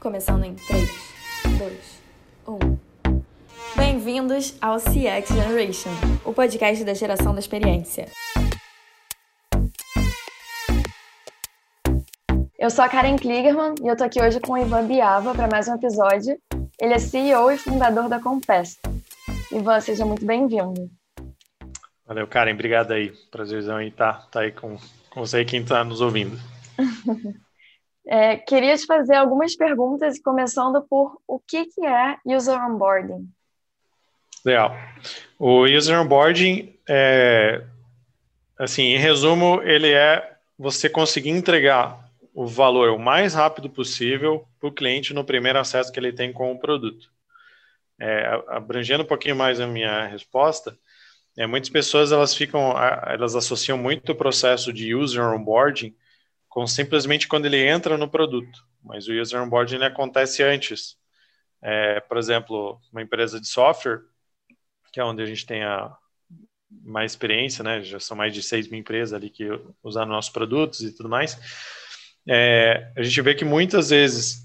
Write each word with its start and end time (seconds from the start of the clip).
Começando 0.00 0.44
em 0.44 0.54
3, 0.54 0.90
2, 1.58 2.02
1. 2.46 2.78
Bem-vindos 3.76 4.56
ao 4.60 4.76
CX 4.76 5.28
Generation, 5.28 5.90
o 6.24 6.32
podcast 6.32 6.84
da 6.84 6.94
geração 6.94 7.32
da 7.32 7.40
experiência. 7.40 8.06
Eu 12.58 12.70
sou 12.70 12.84
a 12.84 12.88
Karen 12.88 13.16
Kligerman 13.16 13.74
e 13.82 13.88
eu 13.88 13.96
tô 13.96 14.04
aqui 14.04 14.20
hoje 14.20 14.38
com 14.38 14.52
o 14.52 14.58
Ivan 14.58 14.86
Biava 14.86 15.34
para 15.34 15.48
mais 15.48 15.66
um 15.66 15.74
episódio. 15.74 16.38
Ele 16.80 16.94
é 16.94 16.98
CEO 16.98 17.50
e 17.50 17.58
fundador 17.58 18.08
da 18.08 18.20
Compass. 18.20 18.78
Ivan, 19.50 19.80
seja 19.80 20.04
muito 20.04 20.24
bem-vindo. 20.26 20.90
Valeu, 22.06 22.26
Karen. 22.26 22.52
Obrigado 22.52 22.92
aí. 22.92 23.12
Prazerzão 23.30 23.76
aí 23.76 23.88
estar 23.88 24.12
tá, 24.12 24.26
tá 24.30 24.40
aí 24.40 24.52
com, 24.52 24.76
com 25.10 25.20
você 25.20 25.40
e 25.40 25.44
quem 25.44 25.62
está 25.62 25.82
nos 25.82 26.00
ouvindo. 26.00 26.38
É, 28.08 28.36
queria 28.36 28.76
te 28.76 28.86
fazer 28.86 29.16
algumas 29.16 29.56
perguntas, 29.56 30.20
começando 30.20 30.80
por 30.88 31.20
o 31.26 31.40
que, 31.40 31.66
que 31.66 31.84
é 31.84 32.16
User 32.24 32.56
Onboarding? 32.56 33.28
Legal. 34.44 34.76
O 35.38 35.64
User 35.64 36.00
Onboarding, 36.00 36.78
é, 36.88 37.64
assim, 38.56 38.82
em 38.82 38.98
resumo, 38.98 39.60
ele 39.62 39.92
é 39.92 40.36
você 40.56 40.88
conseguir 40.88 41.30
entregar 41.30 42.06
o 42.32 42.46
valor 42.46 42.90
o 42.90 42.98
mais 42.98 43.34
rápido 43.34 43.68
possível 43.68 44.46
para 44.60 44.68
o 44.68 44.72
cliente 44.72 45.12
no 45.12 45.24
primeiro 45.24 45.58
acesso 45.58 45.90
que 45.90 45.98
ele 45.98 46.12
tem 46.12 46.32
com 46.32 46.52
o 46.52 46.58
produto. 46.58 47.10
É, 47.98 48.40
abrangendo 48.48 49.02
um 49.02 49.06
pouquinho 49.06 49.34
mais 49.34 49.58
a 49.58 49.66
minha 49.66 50.06
resposta, 50.06 50.78
é, 51.36 51.46
muitas 51.46 51.70
pessoas 51.70 52.12
elas 52.12 52.34
ficam, 52.34 52.72
elas 53.06 53.34
associam 53.34 53.76
muito 53.76 54.12
o 54.12 54.14
processo 54.14 54.72
de 54.72 54.94
user 54.94 55.24
onboarding 55.24 55.94
com 56.56 56.66
simplesmente 56.66 57.28
quando 57.28 57.44
ele 57.44 57.62
entra 57.62 57.98
no 57.98 58.08
produto. 58.08 58.66
Mas 58.82 59.06
o 59.06 59.12
user 59.12 59.42
onboarding 59.42 59.82
acontece 59.82 60.42
antes. 60.42 60.96
É, 61.60 62.00
por 62.00 62.16
exemplo, 62.16 62.80
uma 62.90 63.02
empresa 63.02 63.38
de 63.38 63.46
software, 63.46 64.00
que 64.90 64.98
é 64.98 65.04
onde 65.04 65.22
a 65.22 65.26
gente 65.26 65.44
tem 65.44 65.62
a 65.62 65.94
mais 66.70 67.12
experiência, 67.12 67.62
né? 67.62 67.82
Já 67.82 68.00
são 68.00 68.16
mais 68.16 68.32
de 68.32 68.42
6 68.42 68.70
mil 68.70 68.80
empresas 68.80 69.12
ali 69.12 69.28
que 69.28 69.46
usam 69.82 70.06
nossos 70.06 70.32
produtos 70.32 70.80
e 70.80 70.96
tudo 70.96 71.10
mais. 71.10 71.38
É, 72.26 72.90
a 72.96 73.02
gente 73.02 73.20
vê 73.20 73.34
que 73.34 73.44
muitas 73.44 73.90
vezes 73.90 74.38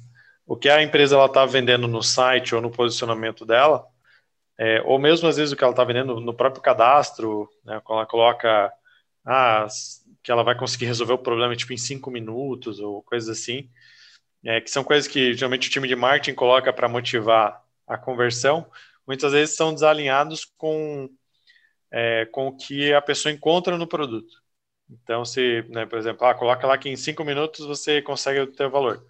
o 0.45 0.57
que 0.57 0.67
a 0.67 0.83
empresa 0.83 1.15
ela 1.15 1.27
está 1.27 1.45
vendendo 1.45 1.87
no 1.87 2.03
site 2.03 2.53
ou 2.53 2.59
no 2.59 2.69
posicionamento 2.69 3.45
dela, 3.45 3.87
é, 4.57 4.81
ou 4.81 4.99
mesmo 4.99 5.29
às 5.29 5.37
vezes 5.37 5.53
o 5.53 5.55
que 5.55 5.63
ela 5.63 5.71
está 5.71 5.85
vendendo 5.85 6.19
no 6.19 6.33
próprio 6.33 6.61
cadastro, 6.61 7.47
né, 7.63 7.79
quando 7.85 7.99
ela 7.99 8.05
coloca 8.05 8.69
ah, 9.25 9.65
que 10.23 10.31
ela 10.31 10.43
vai 10.43 10.55
conseguir 10.57 10.85
resolver 10.85 11.13
o 11.13 11.17
problema 11.17 11.55
tipo 11.55 11.73
em 11.73 11.77
cinco 11.77 12.11
minutos 12.11 12.79
ou 12.79 13.01
coisas 13.03 13.29
assim, 13.29 13.69
é, 14.45 14.61
que 14.61 14.71
são 14.71 14.83
coisas 14.83 15.07
que 15.11 15.33
geralmente 15.33 15.69
o 15.69 15.71
time 15.71 15.87
de 15.87 15.95
marketing 15.95 16.35
coloca 16.35 16.73
para 16.73 16.89
motivar 16.89 17.63
a 17.87 17.97
conversão, 17.97 18.69
muitas 19.07 19.33
vezes 19.33 19.55
são 19.55 19.73
desalinhados 19.73 20.45
com 20.57 21.09
é, 21.91 22.25
com 22.27 22.47
o 22.47 22.57
que 22.57 22.93
a 22.93 23.01
pessoa 23.01 23.31
encontra 23.33 23.77
no 23.77 23.87
produto. 23.87 24.41
Então, 24.89 25.25
se, 25.25 25.63
né, 25.69 25.85
por 25.85 25.97
exemplo, 25.99 26.25
ah, 26.27 26.35
coloca 26.35 26.67
lá 26.67 26.77
que 26.77 26.89
em 26.89 26.95
cinco 26.97 27.23
minutos 27.23 27.65
você 27.65 28.01
consegue 28.01 28.39
o 28.41 28.47
teu 28.51 28.69
valor. 28.69 29.05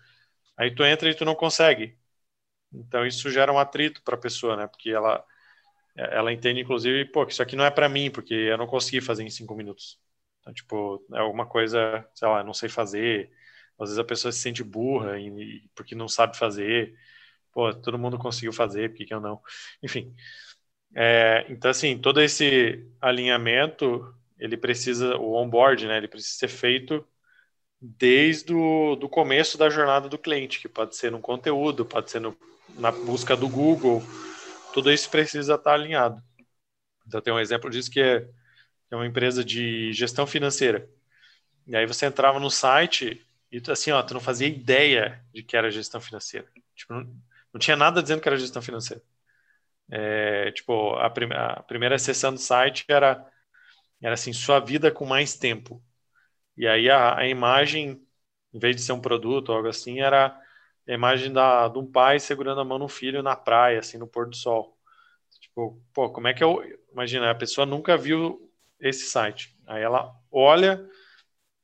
Aí 0.57 0.73
tu 0.75 0.83
entra 0.85 1.09
e 1.09 1.15
tu 1.15 1.25
não 1.25 1.35
consegue. 1.35 1.97
Então, 2.73 3.07
isso 3.07 3.31
gera 3.31 3.53
um 3.53 3.59
atrito 3.59 4.03
para 4.03 4.15
a 4.15 4.19
pessoa, 4.19 4.57
né? 4.57 4.67
Porque 4.67 4.91
ela, 4.91 5.25
ela 5.97 6.33
entende, 6.33 6.61
inclusive, 6.61 7.05
pô, 7.07 7.25
que 7.27 7.33
isso 7.33 7.43
aqui 7.43 7.57
não 7.57 7.65
é 7.65 7.71
para 7.71 7.89
mim, 7.89 8.11
porque 8.11 8.35
eu 8.35 8.57
não 8.59 8.67
consegui 8.67 9.01
fazer 9.01 9.23
em 9.25 9.31
cinco 9.31 9.55
minutos. 9.55 10.00
Então, 10.41 10.53
tipo, 10.53 11.05
é 11.13 11.19
alguma 11.19 11.45
coisa, 11.45 12.05
sei 12.13 12.27
lá, 12.27 12.43
não 12.43 12.53
sei 12.53 12.67
fazer. 12.69 13.31
Às 13.79 13.89
vezes 13.89 13.99
a 13.99 14.03
pessoa 14.03 14.31
se 14.31 14.39
sente 14.39 14.63
burra 14.63 15.19
e, 15.19 15.63
porque 15.75 15.95
não 15.95 16.07
sabe 16.07 16.37
fazer. 16.37 16.93
Pô, 17.51 17.73
todo 17.73 17.97
mundo 17.99 18.17
conseguiu 18.17 18.53
fazer, 18.53 18.89
por 18.89 18.97
que, 18.97 19.05
que 19.05 19.13
eu 19.13 19.21
não? 19.21 19.41
Enfim. 19.83 20.13
É, 20.95 21.45
então, 21.49 21.71
assim, 21.71 21.97
todo 21.97 22.21
esse 22.21 22.85
alinhamento, 22.99 24.13
ele 24.39 24.57
precisa, 24.57 25.17
o 25.17 25.33
onboard, 25.35 25.87
né, 25.87 25.97
ele 25.97 26.07
precisa 26.07 26.37
ser 26.37 26.47
feito 26.47 27.05
desde 27.81 28.53
o 28.53 28.95
do 28.95 29.09
começo 29.09 29.57
da 29.57 29.69
jornada 29.69 30.07
do 30.07 30.17
cliente, 30.17 30.59
que 30.59 30.69
pode 30.69 30.95
ser 30.95 31.11
no 31.11 31.19
conteúdo, 31.19 31.85
pode 31.85 32.11
ser 32.11 32.19
no, 32.19 32.37
na 32.77 32.91
busca 32.91 33.35
do 33.35 33.49
Google, 33.49 34.03
tudo 34.73 34.91
isso 34.91 35.09
precisa 35.09 35.55
estar 35.55 35.73
alinhado. 35.73 36.21
Então, 37.07 37.21
tem 37.21 37.33
um 37.33 37.39
exemplo 37.39 37.69
disso 37.69 37.89
que 37.89 37.99
é 37.99 38.27
é 38.91 38.95
uma 38.95 39.07
empresa 39.07 39.43
de 39.43 39.93
gestão 39.93 40.27
financeira. 40.27 40.89
E 41.67 41.75
aí 41.75 41.85
você 41.85 42.05
entrava 42.05 42.39
no 42.39 42.49
site 42.49 43.25
e 43.51 43.61
assim, 43.69 43.91
ó, 43.91 44.01
tu 44.03 44.13
não 44.13 44.21
fazia 44.21 44.47
ideia 44.47 45.23
de 45.33 45.43
que 45.43 45.57
era 45.57 45.71
gestão 45.71 46.01
financeira. 46.01 46.47
Tipo, 46.75 46.93
não, 46.93 47.01
não 47.53 47.59
tinha 47.59 47.75
nada 47.75 48.01
dizendo 48.01 48.21
que 48.21 48.27
era 48.27 48.37
gestão 48.37 48.61
financeira. 48.61 49.03
É, 49.89 50.51
tipo, 50.51 50.95
a, 50.95 51.09
prim 51.09 51.31
a, 51.33 51.63
primeira 51.63 51.99
sessão 51.99 52.33
do 52.33 52.39
site 52.39 52.85
era, 52.87 53.25
era 54.01 54.13
assim, 54.15 54.33
sua 54.33 54.59
vida 54.59 54.91
com 54.91 55.05
mais 55.05 55.35
tempo. 55.35 55.83
E 56.57 56.67
aí 56.67 56.89
a, 56.89 57.17
a 57.19 57.27
imagem, 57.27 58.01
em 58.53 58.59
vez 58.59 58.75
de 58.75 58.83
ser 58.83 58.93
um 58.93 59.01
produto 59.01 59.49
ou 59.49 59.57
algo 59.57 59.69
assim, 59.69 60.01
era 60.01 60.27
a 60.87 60.93
imagem 60.93 61.33
da, 61.33 61.67
de 61.69 61.79
um 61.79 61.89
pai 61.91 62.19
segurando 62.19 62.61
a 62.61 62.65
mão 62.65 62.79
no 62.79 62.87
filho 62.89 63.23
na 63.23 63.35
praia, 63.35 63.79
assim, 63.79 63.97
no 63.97 64.07
pôr 64.07 64.29
do 64.29 64.35
sol. 64.35 64.77
Tipo, 65.39 65.81
pô, 65.93 66.09
como 66.11 66.27
é 66.27 66.33
que 66.33 66.43
eu... 66.43 66.61
Imagina, 66.91 67.31
a 67.31 67.35
pessoa 67.35 67.65
nunca 67.65 67.97
viu 67.97 68.50
esse 68.81 69.05
site. 69.05 69.55
Aí 69.67 69.81
ela 69.81 70.13
olha 70.31 70.85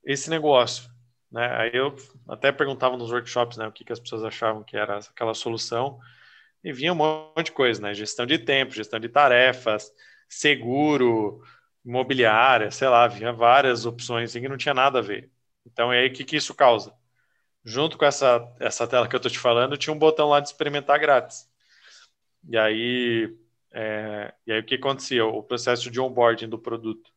esse 0.04 0.30
negócio. 0.30 0.90
Né? 1.32 1.46
Aí 1.58 1.72
eu 1.74 1.96
até 2.28 2.52
perguntava 2.52 2.96
nos 2.96 3.12
workshops 3.12 3.58
né, 3.58 3.68
o 3.68 3.72
que, 3.72 3.84
que 3.84 3.92
as 3.92 4.00
pessoas 4.00 4.24
achavam 4.24 4.64
que 4.64 4.78
era 4.78 4.98
aquela 5.00 5.34
solução. 5.34 6.00
E 6.64 6.72
vinha 6.72 6.94
um 6.94 6.96
monte 6.96 7.46
de 7.46 7.52
coisa, 7.52 7.82
né? 7.82 7.94
Gestão 7.94 8.26
de 8.26 8.40
tempo, 8.40 8.74
gestão 8.74 9.00
de 9.00 9.10
tarefas, 9.10 9.92
seguro, 10.28 11.42
imobiliária, 11.86 12.72
sei 12.72 12.90
lá, 12.90 13.08
vinha 13.08 13.32
várias 13.32 13.86
opções 13.86 14.32
assim, 14.32 14.42
que 14.42 14.50
não 14.50 14.58
tinha 14.58 14.74
nada 14.74 15.00
a 15.00 15.02
ver. 15.02 15.32
Então, 15.66 15.94
e 15.94 15.98
aí 15.98 16.08
o 16.10 16.14
que, 16.14 16.26
que 16.26 16.36
isso 16.36 16.54
causa? 16.56 16.94
Junto 17.64 17.98
com 17.98 18.06
essa, 18.06 18.42
essa 18.60 18.88
tela 18.88 19.08
que 19.08 19.16
eu 19.16 19.18
estou 19.18 19.32
te 19.32 19.40
falando, 19.40 19.78
tinha 19.78 19.94
um 19.94 20.00
botão 20.00 20.30
lá 20.30 20.40
de 20.40 20.48
experimentar 20.50 21.00
grátis. 21.00 21.50
E 22.50 22.58
aí 22.58 23.38
é, 23.78 24.34
e 24.48 24.52
aí 24.52 24.60
o 24.60 24.66
que 24.66 24.76
acontecia? 24.76 25.24
O 25.26 25.44
processo 25.44 25.92
de 25.92 26.02
onboarding 26.02 26.50
do 26.50 26.58
produto, 26.58 27.12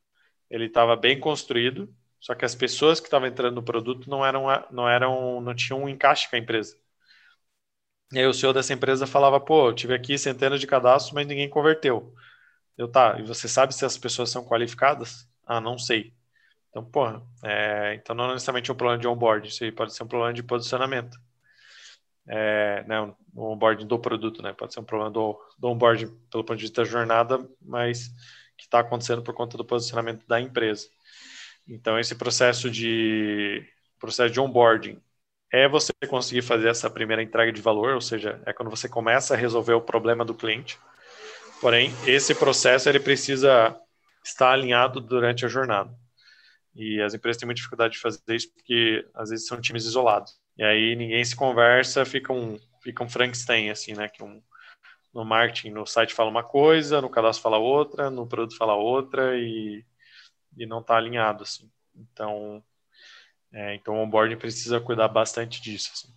ele 0.51 0.67
estava 0.67 0.95
bem 0.97 1.19
construído, 1.19 1.89
só 2.21 2.35
que 2.35 2.45
as 2.45 2.55
pessoas 2.55 3.01
que 3.01 3.07
estavam 3.07 3.29
entrando 3.29 3.55
no 3.57 3.63
produto 3.63 4.11
não 4.11 4.25
eram, 4.27 4.47
não 4.71 4.89
eram, 4.89 5.41
não 5.41 5.55
tinham 5.55 5.83
um 5.83 5.89
encaixe 5.89 6.29
com 6.29 6.37
a 6.37 6.39
empresa. 6.39 6.77
E 8.13 8.19
aí 8.19 8.27
o 8.27 8.35
senhor 8.35 8.53
dessa 8.53 8.73
empresa 8.75 9.07
falava, 9.07 9.41
pô, 9.41 9.69
eu 9.69 9.75
tive 9.75 9.95
aqui 9.95 10.19
centenas 10.19 10.61
de 10.61 10.67
cadastros, 10.67 11.15
mas 11.15 11.27
ninguém 11.27 11.49
converteu. 11.49 12.13
Eu, 12.79 12.89
tá, 12.91 13.19
e 13.21 13.25
você 13.25 13.49
sabe 13.49 13.75
se 13.75 13.85
as 13.85 13.99
pessoas 13.99 14.31
são 14.31 14.45
qualificadas? 14.45 15.29
Ah, 15.47 15.61
não 15.61 15.79
sei. 15.79 16.15
Então, 16.71 16.85
pô, 16.85 17.07
é, 17.45 17.95
então 17.97 18.15
não 18.17 18.31
é 18.31 18.35
necessariamente 18.35 18.73
um 18.73 18.77
problema 18.77 19.01
de 19.01 19.09
onboarding, 19.09 19.49
isso 19.49 19.65
aí 19.65 19.73
pode 19.73 19.95
ser 19.95 20.05
um 20.05 20.09
problema 20.09 20.35
de 20.35 20.43
posicionamento 20.43 21.19
é, 22.33 22.85
né, 22.87 23.01
o 23.35 23.53
onboarding 23.53 23.87
do 23.87 23.99
produto, 23.99 24.41
né? 24.41 24.53
Pode 24.53 24.73
ser 24.73 24.79
um 24.79 24.85
problema 24.85 25.11
do, 25.11 25.37
do 25.59 25.69
onboarding 25.69 26.07
pelo 26.31 26.45
ponto 26.45 26.57
de 26.57 26.63
vista 26.63 26.83
da 26.83 26.89
jornada, 26.89 27.45
mas 27.61 28.09
que 28.57 28.65
está 28.67 28.79
acontecendo 28.79 29.21
por 29.21 29.35
conta 29.35 29.57
do 29.57 29.65
posicionamento 29.65 30.25
da 30.29 30.41
empresa. 30.41 30.87
Então, 31.69 31.99
esse 31.99 32.15
processo 32.15 32.71
de 32.71 33.67
processo 33.99 34.33
de 34.33 34.41
onboarding 34.41 35.01
é 35.53 35.69
você 35.69 35.93
conseguir 36.09 36.43
fazer 36.43 36.69
essa 36.69 36.89
primeira 36.89 37.23
entrega 37.23 37.53
de 37.53 37.61
valor, 37.61 37.95
ou 37.95 38.01
seja, 38.01 38.41
é 38.47 38.53
quando 38.53 38.71
você 38.71 38.89
começa 38.89 39.35
a 39.35 39.37
resolver 39.37 39.75
o 39.75 39.81
problema 39.81 40.25
do 40.25 40.35
cliente. 40.35 40.79
Porém, 41.61 41.93
esse 42.07 42.35
processo 42.35 42.89
ele 42.89 43.01
precisa 43.01 43.77
estar 44.25 44.53
alinhado 44.53 45.01
durante 45.01 45.45
a 45.45 45.49
jornada. 45.49 45.93
E 46.75 47.01
as 47.03 47.13
empresas 47.13 47.39
têm 47.41 47.47
muita 47.47 47.59
dificuldade 47.59 47.95
de 47.95 48.01
fazer 48.01 48.21
isso 48.29 48.53
porque 48.55 49.05
às 49.15 49.31
vezes 49.31 49.47
são 49.47 49.61
times 49.61 49.85
isolados. 49.85 50.40
E 50.57 50.63
aí 50.63 50.95
ninguém 50.97 51.25
se 51.25 51.35
conversa, 51.35 52.05
fica 52.05 52.33
um, 52.33 52.59
fica 52.83 53.03
um 53.03 53.09
Frankenstein, 53.09 53.71
assim, 53.71 53.95
né? 53.95 54.09
Que 54.09 54.23
um, 54.23 54.43
no 55.13 55.25
marketing, 55.25 55.71
no 55.71 55.87
site 55.87 56.15
fala 56.15 56.31
uma 56.31 56.45
coisa, 56.45 57.01
no 57.01 57.11
cadastro 57.11 57.43
fala 57.43 57.59
outra, 57.59 58.11
no 58.11 58.27
produto 58.27 58.57
fala 58.57 58.75
outra 58.75 59.37
e, 59.37 59.85
e 60.57 60.67
não 60.67 60.81
está 60.81 60.97
alinhado, 60.97 61.43
assim. 61.43 61.71
Então, 61.95 62.63
é, 63.53 63.75
então 63.75 63.95
o 63.95 64.03
onboarding 64.03 64.37
precisa 64.37 64.81
cuidar 64.81 65.09
bastante 65.09 65.61
disso, 65.61 65.91
assim. 65.93 66.09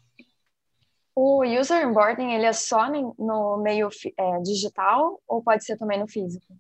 O 1.16 1.44
user 1.44 1.88
onboarding, 1.88 2.34
ele 2.34 2.46
é 2.46 2.54
só 2.54 2.90
no 2.90 3.58
meio 3.58 3.90
é, 4.18 4.40
digital 4.42 5.22
ou 5.28 5.44
pode 5.44 5.64
ser 5.64 5.78
também 5.78 6.00
no 6.00 6.08
físico? 6.08 6.58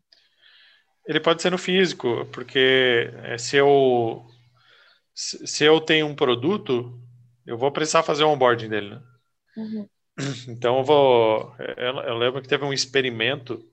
Ele 1.05 1.19
pode 1.19 1.41
ser 1.41 1.49
no 1.49 1.57
físico, 1.57 2.25
porque 2.31 3.11
é, 3.23 3.37
se 3.37 3.57
eu 3.57 4.25
se 5.15 5.63
eu 5.63 5.79
tenho 5.79 6.07
um 6.07 6.15
produto, 6.15 6.99
eu 7.45 7.57
vou 7.57 7.71
precisar 7.71 8.03
fazer 8.03 8.23
o 8.23 8.29
onboarding 8.29 8.69
dele, 8.69 8.95
né? 8.95 9.01
Uhum. 9.57 9.89
Então 10.47 10.77
eu 10.77 10.83
vou. 10.83 11.55
Eu, 11.59 11.99
eu, 12.01 12.17
lembro 12.17 12.41
que 12.41 12.47
teve 12.47 12.63
um 12.63 12.73
experimento 12.73 13.67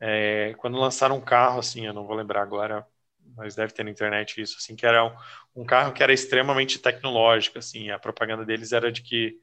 é, 0.00 0.54
quando 0.58 0.78
lançaram 0.78 1.16
um 1.16 1.20
carro, 1.20 1.60
assim, 1.60 1.86
eu 1.86 1.94
não 1.94 2.06
vou 2.06 2.16
lembrar 2.16 2.42
agora, 2.42 2.84
mas 3.36 3.54
deve 3.54 3.72
ter 3.72 3.84
na 3.84 3.90
internet 3.90 4.40
isso, 4.40 4.56
assim, 4.58 4.74
que 4.74 4.84
era 4.84 5.04
um, 5.04 5.62
um 5.62 5.64
carro 5.64 5.92
que 5.92 6.02
era 6.02 6.12
extremamente 6.12 6.78
tecnológico, 6.78 7.58
assim, 7.58 7.90
a 7.90 7.98
propaganda 7.98 8.44
deles 8.44 8.72
era 8.72 8.90
de 8.90 9.02
que 9.02 9.38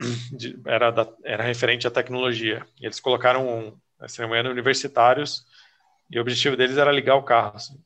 de, 0.36 0.60
era, 0.66 0.90
da, 0.90 1.08
era 1.24 1.44
referente 1.44 1.86
à 1.86 1.90
tecnologia. 1.90 2.66
E 2.80 2.86
eles 2.86 3.00
colocaram, 3.00 3.80
se 4.08 4.20
não 4.20 4.28
me 4.28 4.34
engano, 4.34 4.50
universitários, 4.50 5.44
e 6.10 6.18
o 6.18 6.22
objetivo 6.22 6.56
deles 6.56 6.76
era 6.76 6.92
ligar 6.92 7.16
o 7.16 7.22
carro. 7.22 7.56
Assim. 7.56 7.80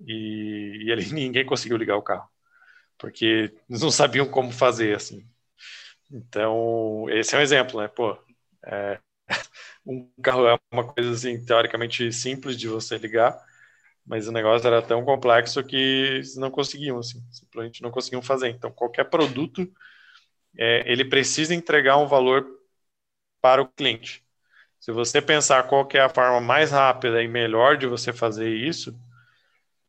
E, 0.00 0.84
e 0.84 0.90
ele, 0.90 1.04
ninguém 1.12 1.44
conseguiu 1.44 1.76
ligar 1.76 1.96
o 1.96 2.02
carro, 2.02 2.28
porque 2.98 3.52
eles 3.68 3.80
não 3.82 3.90
sabiam 3.90 4.26
como 4.28 4.52
fazer, 4.52 4.96
assim. 4.96 5.26
Então, 6.10 7.06
esse 7.10 7.34
é 7.34 7.38
um 7.38 7.42
exemplo, 7.42 7.80
né? 7.80 7.88
Pô, 7.88 8.16
é, 8.66 9.00
um 9.86 10.10
carro 10.22 10.46
é 10.48 10.58
uma 10.72 10.84
coisa, 10.92 11.10
assim, 11.12 11.44
teoricamente 11.44 12.12
simples 12.12 12.58
de 12.58 12.68
você 12.68 12.98
ligar, 12.98 13.38
mas 14.06 14.28
o 14.28 14.32
negócio 14.32 14.66
era 14.68 14.82
tão 14.82 15.04
complexo 15.04 15.64
que 15.64 15.76
eles 15.76 16.36
não 16.36 16.50
conseguiam, 16.50 16.98
assim, 16.98 17.22
simplesmente 17.32 17.82
não 17.82 17.90
conseguiam 17.92 18.22
fazer. 18.22 18.50
Então, 18.50 18.72
qualquer 18.72 19.04
produto, 19.10 19.70
é, 20.58 20.90
ele 20.90 21.04
precisa 21.04 21.54
entregar 21.54 21.96
um 21.98 22.06
valor 22.06 22.46
para 23.40 23.62
o 23.62 23.68
cliente. 23.68 24.24
Se 24.80 24.92
você 24.92 25.22
pensar 25.22 25.64
qual 25.68 25.88
é 25.94 26.00
a 26.00 26.08
forma 26.10 26.40
mais 26.40 26.70
rápida 26.72 27.22
e 27.22 27.28
melhor 27.28 27.76
de 27.78 27.86
você 27.86 28.12
fazer 28.12 28.50
isso, 28.50 28.98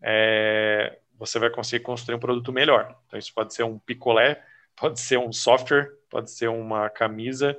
é, 0.01 0.99
você 1.17 1.39
vai 1.39 1.49
conseguir 1.49 1.83
construir 1.83 2.15
um 2.15 2.19
produto 2.19 2.51
melhor. 2.51 2.95
Então, 3.07 3.17
isso 3.19 3.33
pode 3.33 3.53
ser 3.53 3.63
um 3.63 3.79
picolé, 3.79 4.43
pode 4.75 4.99
ser 4.99 5.17
um 5.17 5.31
software, 5.31 5.89
pode 6.09 6.31
ser 6.31 6.49
uma 6.49 6.89
camisa, 6.89 7.57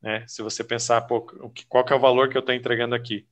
né? 0.00 0.24
Se 0.26 0.42
você 0.42 0.64
pensar, 0.64 1.02
pô, 1.02 1.22
qual 1.68 1.84
que 1.84 1.92
é 1.92 1.96
o 1.96 2.00
valor 2.00 2.28
que 2.28 2.36
eu 2.36 2.40
estou 2.40 2.54
entregando 2.54 2.94
aqui? 2.94 3.26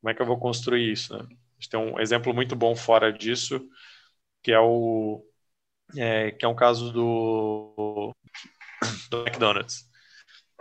Como 0.00 0.10
é 0.10 0.14
que 0.14 0.22
eu 0.22 0.26
vou 0.26 0.38
construir 0.38 0.92
isso? 0.92 1.16
Né? 1.16 1.24
A 1.24 1.60
gente 1.60 1.70
tem 1.70 1.80
um 1.80 1.98
exemplo 2.00 2.34
muito 2.34 2.54
bom 2.54 2.76
fora 2.76 3.12
disso, 3.12 3.66
que 4.42 4.52
é 4.52 4.60
o 4.60 5.24
é, 5.96 6.32
que 6.32 6.44
é 6.44 6.48
um 6.48 6.54
caso 6.54 6.92
do, 6.92 8.14
do 9.10 9.22
McDonald's, 9.22 9.88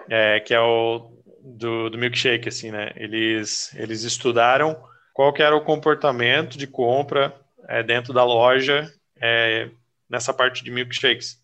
é, 0.10 0.40
que 0.40 0.54
é 0.54 0.60
o 0.60 1.22
do, 1.42 1.90
do 1.90 1.98
milkshake, 1.98 2.50
assim, 2.50 2.72
né? 2.72 2.92
Eles, 2.96 3.74
eles 3.76 4.04
estudaram 4.04 4.82
qual 5.14 5.34
que 5.34 5.42
era 5.42 5.56
o 5.56 5.64
comportamento 5.64 6.58
de 6.58 6.68
compra 6.68 7.34
é, 7.68 7.84
dentro 7.84 8.14
da 8.14 8.24
loja 8.24 8.92
é, 9.22 9.70
nessa 10.10 10.34
parte 10.34 10.64
de 10.64 10.72
milkshakes. 10.72 11.42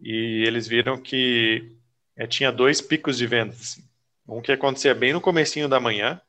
E 0.00 0.44
eles 0.46 0.66
viram 0.66 1.00
que 1.00 1.76
é, 2.16 2.26
tinha 2.26 2.50
dois 2.50 2.80
picos 2.80 3.16
de 3.16 3.26
vendas. 3.26 3.60
Assim. 3.60 3.84
Um 4.28 4.40
que 4.40 4.52
acontecia 4.52 4.94
bem 4.94 5.12
no 5.12 5.20
comecinho 5.20 5.68
da 5.68 5.80
manhã 5.80 6.20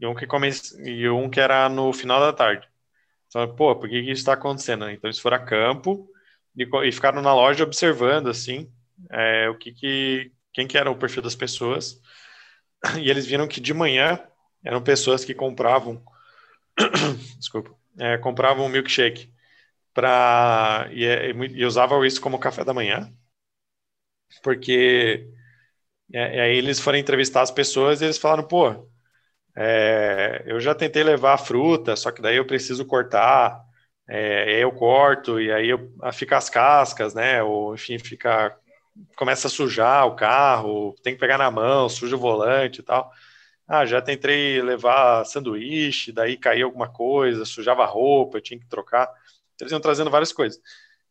e 0.00 0.06
um 0.06 0.14
que, 0.14 0.26
come... 0.26 0.50
e 0.84 1.08
um 1.08 1.28
que 1.30 1.40
era 1.40 1.68
no 1.68 1.92
final 1.92 2.20
da 2.20 2.32
tarde. 2.32 2.68
Então, 3.28 3.54
pô, 3.54 3.74
por 3.76 3.88
que, 3.88 4.02
que 4.02 4.10
isso 4.10 4.20
está 4.20 4.34
acontecendo? 4.34 4.88
Então, 4.90 5.08
eles 5.08 5.18
foram 5.18 5.36
a 5.36 5.44
campo 5.44 6.08
e, 6.56 6.64
e 6.86 6.92
ficaram 6.92 7.20
na 7.22 7.34
loja 7.34 7.64
observando, 7.64 8.28
assim, 8.28 8.70
é, 9.10 9.48
o 9.48 9.56
que 9.56 9.72
que... 9.72 10.32
quem 10.52 10.66
que 10.66 10.78
era 10.78 10.90
o 10.90 10.96
perfil 10.96 11.22
das 11.22 11.34
pessoas 11.34 12.00
e 13.00 13.10
eles 13.10 13.26
viram 13.26 13.48
que 13.48 13.60
de 13.60 13.72
manhã 13.72 14.20
eram 14.62 14.82
pessoas 14.82 15.24
que 15.24 15.34
compravam, 15.34 16.02
desculpa, 17.38 17.74
é, 17.98 18.18
compravam 18.18 18.68
milkshake 18.68 19.32
para 19.94 20.88
e, 20.92 21.04
e, 21.04 21.32
e, 21.60 21.64
usavam 21.66 22.04
isso 22.04 22.20
como 22.20 22.38
café 22.38 22.64
da 22.64 22.74
manhã, 22.74 23.12
porque 24.42 25.28
é, 26.12 26.42
aí 26.42 26.56
eles 26.58 26.80
foram 26.80 26.98
entrevistar 26.98 27.42
as 27.42 27.50
pessoas 27.50 28.00
e 28.00 28.04
eles 28.04 28.18
falaram, 28.18 28.46
pô, 28.46 28.88
é, 29.56 30.44
eu 30.46 30.60
já 30.60 30.74
tentei 30.74 31.02
levar 31.04 31.38
fruta, 31.38 31.96
só 31.96 32.10
que 32.12 32.22
daí 32.22 32.36
eu 32.36 32.46
preciso 32.46 32.86
cortar, 32.86 33.60
é, 34.08 34.62
eu 34.62 34.72
corto 34.72 35.40
e 35.40 35.52
aí 35.52 35.68
eu, 35.70 35.90
fica 36.12 36.36
as 36.36 36.50
cascas, 36.50 37.14
né? 37.14 37.42
Ou 37.42 37.74
enfim, 37.74 37.98
fica 37.98 38.56
começa 39.16 39.48
a 39.48 39.50
sujar 39.50 40.06
o 40.06 40.16
carro, 40.16 40.94
tem 41.02 41.14
que 41.14 41.20
pegar 41.20 41.38
na 41.38 41.50
mão, 41.50 41.88
suja 41.88 42.16
o 42.16 42.18
volante 42.18 42.80
e 42.80 42.82
tal. 42.84 43.10
Ah, 43.66 43.86
já 43.86 44.02
tentei 44.02 44.60
levar 44.62 45.24
sanduíche, 45.24 46.12
daí 46.12 46.36
caía 46.36 46.64
alguma 46.64 46.88
coisa, 46.92 47.44
sujava 47.46 47.82
a 47.84 47.86
roupa, 47.86 48.36
eu 48.38 48.42
tinha 48.42 48.60
que 48.60 48.66
trocar. 48.68 49.10
Eles 49.60 49.72
iam 49.72 49.80
trazendo 49.80 50.10
várias 50.10 50.32
coisas. 50.32 50.60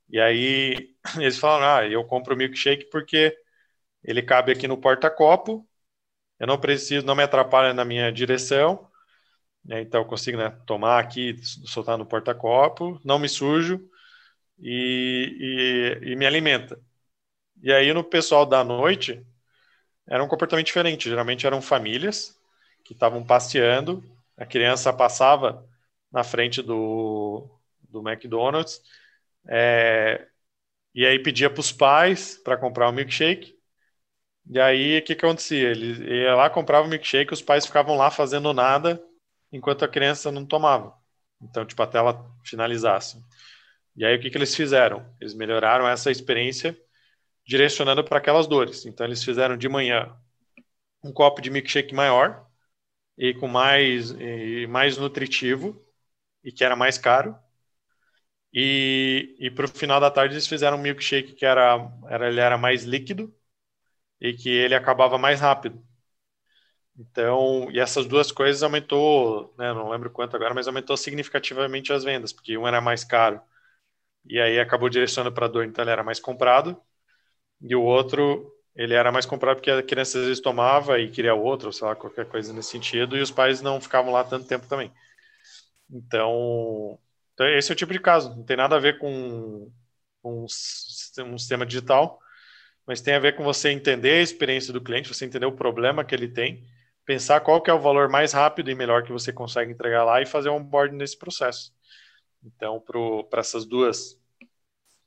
E 0.09 0.19
aí 0.19 0.95
eles 1.17 1.39
falaram: 1.39 1.85
ah, 1.85 1.89
eu 1.89 2.03
compro 2.05 2.33
o 2.35 2.37
milkshake 2.37 2.89
porque 2.91 3.35
ele 4.03 4.21
cabe 4.23 4.51
aqui 4.51 4.67
no 4.67 4.77
porta-copo, 4.79 5.67
eu 6.39 6.47
não 6.47 6.59
preciso, 6.59 7.05
não 7.05 7.15
me 7.15 7.23
atrapalha 7.23 7.73
na 7.73 7.85
minha 7.85 8.11
direção, 8.11 8.87
né, 9.65 9.81
então 9.81 10.01
eu 10.01 10.05
consigo 10.07 10.37
né, 10.37 10.49
tomar 10.65 10.99
aqui, 10.99 11.35
soltar 11.43 11.97
no 11.97 12.05
porta-copo, 12.05 12.99
não 13.05 13.19
me 13.19 13.29
sujo 13.29 13.81
e, 14.59 15.99
e, 16.03 16.11
e 16.13 16.15
me 16.15 16.25
alimenta. 16.25 16.79
E 17.63 17.71
aí 17.73 17.93
no 17.93 18.03
pessoal 18.03 18.45
da 18.45 18.63
noite 18.63 19.25
era 20.07 20.23
um 20.23 20.27
comportamento 20.27 20.67
diferente. 20.67 21.09
Geralmente 21.09 21.45
eram 21.47 21.61
famílias 21.61 22.39
que 22.83 22.93
estavam 22.93 23.23
passeando, 23.23 24.03
a 24.37 24.45
criança 24.45 24.91
passava 24.93 25.67
na 26.11 26.23
frente 26.23 26.61
do, 26.61 27.49
do 27.81 28.07
McDonald's 28.07 28.81
é, 29.47 30.27
e 30.93 31.05
aí 31.05 31.19
pedia 31.19 31.49
para 31.49 31.59
os 31.61 31.71
pais 31.71 32.37
para 32.43 32.57
comprar 32.57 32.89
um 32.89 32.91
milkshake. 32.93 33.57
E 34.49 34.59
aí 34.59 34.99
o 34.99 35.03
que, 35.03 35.15
que 35.15 35.25
acontecia? 35.25 35.69
Ele 35.71 36.21
ia 36.21 36.35
lá, 36.35 36.49
comprava 36.49 36.85
o 36.87 36.89
milkshake, 36.89 37.33
os 37.33 37.41
pais 37.41 37.65
ficavam 37.65 37.95
lá 37.97 38.11
fazendo 38.11 38.53
nada 38.53 39.01
enquanto 39.51 39.85
a 39.85 39.87
criança 39.87 40.31
não 40.31 40.45
tomava. 40.45 40.93
Então, 41.41 41.65
tipo, 41.65 41.81
até 41.81 41.97
ela 41.97 42.25
finalizasse. 42.43 43.23
E 43.95 44.05
aí 44.05 44.15
o 44.17 44.19
que, 44.21 44.29
que 44.29 44.37
eles 44.37 44.55
fizeram? 44.55 45.05
Eles 45.21 45.33
melhoraram 45.33 45.87
essa 45.87 46.11
experiência 46.11 46.77
direcionando 47.45 48.03
para 48.03 48.17
aquelas 48.19 48.47
dores. 48.47 48.85
Então 48.85 49.05
eles 49.05 49.23
fizeram 49.23 49.57
de 49.57 49.69
manhã 49.69 50.15
um 51.03 51.11
copo 51.11 51.41
de 51.41 51.49
milkshake 51.49 51.93
maior 51.93 52.47
e 53.17 53.33
com 53.35 53.47
mais 53.47 54.11
e 54.11 54.67
mais 54.67 54.97
nutritivo 54.97 55.81
e 56.43 56.51
que 56.51 56.63
era 56.65 56.75
mais 56.75 56.97
caro. 56.97 57.35
E, 58.53 59.35
e 59.39 59.49
para 59.51 59.65
o 59.65 59.67
final 59.67 59.99
da 59.99 60.11
tarde 60.11 60.35
eles 60.35 60.47
fizeram 60.47 60.77
um 60.77 60.81
milkshake 60.81 61.33
que 61.33 61.45
era, 61.45 61.89
era 62.07 62.27
ele 62.29 62.39
era 62.39 62.57
mais 62.57 62.83
líquido 62.83 63.33
e 64.21 64.33
que 64.33 64.49
ele 64.49 64.75
acabava 64.75 65.17
mais 65.17 65.41
rápido. 65.41 65.83
Então, 66.97 67.71
e 67.71 67.79
essas 67.79 68.05
duas 68.05 68.31
coisas 68.31 68.61
aumentou, 68.61 69.53
né, 69.57 69.73
não 69.73 69.89
lembro 69.89 70.11
quanto 70.11 70.35
agora, 70.35 70.53
mas 70.53 70.67
aumentou 70.67 70.95
significativamente 70.95 71.91
as 71.91 72.03
vendas, 72.03 72.31
porque 72.31 72.55
um 72.57 72.67
era 72.67 72.79
mais 72.81 73.03
caro 73.03 73.41
e 74.25 74.39
aí 74.41 74.59
acabou 74.59 74.89
direcionando 74.89 75.33
para 75.35 75.47
dor, 75.47 75.65
então 75.65 75.83
ele 75.83 75.91
era 75.91 76.03
mais 76.03 76.19
comprado 76.19 76.81
e 77.61 77.75
o 77.75 77.83
outro 77.83 78.52
ele 78.75 78.93
era 78.93 79.11
mais 79.11 79.25
comprado 79.25 79.57
porque 79.57 79.71
a 79.71 79.83
criança 79.83 80.19
às 80.19 80.25
vezes 80.25 80.41
tomava 80.41 80.99
e 80.99 81.09
queria 81.09 81.35
outro, 81.35 81.71
sei 81.71 81.87
lá, 81.87 81.95
qualquer 81.95 82.25
coisa 82.25 82.53
nesse 82.53 82.71
sentido, 82.71 83.17
e 83.17 83.21
os 83.21 83.31
pais 83.31 83.61
não 83.61 83.79
ficavam 83.79 84.11
lá 84.11 84.23
tanto 84.23 84.47
tempo 84.47 84.67
também. 84.67 84.91
Então, 85.89 86.99
então 87.33 87.47
esse 87.47 87.71
é 87.71 87.73
o 87.73 87.75
tipo 87.77 87.93
de 87.93 87.99
caso, 87.99 88.35
não 88.35 88.43
tem 88.43 88.57
nada 88.57 88.75
a 88.75 88.79
ver 88.79 88.97
com, 88.97 89.71
com 90.21 90.43
um 90.43 90.47
sistema 90.47 91.65
digital, 91.65 92.19
mas 92.85 93.01
tem 93.01 93.13
a 93.15 93.19
ver 93.19 93.35
com 93.35 93.43
você 93.43 93.69
entender 93.69 94.19
a 94.19 94.21
experiência 94.21 94.73
do 94.73 94.81
cliente, 94.81 95.13
você 95.13 95.25
entender 95.25 95.45
o 95.45 95.51
problema 95.55 96.03
que 96.03 96.13
ele 96.15 96.27
tem, 96.27 96.65
pensar 97.05 97.41
qual 97.41 97.61
que 97.61 97.69
é 97.69 97.73
o 97.73 97.79
valor 97.79 98.09
mais 98.09 98.33
rápido 98.33 98.71
e 98.71 98.75
melhor 98.75 99.03
que 99.03 99.11
você 99.11 99.31
consegue 99.31 99.71
entregar 99.71 100.03
lá 100.03 100.21
e 100.21 100.25
fazer 100.25 100.49
um 100.49 100.55
onboarding 100.55 100.95
nesse 100.97 101.17
processo. 101.17 101.71
Então, 102.43 102.83
para 103.29 103.39
essas 103.39 103.65
duas 103.65 104.19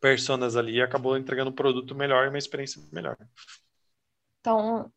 personas 0.00 0.56
ali 0.56 0.80
acabou 0.80 1.16
entregando 1.16 1.50
um 1.50 1.54
produto 1.54 1.94
melhor 1.94 2.26
e 2.26 2.28
uma 2.28 2.38
experiência 2.38 2.80
melhor. 2.92 3.16
Então, 4.40 4.90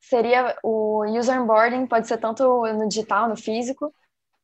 seria 0.00 0.56
o 0.62 1.04
user 1.06 1.40
onboarding 1.40 1.86
pode 1.86 2.06
ser 2.06 2.18
tanto 2.18 2.42
no 2.72 2.88
digital, 2.88 3.28
no 3.28 3.36
físico, 3.36 3.94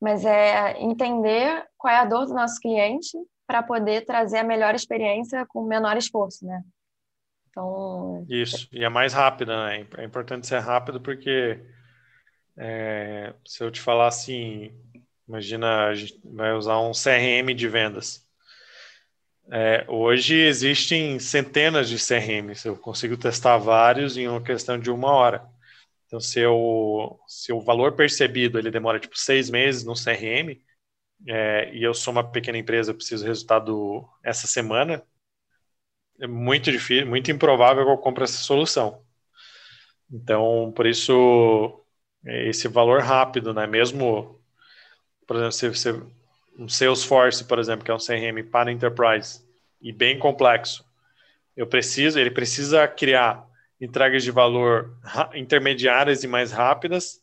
mas 0.01 0.25
é 0.25 0.81
entender 0.81 1.67
qual 1.77 1.93
é 1.93 1.99
a 1.99 2.05
dor 2.05 2.27
do 2.27 2.35
nosso 2.35 2.61
cliente 2.61 3.19
para 3.47 3.63
poder 3.63 4.05
trazer 4.05 4.39
a 4.39 4.45
melhor 4.45 4.75
experiência 4.75 5.45
com 5.47 5.65
menor 5.65 5.97
esforço, 5.97 6.47
né? 6.47 6.63
Então... 7.51 8.25
Isso, 8.29 8.69
e 8.71 8.85
é 8.85 8.89
mais 8.89 9.13
rápida, 9.13 9.67
né? 9.67 9.87
É 9.97 10.05
importante 10.05 10.47
ser 10.47 10.61
rápido 10.61 11.01
porque 11.01 11.61
é, 12.57 13.35
se 13.47 13.63
eu 13.63 13.71
te 13.71 13.81
falar 13.81 14.09
assim, 14.09 14.73
imagina, 15.27 15.87
a 15.87 15.95
gente 15.95 16.21
vai 16.25 16.53
usar 16.53 16.79
um 16.81 16.93
CRM 16.93 17.55
de 17.55 17.69
vendas. 17.69 18.28
É, 19.51 19.85
hoje 19.89 20.35
existem 20.35 21.19
centenas 21.19 21.89
de 21.89 21.99
CRMs, 21.99 22.67
eu 22.67 22.77
consigo 22.77 23.17
testar 23.17 23.57
vários 23.57 24.17
em 24.17 24.29
uma 24.29 24.43
questão 24.43 24.79
de 24.79 24.91
uma 24.91 25.11
hora. 25.11 25.49
Então, 26.07 26.21
se, 26.21 26.41
eu, 26.41 27.19
se 27.27 27.53
o 27.53 27.61
valor 27.61 27.93
percebido 27.97 28.59
ele 28.59 28.71
demora 28.71 29.01
tipo 29.01 29.19
seis 29.19 29.51
meses 29.51 29.85
no 29.85 29.95
CRM, 29.95 30.61
é, 31.29 31.75
e 31.75 31.83
eu 31.83 31.95
sou 31.95 32.13
uma 32.13 32.31
pequena 32.31 32.59
empresa, 32.59 32.91
eu 32.93 32.97
preciso 32.97 33.27
resultado 33.27 34.07
essa 34.25 34.47
semana, 34.47 35.03
é 36.21 36.27
muito 36.27 36.71
difícil, 36.71 37.07
muito 37.07 37.31
improvável 37.31 37.85
que 37.85 37.91
eu 37.93 37.99
compre 37.99 38.25
essa 38.25 38.39
solução. 38.39 39.03
Então, 40.11 40.73
por 40.75 40.87
isso, 40.87 41.85
esse 42.25 42.69
valor 42.69 43.01
rápido, 43.03 43.53
né? 43.55 43.67
Mesmo, 43.67 44.41
por 45.27 45.37
exemplo, 45.37 45.53
se 45.53 45.69
você 45.69 45.93
um 46.59 46.69
Salesforce, 46.69 47.45
por 47.45 47.59
exemplo, 47.59 47.85
que 47.85 47.91
é 47.91 47.95
um 47.95 47.99
CRM 47.99 48.43
para 48.51 48.73
enterprise 48.73 49.47
e 49.81 49.93
bem 49.93 50.19
complexo, 50.19 50.85
eu 51.57 51.67
preciso, 51.67 52.19
ele 52.19 52.31
precisa 52.31 52.87
criar 52.89 53.47
entregas 53.81 54.25
de 54.25 54.31
valor 54.31 54.97
intermediárias 55.35 56.25
e 56.25 56.27
mais 56.27 56.51
rápidas 56.51 57.23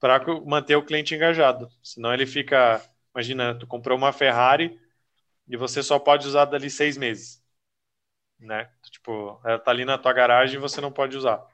para 0.00 0.24
manter 0.44 0.74
o 0.74 0.84
cliente 0.84 1.14
engajado. 1.14 1.68
Senão 1.82 2.12
ele 2.12 2.26
fica, 2.26 2.82
imagina, 3.14 3.54
tu 3.54 3.66
comprou 3.66 3.96
uma 3.96 4.12
Ferrari 4.12 4.80
e 5.46 5.56
você 5.56 5.82
só 5.82 5.98
pode 5.98 6.26
usar 6.26 6.46
dali 6.46 6.70
seis 6.70 6.96
meses, 6.96 7.42
né? 8.40 8.70
Tipo, 8.90 9.40
ela 9.44 9.58
tá 9.58 9.70
ali 9.70 9.84
na 9.84 9.98
tua 9.98 10.12
garagem 10.12 10.56
e 10.56 10.60
você 10.60 10.80
não 10.80 10.90
pode 10.90 11.16
usar. 11.16 11.44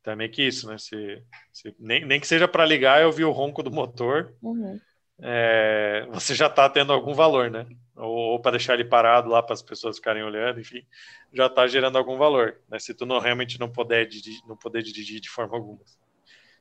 Então 0.00 0.12
é 0.12 0.16
meio 0.16 0.30
que 0.30 0.42
isso, 0.42 0.68
né? 0.68 0.78
Se, 0.78 1.22
se 1.52 1.74
nem, 1.78 2.04
nem 2.04 2.20
que 2.20 2.26
seja 2.26 2.46
para 2.46 2.64
ligar, 2.64 3.02
eu 3.02 3.10
vi 3.10 3.24
o 3.24 3.32
ronco 3.32 3.62
do 3.62 3.70
motor, 3.70 4.32
uhum. 4.40 4.80
É, 5.20 6.06
você 6.10 6.34
já 6.34 6.46
está 6.46 6.68
tendo 6.68 6.92
algum 6.92 7.14
valor, 7.14 7.50
né? 7.50 7.66
Ou, 7.96 8.32
ou 8.32 8.40
para 8.40 8.52
deixar 8.52 8.74
ele 8.74 8.84
parado 8.84 9.30
lá 9.30 9.42
para 9.42 9.54
as 9.54 9.62
pessoas 9.62 9.96
ficarem 9.96 10.22
olhando, 10.22 10.60
enfim, 10.60 10.86
já 11.32 11.46
está 11.46 11.66
gerando 11.66 11.96
algum 11.96 12.18
valor, 12.18 12.60
né? 12.68 12.78
Se 12.78 12.94
tu 12.94 13.06
não 13.06 13.18
realmente 13.18 13.58
não 13.58 13.70
puder 13.70 14.06
dirigir, 14.06 14.40
não 14.46 14.56
poder 14.56 14.82
dirigir 14.82 15.20
de 15.20 15.30
forma 15.30 15.56
alguma. 15.56 15.80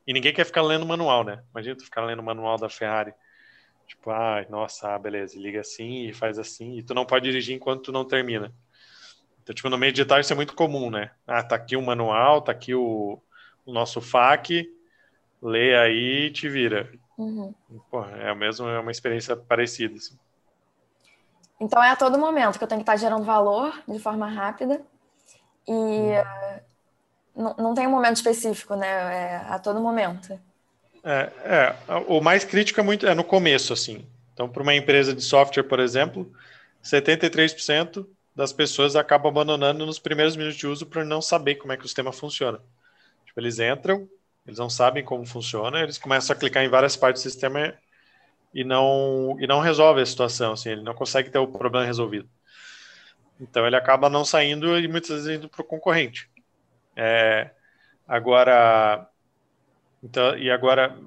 E 0.08 0.14
ninguém 0.14 0.34
quer 0.34 0.46
ficar 0.46 0.62
lendo 0.62 0.86
manual, 0.86 1.24
né? 1.24 1.44
Imagina 1.52 1.76
tu 1.76 1.84
ficar 1.84 2.06
lendo 2.06 2.20
o 2.20 2.24
manual 2.24 2.58
da 2.58 2.70
Ferrari. 2.70 3.14
Tipo, 3.88 4.12
ah, 4.12 4.46
nossa, 4.50 4.98
beleza, 4.98 5.38
liga 5.40 5.60
assim 5.60 6.08
e 6.08 6.14
faz 6.14 6.40
assim, 6.40 6.78
e 6.78 6.84
tu 6.84 6.94
não 6.94 7.06
pode 7.06 7.26
dirigir 7.26 7.56
enquanto 7.56 7.84
tu 7.84 7.92
não 7.92 8.06
termina. 8.06 8.54
Então, 9.44 9.54
tipo, 9.54 9.70
no 9.70 9.78
meio 9.78 9.94
de 9.94 10.04
tarde 10.06 10.26
isso 10.26 10.34
é 10.34 10.36
muito 10.36 10.56
comum, 10.56 10.90
né? 10.90 11.12
Ah, 11.28 11.44
tá 11.44 11.56
aqui 11.56 11.76
o 11.76 11.82
manual, 11.82 12.42
tá 12.42 12.52
aqui 12.52 12.74
o, 12.74 13.22
o 13.64 13.72
nosso 13.72 14.02
FAQ, 14.02 14.68
lê 15.42 15.76
aí 15.78 16.28
e 16.28 16.32
te 16.32 16.50
vira. 16.50 16.92
Uhum. 17.18 17.54
Pô, 17.90 18.04
é 18.04 18.34
mesmo, 18.36 18.68
é 18.68 18.80
uma 18.80 18.92
experiência 18.92 19.36
parecida. 19.36 19.96
Assim. 19.96 20.18
Então 21.60 21.84
é 21.84 21.90
a 21.90 21.96
todo 21.96 22.18
momento 22.18 22.58
que 22.58 22.64
eu 22.64 22.68
tenho 22.68 22.80
que 22.80 22.84
estar 22.84 22.98
gerando 22.98 23.24
valor 23.24 23.74
de 23.88 24.00
forma 24.00 24.28
rápida 24.28 24.82
e 25.68 25.72
uhum. 25.72 26.24
não, 27.36 27.56
não 27.58 27.74
tem 27.74 27.88
um 27.88 27.92
momento 27.92 28.18
específico, 28.18 28.76
né? 28.76 28.88
É 28.88 29.36
a 29.48 29.60
todo 29.60 29.80
momento. 29.80 30.40
É, 31.04 31.32
é, 31.44 31.76
o 32.08 32.20
mais 32.20 32.44
crítico 32.44 32.80
é 32.80 32.84
muito 32.84 33.06
é 33.06 33.14
no 33.14 33.24
começo, 33.24 33.72
assim. 33.72 34.06
Então, 34.34 34.50
para 34.50 34.64
uma 34.64 34.74
empresa 34.74 35.14
de 35.14 35.22
software, 35.22 35.64
por 35.64 35.80
exemplo, 35.80 36.30
73% 36.84 38.06
das 38.36 38.52
pessoas 38.52 38.96
acabam 38.96 39.30
abandonando 39.30 39.86
nos 39.86 39.98
primeiros 39.98 40.36
minutos 40.36 40.58
de 40.58 40.68
uso 40.68 40.86
por 40.86 41.06
não 41.06 41.22
saber 41.22 41.56
como 41.56 41.72
é 41.72 41.78
que 41.78 41.86
o 41.86 41.88
sistema 41.88 42.12
funciona. 42.12 42.60
Tipo, 43.26 43.40
eles 43.40 43.60
entram, 43.60 44.10
eles 44.46 44.60
não 44.60 44.70
sabem 44.70 45.04
como 45.04 45.26
funciona, 45.26 45.82
eles 45.82 45.98
começam 45.98 46.36
a 46.36 46.40
clicar 46.40 46.64
em 46.64 46.70
várias 46.70 46.96
partes 46.96 47.24
do 47.24 47.30
sistema 47.30 47.74
e 48.54 48.64
não 48.64 49.38
e 49.40 49.48
não 49.48 49.60
resolve 49.60 50.02
a 50.02 50.06
situação, 50.06 50.54
assim, 50.54 50.70
ele 50.70 50.84
não 50.84 50.94
consegue 50.94 51.30
ter 51.30 51.40
o 51.40 51.48
problema 51.48 51.86
resolvido. 51.86 52.30
Então 53.40 53.66
ele 53.68 53.76
acaba 53.76 54.10
não 54.10 54.24
saindo 54.24 54.78
e 54.80 54.88
muitas 54.88 55.10
vezes 55.10 55.38
indo 55.38 55.50
para 55.50 55.62
o 55.62 55.66
concorrente. 55.66 56.30
É, 56.96 57.52
agora, 58.08 59.08
então, 60.04 60.38
e 60.38 60.50
agora 60.50 60.98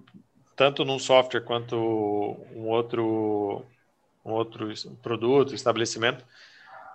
tanto 0.57 0.85
num 0.85 0.99
software 0.99 1.43
quanto 1.43 1.77
um 2.55 2.69
outro 2.69 3.65
um 4.25 4.33
outro 4.33 4.69
produto, 5.03 5.55
estabelecimento, 5.55 6.25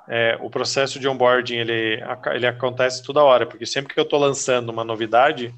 é, 0.08 0.38
o 0.42 0.50
processo 0.50 1.00
de 1.00 1.08
onboarding 1.08 1.56
ele, 1.56 2.04
ele 2.34 2.46
acontece 2.46 3.02
toda 3.04 3.24
hora, 3.24 3.46
porque 3.46 3.66
sempre 3.66 3.94
que 3.94 4.00
eu 4.00 4.04
estou 4.04 4.20
lançando 4.20 4.70
uma 4.70 4.84
novidade, 4.84 5.54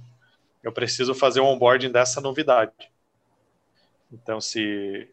eu 0.66 0.72
preciso 0.72 1.14
fazer 1.14 1.40
o 1.40 1.46
onboarding 1.46 1.92
dessa 1.92 2.20
novidade. 2.20 2.74
Então, 4.12 4.42
se, 4.42 5.08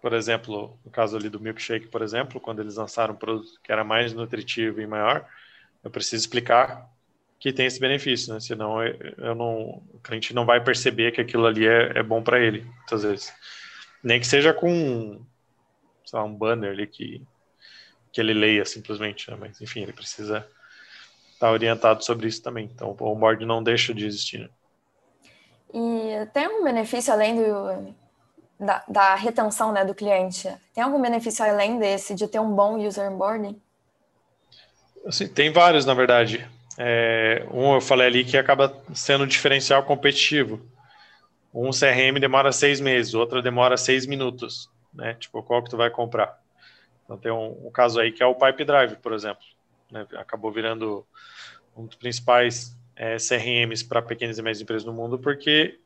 por 0.00 0.14
exemplo, 0.14 0.78
no 0.82 0.90
caso 0.90 1.16
ali 1.16 1.28
do 1.28 1.38
milkshake, 1.38 1.88
por 1.88 2.00
exemplo, 2.00 2.40
quando 2.40 2.60
eles 2.60 2.76
lançaram 2.76 3.14
um 3.14 3.18
produto 3.18 3.60
que 3.62 3.70
era 3.70 3.84
mais 3.84 4.14
nutritivo 4.14 4.80
e 4.80 4.86
maior, 4.86 5.28
eu 5.84 5.90
preciso 5.90 6.22
explicar 6.22 6.88
que 7.38 7.52
tem 7.52 7.66
esse 7.66 7.78
benefício, 7.78 8.32
né? 8.32 8.40
Senão 8.40 8.82
eu 8.82 9.34
não, 9.34 9.82
o 9.92 10.00
cliente 10.02 10.34
não 10.34 10.46
vai 10.46 10.64
perceber 10.64 11.12
que 11.12 11.20
aquilo 11.20 11.46
ali 11.46 11.66
é, 11.66 11.98
é 11.98 12.02
bom 12.02 12.22
para 12.22 12.40
ele, 12.40 12.62
muitas 12.62 13.02
vezes. 13.02 13.32
Nem 14.02 14.18
que 14.18 14.26
seja 14.26 14.54
com, 14.54 15.24
sei 16.04 16.18
lá, 16.18 16.24
um 16.24 16.34
banner 16.34 16.72
ali 16.72 16.86
que 16.86 17.22
que 18.10 18.22
ele 18.22 18.32
leia 18.32 18.64
simplesmente, 18.64 19.30
né? 19.30 19.36
mas 19.38 19.60
enfim, 19.60 19.82
ele 19.82 19.92
precisa 19.92 20.48
estar 21.32 21.52
orientado 21.52 22.02
sobre 22.04 22.26
isso 22.26 22.42
também. 22.42 22.64
Então, 22.64 22.96
o 22.98 23.04
onboard 23.04 23.44
não 23.44 23.62
deixa 23.62 23.94
de 23.94 24.06
existir. 24.06 24.40
Né? 24.40 24.48
E 25.72 26.26
tem 26.32 26.46
algum 26.46 26.64
benefício 26.64 27.12
além 27.12 27.36
do, 27.36 27.94
da, 28.58 28.84
da, 28.88 29.14
retenção 29.14 29.72
né, 29.72 29.84
do 29.84 29.94
cliente? 29.94 30.48
Tem 30.74 30.82
algum 30.82 31.00
benefício 31.00 31.44
além 31.44 31.78
desse 31.78 32.14
de 32.14 32.26
ter 32.26 32.38
um 32.38 32.54
bom 32.54 32.78
user 32.78 33.10
onboarding? 33.10 33.60
Assim, 35.06 35.28
tem 35.28 35.52
vários, 35.52 35.84
na 35.84 35.94
verdade. 35.94 36.48
É, 36.76 37.46
um 37.52 37.74
eu 37.74 37.80
falei 37.80 38.06
ali 38.06 38.24
que 38.24 38.36
acaba 38.36 38.74
sendo 38.94 39.24
um 39.24 39.26
diferencial 39.26 39.82
competitivo. 39.82 40.60
Um 41.52 41.70
CRM 41.70 42.20
demora 42.20 42.52
seis 42.52 42.80
meses, 42.80 43.14
outro 43.14 43.42
demora 43.42 43.76
seis 43.76 44.06
minutos, 44.06 44.70
né? 44.92 45.14
Tipo, 45.14 45.42
qual 45.42 45.62
que 45.62 45.70
tu 45.70 45.76
vai 45.76 45.90
comprar? 45.90 46.38
Então 47.04 47.16
tem 47.16 47.32
um, 47.32 47.66
um 47.66 47.70
caso 47.70 47.98
aí 47.98 48.12
que 48.12 48.22
é 48.22 48.26
o 48.26 48.34
Pipe 48.34 48.64
Drive, 48.64 48.96
por 48.96 49.12
exemplo. 49.12 49.42
Né? 49.90 50.06
Acabou 50.16 50.52
virando 50.52 51.06
um 51.76 51.86
dos 51.86 51.96
principais 51.96 52.77
é, 52.98 53.16
CRMs 53.16 53.84
para 53.84 54.02
pequenas 54.02 54.38
e 54.38 54.42
médias 54.42 54.60
empresas 54.60 54.84
no 54.84 54.92
mundo, 54.92 55.16
porque 55.18 55.78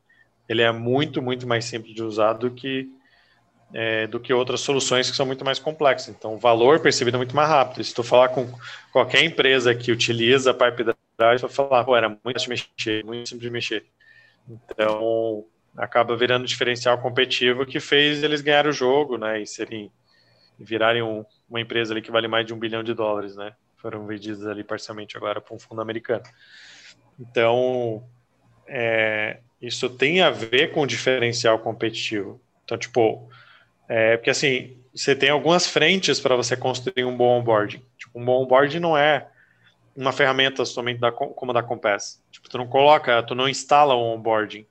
ele 0.49 0.63
é 0.63 0.71
muito, 0.71 1.21
muito 1.21 1.47
mais 1.47 1.63
simples 1.65 1.93
de 1.93 2.01
usar 2.01 2.33
do 2.33 2.49
que, 2.49 2.89
é, 3.71 4.07
do 4.07 4.19
que 4.19 4.33
outras 4.33 4.61
soluções 4.61 5.09
que 5.09 5.15
são 5.15 5.25
muito 5.25 5.45
mais 5.45 5.59
complexas. 5.59 6.09
Então, 6.09 6.33
o 6.33 6.39
valor 6.39 6.79
percebido 6.79 7.15
é 7.15 7.19
muito 7.19 7.35
mais 7.35 7.47
rápido. 7.47 7.83
Se 7.83 7.93
tu 7.93 8.03
falar 8.03 8.29
com 8.29 8.51
qualquer 8.91 9.23
empresa 9.23 9.75
que 9.75 9.91
utiliza 9.91 10.53
Pipe 10.53 10.83
Drive, 11.17 11.41
vai 11.41 11.49
falar, 11.49 11.83
pô, 11.83 11.95
era 11.95 12.09
muito 12.09 12.23
fácil 12.33 12.55
de 12.55 12.67
mexer, 12.77 13.05
muito 13.05 13.29
simples 13.29 13.47
de 13.47 13.51
mexer. 13.51 13.85
Então, 14.49 15.45
acaba 15.77 16.17
virando 16.17 16.47
diferencial 16.47 16.97
competitivo 16.97 17.65
que 17.65 17.79
fez 17.79 18.23
eles 18.23 18.41
ganhar 18.41 18.65
o 18.65 18.71
jogo, 18.71 19.17
né, 19.17 19.41
e 19.41 19.47
serem 19.47 19.91
virarem 20.59 21.01
um, 21.01 21.23
uma 21.49 21.61
empresa 21.61 21.93
ali 21.93 22.01
que 22.01 22.11
vale 22.11 22.27
mais 22.27 22.45
de 22.45 22.53
um 22.53 22.59
bilhão 22.59 22.83
de 22.83 22.93
dólares, 22.93 23.35
né? 23.35 23.53
Foram 23.77 24.05
vendidas 24.05 24.45
ali 24.45 24.63
parcialmente 24.63 25.17
agora 25.17 25.41
para 25.41 25.55
um 25.55 25.59
fundo 25.59 25.81
americano. 25.81 26.23
Então, 27.19 28.03
é, 28.67 29.39
isso 29.61 29.89
tem 29.89 30.21
a 30.21 30.29
ver 30.29 30.71
com 30.71 30.81
o 30.81 30.87
diferencial 30.87 31.59
competitivo. 31.59 32.39
Então, 32.63 32.77
tipo, 32.77 33.29
é, 33.87 34.17
porque 34.17 34.29
assim, 34.29 34.77
você 34.93 35.15
tem 35.15 35.29
algumas 35.29 35.67
frentes 35.67 36.19
para 36.19 36.35
você 36.35 36.55
construir 36.55 37.05
um 37.05 37.15
bom 37.15 37.39
onboarding. 37.39 37.81
Tipo, 37.97 38.19
um 38.19 38.25
bom 38.25 38.43
onboarding 38.43 38.79
não 38.79 38.97
é 38.97 39.27
uma 39.95 40.11
ferramenta 40.11 40.65
somente 40.65 40.99
da, 40.99 41.11
como 41.11 41.51
a 41.51 41.53
da 41.53 41.63
Compass. 41.63 42.21
Tipo, 42.31 42.49
tu 42.49 42.57
não 42.57 42.67
coloca, 42.67 43.21
tu 43.23 43.35
não 43.35 43.47
instala 43.47 43.93
o 43.93 44.13
onboarding. 44.15 44.65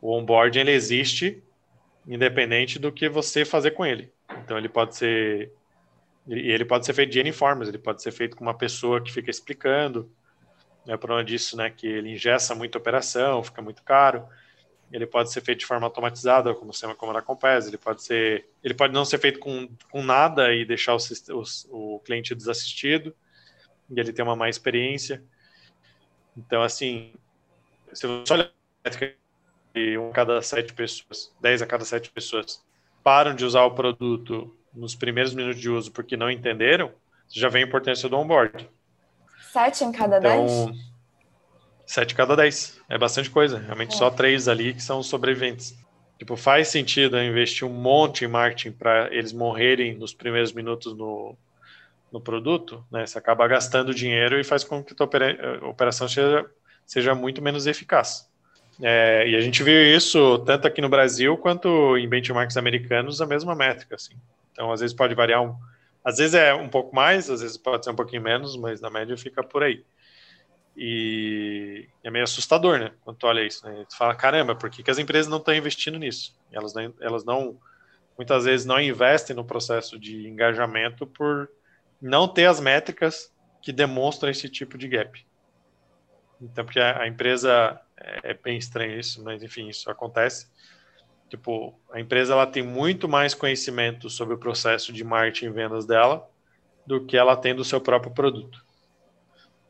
O 0.00 0.16
onboarding 0.16 0.60
ele 0.60 0.72
existe 0.72 1.42
independente 2.06 2.78
do 2.78 2.90
que 2.90 3.08
você 3.08 3.44
fazer 3.44 3.72
com 3.72 3.84
ele. 3.84 4.10
Então 4.44 4.56
ele 4.56 4.68
pode 4.68 4.96
ser 4.96 5.52
e 6.26 6.50
ele 6.50 6.64
pode 6.64 6.84
ser 6.84 6.92
feito 6.92 7.10
de 7.10 7.20
N 7.20 7.32
formas, 7.32 7.68
ele 7.68 7.78
pode 7.78 8.02
ser 8.02 8.12
feito 8.12 8.36
com 8.36 8.44
uma 8.44 8.52
pessoa 8.52 9.02
que 9.02 9.10
fica 9.10 9.30
explicando, 9.30 10.10
né, 10.88 10.96
por 10.96 11.10
onde 11.10 11.32
disso, 11.32 11.54
né, 11.54 11.68
que 11.68 11.86
ele 11.86 12.14
ingessa 12.14 12.54
muita 12.54 12.78
operação, 12.78 13.44
fica 13.44 13.60
muito 13.60 13.82
caro. 13.82 14.26
Ele 14.90 15.06
pode 15.06 15.30
ser 15.30 15.42
feito 15.42 15.58
de 15.58 15.66
forma 15.66 15.86
automatizada, 15.86 16.54
como 16.54 16.72
se 16.72 16.86
como 16.94 17.12
na 17.12 17.20
Compass, 17.20 17.66
ele 17.66 17.76
pode 17.76 18.02
ser, 18.02 18.48
ele 18.64 18.72
pode 18.72 18.94
não 18.94 19.04
ser 19.04 19.18
feito 19.18 19.38
com, 19.38 19.68
com 19.90 20.02
nada 20.02 20.50
e 20.54 20.64
deixar 20.64 20.94
o, 20.94 20.98
o, 21.68 21.96
o 21.96 22.00
cliente 22.00 22.34
desassistido, 22.34 23.14
e 23.90 24.00
ele 24.00 24.14
ter 24.14 24.22
uma 24.22 24.34
má 24.34 24.48
experiência. 24.48 25.22
Então, 26.34 26.62
assim, 26.62 27.12
se 27.92 28.06
você 28.06 28.32
olha 28.32 28.50
um 29.98 30.08
a 30.08 30.12
cada 30.14 30.40
sete 30.40 30.72
pessoas, 30.72 31.30
dez 31.38 31.60
a 31.60 31.66
cada 31.66 31.84
sete 31.84 32.08
pessoas 32.08 32.64
param 33.04 33.34
de 33.34 33.44
usar 33.44 33.64
o 33.64 33.74
produto 33.74 34.56
nos 34.72 34.94
primeiros 34.94 35.34
minutos 35.34 35.60
de 35.60 35.68
uso 35.68 35.92
porque 35.92 36.16
não 36.16 36.30
entenderam, 36.30 36.90
já 37.28 37.50
vem 37.50 37.62
a 37.62 37.66
importância 37.66 38.08
do 38.08 38.16
onboard. 38.16 38.66
Sete 39.52 39.84
em 39.84 39.92
cada 39.92 40.18
então, 40.18 40.66
dez? 40.66 40.78
Sete 41.86 42.12
em 42.12 42.16
cada 42.16 42.36
dez. 42.36 42.80
É 42.88 42.98
bastante 42.98 43.30
coisa. 43.30 43.58
Realmente 43.58 43.94
é. 43.94 43.98
só 43.98 44.10
três 44.10 44.48
ali 44.48 44.74
que 44.74 44.82
são 44.82 45.02
sobreviventes. 45.02 45.76
Tipo, 46.18 46.36
faz 46.36 46.68
sentido 46.68 47.20
investir 47.22 47.66
um 47.66 47.72
monte 47.72 48.24
em 48.24 48.28
marketing 48.28 48.72
para 48.72 49.08
eles 49.14 49.32
morrerem 49.32 49.94
nos 49.96 50.12
primeiros 50.12 50.52
minutos 50.52 50.96
no, 50.96 51.36
no 52.12 52.20
produto, 52.20 52.84
né? 52.90 53.06
Você 53.06 53.16
acaba 53.16 53.46
gastando 53.46 53.94
dinheiro 53.94 54.38
e 54.38 54.44
faz 54.44 54.64
com 54.64 54.82
que 54.82 54.92
a 54.92 54.96
tua 54.96 55.08
operação 55.68 56.08
seja, 56.08 56.44
seja 56.84 57.14
muito 57.14 57.40
menos 57.40 57.66
eficaz. 57.66 58.28
É, 58.82 59.28
e 59.28 59.36
a 59.36 59.40
gente 59.40 59.62
viu 59.62 59.96
isso 59.96 60.38
tanto 60.40 60.66
aqui 60.66 60.80
no 60.80 60.88
Brasil 60.88 61.36
quanto 61.36 61.96
em 61.96 62.08
benchmarks 62.08 62.56
americanos, 62.56 63.20
a 63.20 63.26
mesma 63.26 63.54
métrica. 63.54 63.94
Assim. 63.94 64.14
Então, 64.52 64.72
às 64.72 64.80
vezes 64.80 64.94
pode 64.94 65.14
variar, 65.14 65.42
um, 65.42 65.54
às 66.08 66.16
vezes 66.16 66.34
é 66.34 66.54
um 66.54 66.70
pouco 66.70 66.96
mais, 66.96 67.28
às 67.28 67.42
vezes 67.42 67.58
pode 67.58 67.84
ser 67.84 67.90
um 67.90 67.94
pouquinho 67.94 68.22
menos, 68.22 68.56
mas 68.56 68.80
na 68.80 68.88
média 68.88 69.14
fica 69.14 69.44
por 69.44 69.62
aí. 69.62 69.84
E 70.74 71.86
é 72.02 72.10
meio 72.10 72.24
assustador, 72.24 72.78
né? 72.78 72.92
Quando 73.02 73.18
tu 73.18 73.26
olha 73.26 73.46
isso, 73.46 73.66
né? 73.66 73.84
Tu 73.86 73.94
fala, 73.94 74.14
caramba, 74.14 74.54
por 74.54 74.70
que, 74.70 74.82
que 74.82 74.90
as 74.90 74.98
empresas 74.98 75.28
não 75.28 75.36
estão 75.36 75.54
investindo 75.54 75.98
nisso? 75.98 76.34
Elas 76.50 76.72
não, 76.72 76.94
elas 76.98 77.24
não, 77.26 77.60
muitas 78.16 78.46
vezes 78.46 78.64
não 78.64 78.80
investem 78.80 79.36
no 79.36 79.44
processo 79.44 79.98
de 79.98 80.26
engajamento 80.26 81.06
por 81.06 81.46
não 82.00 82.26
ter 82.26 82.46
as 82.46 82.58
métricas 82.58 83.30
que 83.60 83.70
demonstram 83.70 84.30
esse 84.30 84.48
tipo 84.48 84.78
de 84.78 84.88
gap. 84.88 85.26
Então, 86.40 86.64
porque 86.64 86.80
a, 86.80 87.02
a 87.02 87.06
empresa 87.06 87.78
é, 87.98 88.30
é 88.30 88.34
bem 88.34 88.56
estranho 88.56 88.98
isso, 88.98 89.22
mas 89.22 89.42
enfim, 89.42 89.68
isso 89.68 89.90
acontece. 89.90 90.48
Tipo, 91.28 91.78
a 91.92 92.00
empresa 92.00 92.32
ela 92.32 92.46
tem 92.46 92.62
muito 92.62 93.08
mais 93.08 93.34
conhecimento 93.34 94.08
sobre 94.08 94.34
o 94.34 94.38
processo 94.38 94.92
de 94.92 95.04
marketing 95.04 95.46
e 95.46 95.50
vendas 95.50 95.86
dela 95.86 96.28
do 96.86 97.04
que 97.04 97.16
ela 97.16 97.36
tem 97.36 97.54
do 97.54 97.64
seu 97.64 97.80
próprio 97.80 98.12
produto. 98.12 98.64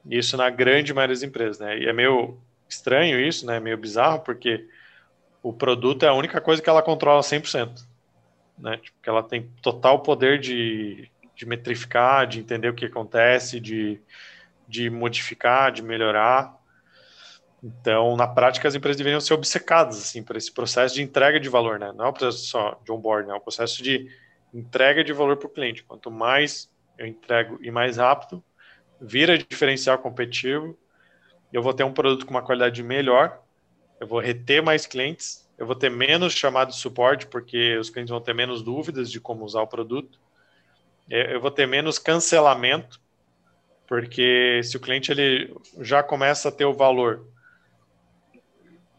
Isso 0.08 0.36
na 0.36 0.48
grande 0.48 0.94
maioria 0.94 1.14
das 1.14 1.22
empresas, 1.22 1.58
né? 1.58 1.78
E 1.78 1.86
é 1.86 1.92
meio 1.92 2.38
estranho 2.68 3.20
isso, 3.20 3.44
né? 3.44 3.58
Meio 3.58 3.76
bizarro, 3.76 4.20
porque 4.20 4.68
o 5.42 5.52
produto 5.52 6.04
é 6.04 6.08
a 6.08 6.14
única 6.14 6.40
coisa 6.40 6.62
que 6.62 6.68
ela 6.68 6.82
controla 6.82 7.22
100%, 7.22 7.84
né? 8.56 8.76
Tipo, 8.78 8.96
que 9.02 9.08
ela 9.08 9.22
tem 9.22 9.50
total 9.60 10.00
poder 10.02 10.38
de, 10.38 11.10
de 11.34 11.46
metrificar, 11.46 12.26
de 12.26 12.40
entender 12.40 12.68
o 12.68 12.74
que 12.74 12.86
acontece, 12.86 13.58
de, 13.58 14.00
de 14.66 14.88
modificar, 14.90 15.72
de 15.72 15.82
melhorar. 15.82 16.57
Então, 17.62 18.16
na 18.16 18.26
prática, 18.26 18.68
as 18.68 18.74
empresas 18.74 18.96
deveriam 18.96 19.20
ser 19.20 19.34
obcecadas 19.34 19.98
assim 19.98 20.22
por 20.22 20.36
esse 20.36 20.52
processo 20.52 20.94
de 20.94 21.02
entrega 21.02 21.40
de 21.40 21.48
valor, 21.48 21.78
né? 21.78 21.92
Não 21.94 22.06
é 22.06 22.08
o 22.08 22.12
processo 22.12 22.46
só 22.46 22.80
de 22.84 22.92
onboard, 22.92 23.26
né? 23.26 23.34
é 23.34 23.36
o 23.36 23.40
processo 23.40 23.82
de 23.82 24.08
entrega 24.54 25.02
de 25.02 25.12
valor 25.12 25.36
para 25.36 25.48
o 25.48 25.50
cliente. 25.50 25.82
Quanto 25.82 26.10
mais 26.10 26.70
eu 26.96 27.06
entrego 27.06 27.58
e 27.60 27.70
mais 27.70 27.96
rápido, 27.96 28.42
vira 29.00 29.36
diferencial 29.36 29.98
competitivo. 29.98 30.78
Eu 31.52 31.62
vou 31.62 31.74
ter 31.74 31.84
um 31.84 31.92
produto 31.92 32.26
com 32.26 32.30
uma 32.30 32.42
qualidade 32.42 32.82
melhor, 32.82 33.40
eu 34.00 34.06
vou 34.06 34.20
reter 34.20 34.62
mais 34.62 34.86
clientes, 34.86 35.48
eu 35.56 35.66
vou 35.66 35.74
ter 35.74 35.90
menos 35.90 36.34
chamado 36.34 36.68
de 36.68 36.76
suporte, 36.76 37.26
porque 37.26 37.76
os 37.78 37.90
clientes 37.90 38.10
vão 38.10 38.20
ter 38.20 38.34
menos 38.34 38.62
dúvidas 38.62 39.10
de 39.10 39.20
como 39.20 39.44
usar 39.44 39.62
o 39.62 39.66
produto. 39.66 40.20
Eu 41.10 41.40
vou 41.40 41.50
ter 41.50 41.66
menos 41.66 41.98
cancelamento, 41.98 43.00
porque 43.86 44.60
se 44.62 44.76
o 44.76 44.80
cliente 44.80 45.10
ele 45.10 45.52
já 45.80 46.02
começa 46.02 46.50
a 46.50 46.52
ter 46.52 46.66
o 46.66 46.74
valor 46.74 47.26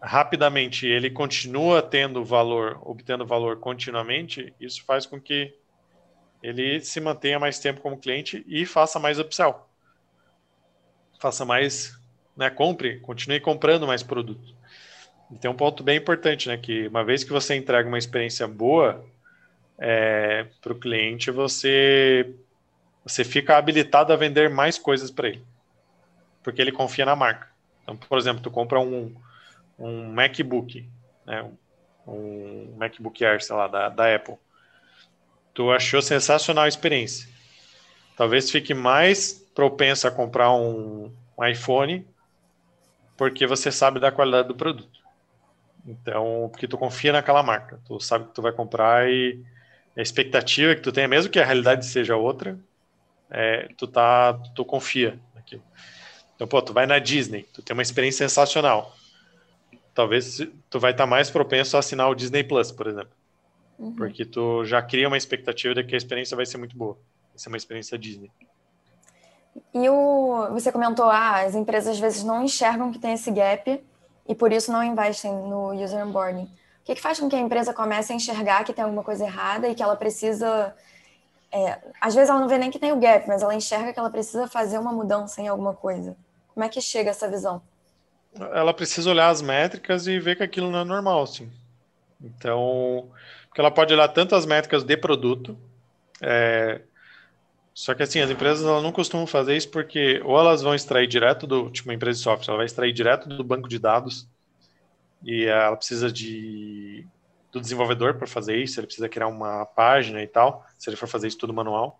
rapidamente 0.02 0.88
ele 0.88 1.10
continua 1.10 1.82
tendo 1.82 2.24
valor, 2.24 2.80
obtendo 2.84 3.26
valor 3.26 3.58
continuamente, 3.60 4.54
isso 4.60 4.84
faz 4.86 5.06
com 5.06 5.20
que 5.20 5.54
ele 6.42 6.80
se 6.80 7.02
mantenha 7.02 7.40
mais 7.40 7.60
tempo 7.60 7.82
como 7.82 7.98
cliente 7.98 8.44
e 8.48 8.66
faça 8.66 8.98
mais 8.98 9.20
upsell. 9.20 9.68
Faça 11.20 11.44
mais, 11.44 12.00
né, 12.36 12.50
compre, 12.50 13.00
continue 13.02 13.42
comprando 13.42 13.86
mais 13.86 14.02
produto. 14.02 14.56
E 15.32 15.38
tem 15.38 15.52
um 15.52 15.56
ponto 15.56 15.84
bem 15.84 15.98
importante, 15.98 16.48
né, 16.48 16.58
que 16.58 16.88
uma 16.88 17.04
vez 17.04 17.24
que 17.24 17.32
você 17.32 17.56
entrega 17.56 17.88
uma 17.88 17.98
experiência 17.98 18.48
boa 18.48 19.06
é, 19.78 20.48
para 20.62 20.74
o 20.74 20.80
cliente, 20.80 21.30
você 21.30 22.34
você 23.04 23.24
fica 23.24 23.58
habilitado 23.58 24.14
a 24.14 24.16
vender 24.16 24.50
mais 24.50 24.78
coisas 24.78 25.10
para 25.10 25.30
ele, 25.30 25.44
porque 26.44 26.62
ele 26.62 26.72
confia 26.72 27.06
na 27.06 27.16
marca. 27.16 27.50
Então, 27.82 27.98
por 27.98 28.18
exemplo, 28.18 28.42
tu 28.42 28.52
compra 28.52 28.80
um, 28.80 29.16
um 29.80 30.12
MacBook, 30.12 30.88
né, 31.26 31.50
um 32.06 32.76
MacBook 32.78 33.24
Air, 33.24 33.42
sei 33.42 33.56
lá, 33.56 33.68
da, 33.68 33.90
da 33.90 34.14
Apple. 34.14 34.36
Tu 35.54 35.72
achou 35.72 36.02
sensacional 36.02 36.66
a 36.66 36.68
experiência. 36.68 37.28
Talvez 38.18 38.52
fique 38.52 38.74
mais 38.74 39.34
propenso 39.56 40.08
a 40.08 40.12
comprar 40.12 40.52
um, 40.54 41.12
um 41.38 41.46
iPhone 41.46 42.06
porque 43.16 43.46
você 43.46 43.72
sabe 43.72 44.00
da 44.00 44.12
qualidade 44.12 44.48
do 44.48 44.56
produto. 44.56 45.00
Então, 45.86 46.50
porque 46.52 46.68
tu 46.68 46.78
confia 46.78 47.12
naquela 47.12 47.42
marca, 47.42 47.80
tu 47.86 48.00
sabe 48.00 48.26
que 48.26 48.34
tu 48.34 48.42
vai 48.42 48.52
comprar 48.52 49.10
e 49.10 49.42
a 49.98 50.02
expectativa 50.02 50.76
que 50.76 50.82
tu 50.82 50.92
tenha, 50.92 51.08
mesmo 51.08 51.32
que 51.32 51.40
a 51.40 51.46
realidade 51.46 51.86
seja 51.86 52.16
outra, 52.16 52.58
é, 53.30 53.70
tu 53.78 53.88
tá, 53.88 54.34
tu 54.56 54.64
confia 54.64 55.20
naquilo. 55.36 55.64
Então, 56.36 56.48
pô, 56.48 56.62
tu 56.62 56.74
vai 56.74 56.86
na 56.86 57.00
Disney, 57.00 57.44
tu 57.54 57.62
tem 57.62 57.74
uma 57.74 57.82
experiência 57.82 58.28
sensacional 58.28 58.96
talvez 60.00 60.38
tu 60.70 60.80
vai 60.80 60.92
estar 60.92 61.04
tá 61.04 61.10
mais 61.10 61.30
propenso 61.30 61.76
a 61.76 61.82
assinar 61.82 62.10
o 62.10 62.16
Disney 62.16 62.42
Plus, 62.42 62.72
por 62.72 62.88
exemplo. 62.88 63.12
Uhum. 63.78 63.94
Porque 63.94 64.24
tu 64.24 64.64
já 64.64 64.82
cria 64.82 65.10
uma 65.10 65.18
expectativa 65.18 65.76
de 65.76 65.84
que 65.84 65.94
a 65.94 65.98
experiência 65.98 66.38
vai 66.38 66.46
ser 66.46 66.58
muito 66.58 66.78
boa. 66.78 66.94
Vai 66.94 67.38
ser 67.38 67.50
uma 67.50 67.58
experiência 67.58 67.98
Disney. 67.98 68.32
E 69.74 69.90
o, 69.90 70.48
você 70.52 70.72
comentou, 70.72 71.10
ah, 71.10 71.42
as 71.42 71.54
empresas 71.54 71.96
às 71.96 72.00
vezes 72.00 72.24
não 72.24 72.42
enxergam 72.46 72.94
que 72.94 73.00
tem 73.00 73.12
esse 73.12 73.30
gap 73.30 73.84
e 74.26 74.36
por 74.36 74.54
isso 74.54 74.72
não 74.72 74.82
investem 74.82 75.34
no 75.34 75.74
user 75.74 76.08
onboarding. 76.08 76.44
O 76.44 76.50
que, 76.86 76.96
que 76.96 77.02
faz 77.02 77.20
com 77.20 77.28
que 77.28 77.36
a 77.36 77.40
empresa 77.40 77.74
comece 77.74 78.14
a 78.14 78.16
enxergar 78.16 78.64
que 78.64 78.72
tem 78.72 78.86
alguma 78.86 79.04
coisa 79.04 79.26
errada 79.26 79.68
e 79.68 79.76
que 79.76 79.84
ela 79.84 79.98
precisa. 79.98 80.74
É, 81.52 81.78
às 82.00 82.16
vezes 82.16 82.30
ela 82.30 82.40
não 82.40 82.48
vê 82.48 82.58
nem 82.58 82.72
que 82.72 82.80
tem 82.80 82.94
o 82.94 83.00
gap, 83.00 83.28
mas 83.28 83.42
ela 83.42 83.54
enxerga 83.54 83.92
que 83.92 84.00
ela 84.00 84.10
precisa 84.10 84.48
fazer 84.48 84.78
uma 84.78 84.94
mudança 84.94 85.42
em 85.42 85.50
alguma 85.50 85.74
coisa. 85.74 86.16
Como 86.54 86.64
é 86.64 86.70
que 86.70 86.80
chega 86.80 87.10
essa 87.10 87.28
visão? 87.28 87.62
Ela 88.36 88.74
precisa 88.74 89.10
olhar 89.10 89.30
as 89.30 89.42
métricas 89.42 90.08
e 90.08 90.20
ver 90.20 90.36
que 90.36 90.44
aquilo 90.44 90.72
não 90.72 90.80
é 90.80 90.84
normal, 90.86 91.24
assim. 91.24 91.50
Então, 92.22 93.10
porque 93.48 93.62
ela 93.62 93.72
pode 93.72 93.94
olhar 93.94 94.08
tanto 94.10 94.36
as 94.36 94.46
métricas 94.46 94.84
de 94.84 94.98
produto, 94.98 95.58
é, 96.22 96.82
só 97.74 97.94
que 97.94 98.04
assim, 98.04 98.20
as 98.20 98.30
empresas 98.30 98.66
elas 98.66 98.84
não 98.84 98.92
costumam 98.92 99.26
fazer 99.26 99.56
isso 99.56 99.70
porque 99.70 100.22
ou 100.26 100.38
elas 100.38 100.62
vão 100.62 100.76
extrair 100.76 101.08
direto 101.08 101.48
do, 101.48 101.70
tipo 101.70 101.88
uma 101.88 101.94
empresa 101.94 102.18
de 102.18 102.24
software, 102.24 102.50
ela 102.52 102.58
vai 102.58 102.66
extrair 102.66 102.92
direto 102.92 103.30
do 103.30 103.44
banco 103.44 103.70
de 103.70 103.80
dados 103.80 104.28
e 105.24 105.46
ela 105.46 105.78
precisa 105.78 106.12
de 106.12 107.08
do 107.52 107.60
desenvolvedor 107.60 108.16
para 108.16 108.28
fazer 108.28 108.58
isso, 108.58 108.80
ele 108.80 108.88
precisa 108.88 109.10
criar 109.10 109.28
uma 109.28 109.66
página 109.66 110.22
e 110.22 110.28
tal, 110.28 110.66
se 110.78 110.90
ele 110.90 110.98
for 110.98 111.08
fazer 111.08 111.28
isso 111.28 111.38
tudo 111.38 111.54
manual. 111.54 112.00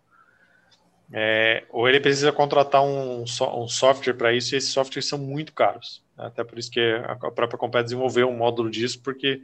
É, 1.12 1.64
ou 1.70 1.90
ele 1.90 2.00
precisa 2.00 2.32
contratar 2.32 2.84
um, 2.84 3.24
um 3.24 3.68
software 3.68 4.14
para 4.14 4.32
isso, 4.32 4.54
e 4.54 4.58
esses 4.58 4.72
softwares 4.72 5.08
são 5.08 5.18
muito 5.18 5.54
caros. 5.54 6.04
Até 6.18 6.44
por 6.44 6.60
isso 6.60 6.70
que 6.70 6.80
a 7.06 7.16
própria 7.16 7.58
Compé 7.58 7.82
desenvolveu 7.82 8.30
um 8.30 8.38
módulo 8.38 8.70
disso, 8.70 9.02
porque 9.02 9.42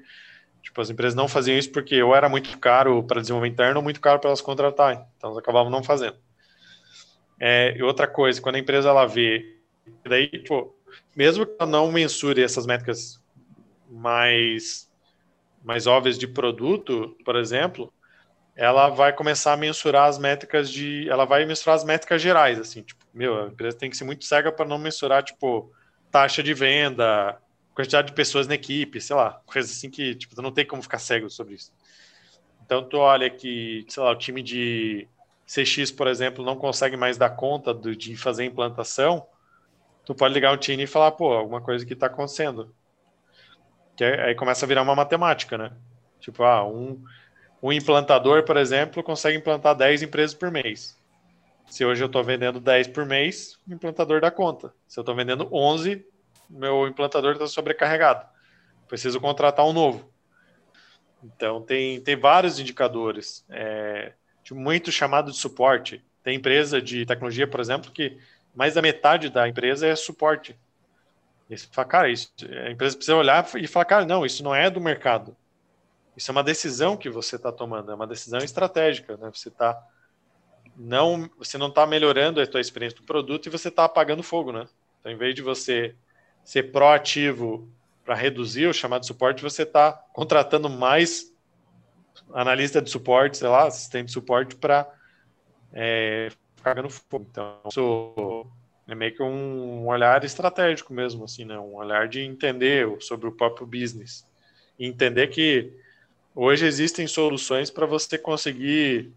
tipo, 0.62 0.82
as 0.82 0.90
empresas 0.90 1.16
não 1.16 1.28
faziam 1.28 1.58
isso 1.58 1.72
porque 1.72 2.02
ou 2.02 2.16
era 2.16 2.28
muito 2.28 2.58
caro 2.60 3.04
para 3.04 3.22
desenvolver 3.22 3.48
interno 3.48 3.78
ou 3.78 3.84
muito 3.84 4.02
caro 4.02 4.20
para 4.20 4.30
elas 4.30 4.42
contratarem. 4.42 5.00
Então 5.18 5.30
elas 5.30 5.38
acabavam 5.38 5.72
não 5.72 5.84
fazendo. 5.84 6.18
É, 7.40 7.76
e 7.78 7.84
outra 7.84 8.08
coisa, 8.08 8.42
quando 8.42 8.56
a 8.56 8.60
empresa 8.60 8.90
ela 8.90 9.06
vê, 9.06 9.58
daí, 10.04 10.28
tipo, 10.28 10.76
mesmo 11.16 11.46
que 11.46 11.54
ela 11.60 11.70
não 11.70 11.92
mensure 11.92 12.42
essas 12.42 12.66
métricas 12.66 13.22
mais, 13.90 14.90
mais 15.64 15.88
óbvias 15.88 16.18
de 16.18 16.28
produto, 16.28 17.16
por 17.24 17.36
exemplo, 17.36 17.92
ela 18.56 18.90
vai 18.90 19.12
começar 19.12 19.54
a 19.54 19.58
mensurar 19.58 20.08
as 20.08 20.18
métricas 20.18 20.70
de. 20.70 21.10
Ela 21.10 21.26
vai 21.26 21.46
mensurar 21.46 21.76
as 21.76 21.84
métricas 21.84 22.22
gerais, 22.22 22.60
assim, 22.60 22.82
tipo, 22.82 23.04
meu, 23.14 23.44
a 23.44 23.48
empresa 23.48 23.78
tem 23.78 23.90
que 23.90 23.98
ser 23.98 24.06
muito 24.06 24.24
cega 24.26 24.52
para 24.52 24.66
não 24.66 24.78
mensurar, 24.78 25.24
tipo, 25.24 25.72
taxa 26.10 26.42
de 26.42 26.54
venda, 26.54 27.38
quantidade 27.76 28.08
de 28.08 28.14
pessoas 28.14 28.48
na 28.48 28.56
equipe, 28.56 29.02
sei 29.02 29.16
lá, 29.16 29.42
coisa 29.46 29.70
assim 29.70 29.90
que 29.90 30.16
tipo, 30.16 30.42
não 30.42 30.52
tem 30.52 30.66
como 30.66 30.82
ficar 30.82 31.00
cego 31.00 31.30
sobre 31.30 31.56
isso. 31.56 31.74
Então 32.66 32.82
tu 32.88 32.98
olha 32.98 33.30
que, 33.30 33.86
sei 33.90 34.02
lá, 34.02 34.12
o 34.12 34.16
time 34.16 34.42
de 34.42 35.08
CX, 35.46 35.92
por 35.92 36.08
exemplo, 36.08 36.44
não 36.44 36.56
consegue 36.56 36.96
mais 36.96 37.18
dar 37.18 37.32
conta 37.32 37.74
do, 37.74 37.96
de 37.96 38.16
fazer 38.16 38.46
implantação, 38.46 39.28
tu 40.06 40.16
pode 40.16 40.34
ligar 40.34 40.54
o 40.54 40.58
time 40.58 40.84
e 40.84 40.88
falar, 40.88 41.12
pô, 41.12 41.34
alguma 41.34 41.62
coisa 41.62 41.86
que 41.86 41.94
está 41.94 42.08
acontecendo. 42.08 42.74
Que 43.98 44.04
aí, 44.04 44.20
aí 44.22 44.36
começa 44.36 44.66
a 44.66 44.68
virar 44.68 44.82
uma 44.82 44.96
matemática, 44.96 45.58
né? 45.58 45.72
Tipo, 46.20 46.44
ah, 46.44 46.66
um, 46.66 47.04
um 47.62 47.72
implantador, 47.72 48.44
por 48.44 48.58
exemplo, 48.58 49.04
consegue 49.04 49.38
implantar 49.38 49.76
10 49.76 50.04
empresas 50.04 50.34
por 50.34 50.52
mês. 50.52 50.98
Se 51.68 51.84
hoje 51.84 52.04
eu 52.04 52.08
estou 52.08 52.24
vendendo 52.24 52.60
10 52.60 52.90
por 52.90 53.06
mês, 53.06 53.58
o 53.68 53.74
implantador 53.74 54.22
dá 54.22 54.30
conta. 54.30 54.74
Se 54.88 55.00
eu 55.00 55.02
estou 55.02 55.16
vendendo 55.16 55.50
11, 55.52 56.06
meu 56.50 56.88
implantador 56.88 57.34
está 57.34 57.48
sobrecarregado. 57.48 58.26
Preciso 58.88 59.20
contratar 59.20 59.66
um 59.66 59.74
novo. 59.74 60.10
Então, 61.24 61.62
tem, 61.62 62.00
tem 62.02 62.16
vários 62.16 62.60
indicadores. 62.60 63.44
É, 63.50 64.14
muito 64.52 64.92
chamado 64.92 65.32
de 65.32 65.38
suporte. 65.38 66.04
Tem 66.24 66.36
empresa 66.36 66.82
de 66.82 67.06
tecnologia, 67.06 67.48
por 67.48 67.60
exemplo, 67.60 67.92
que 67.92 68.18
mais 68.54 68.76
da 68.76 68.82
metade 68.82 69.30
da 69.30 69.48
empresa 69.48 69.88
é 69.88 69.96
suporte. 69.96 70.56
E 71.50 71.58
você 71.58 71.68
fala, 71.72 71.88
cara, 71.88 72.10
isso, 72.10 72.32
a 72.66 72.72
empresa 72.72 72.96
precisa 72.96 73.18
olhar 73.18 73.48
e 73.56 73.68
falar, 73.68 73.86
cara, 73.86 74.06
não, 74.06 74.26
isso 74.26 74.44
não 74.44 74.54
é 74.54 74.70
do 74.70 74.82
mercado. 74.82 75.36
Isso 76.16 76.32
é 76.32 76.34
uma 76.34 76.44
decisão 76.44 76.96
que 76.96 77.10
você 77.10 77.36
está 77.36 77.52
tomando, 77.52 77.92
é 77.92 77.96
uma 77.96 78.08
decisão 78.08 78.40
estratégica. 78.40 79.18
Né? 79.18 79.30
Você 79.34 79.50
está 79.50 79.82
não, 80.76 81.30
você 81.38 81.58
não 81.58 81.68
está 81.68 81.86
melhorando 81.88 82.42
a 82.42 82.48
tua 82.48 82.60
experiência 82.60 83.00
do 83.00 83.06
produto 83.06 83.46
e 83.46 83.50
você 83.50 83.70
está 83.70 83.86
apagando 83.86 84.22
fogo, 84.22 84.52
né? 84.52 84.68
Então, 85.00 85.12
em 85.12 85.18
vez 85.18 85.34
de 85.34 85.42
você 85.42 85.96
ser 86.44 86.72
proativo 86.72 87.70
para 88.04 88.14
reduzir 88.14 88.68
o 88.68 88.74
chamado 88.74 89.06
suporte, 89.06 89.42
você 89.42 89.64
está 89.64 89.94
contratando 90.14 90.70
mais 90.70 91.34
analista 92.34 92.82
de 92.82 92.90
suporte, 92.90 93.38
sei 93.38 93.48
lá, 93.48 93.68
assistente 93.68 94.08
de 94.08 94.12
suporte 94.12 94.56
para 94.56 94.88
é, 95.74 96.30
ficar 96.56 96.82
no 96.82 96.90
fogo. 96.90 97.26
Então, 97.30 97.62
isso 97.70 98.46
é 98.88 98.96
meio 98.96 99.16
que 99.16 99.24
um 99.24 99.88
olhar 99.88 100.24
estratégico 100.24 100.94
mesmo, 100.94 101.24
assim, 101.24 101.46
né? 101.46 101.58
Um 101.58 101.76
olhar 101.76 102.08
de 102.08 102.22
entender 102.22 103.02
sobre 103.02 103.28
o 103.28 103.32
próprio 103.32 103.66
business 103.66 104.28
e 104.78 104.86
entender 104.86 105.28
que 105.28 105.74
hoje 106.36 106.66
existem 106.66 107.08
soluções 107.08 107.72
para 107.72 107.86
você 107.86 108.18
conseguir 108.18 109.14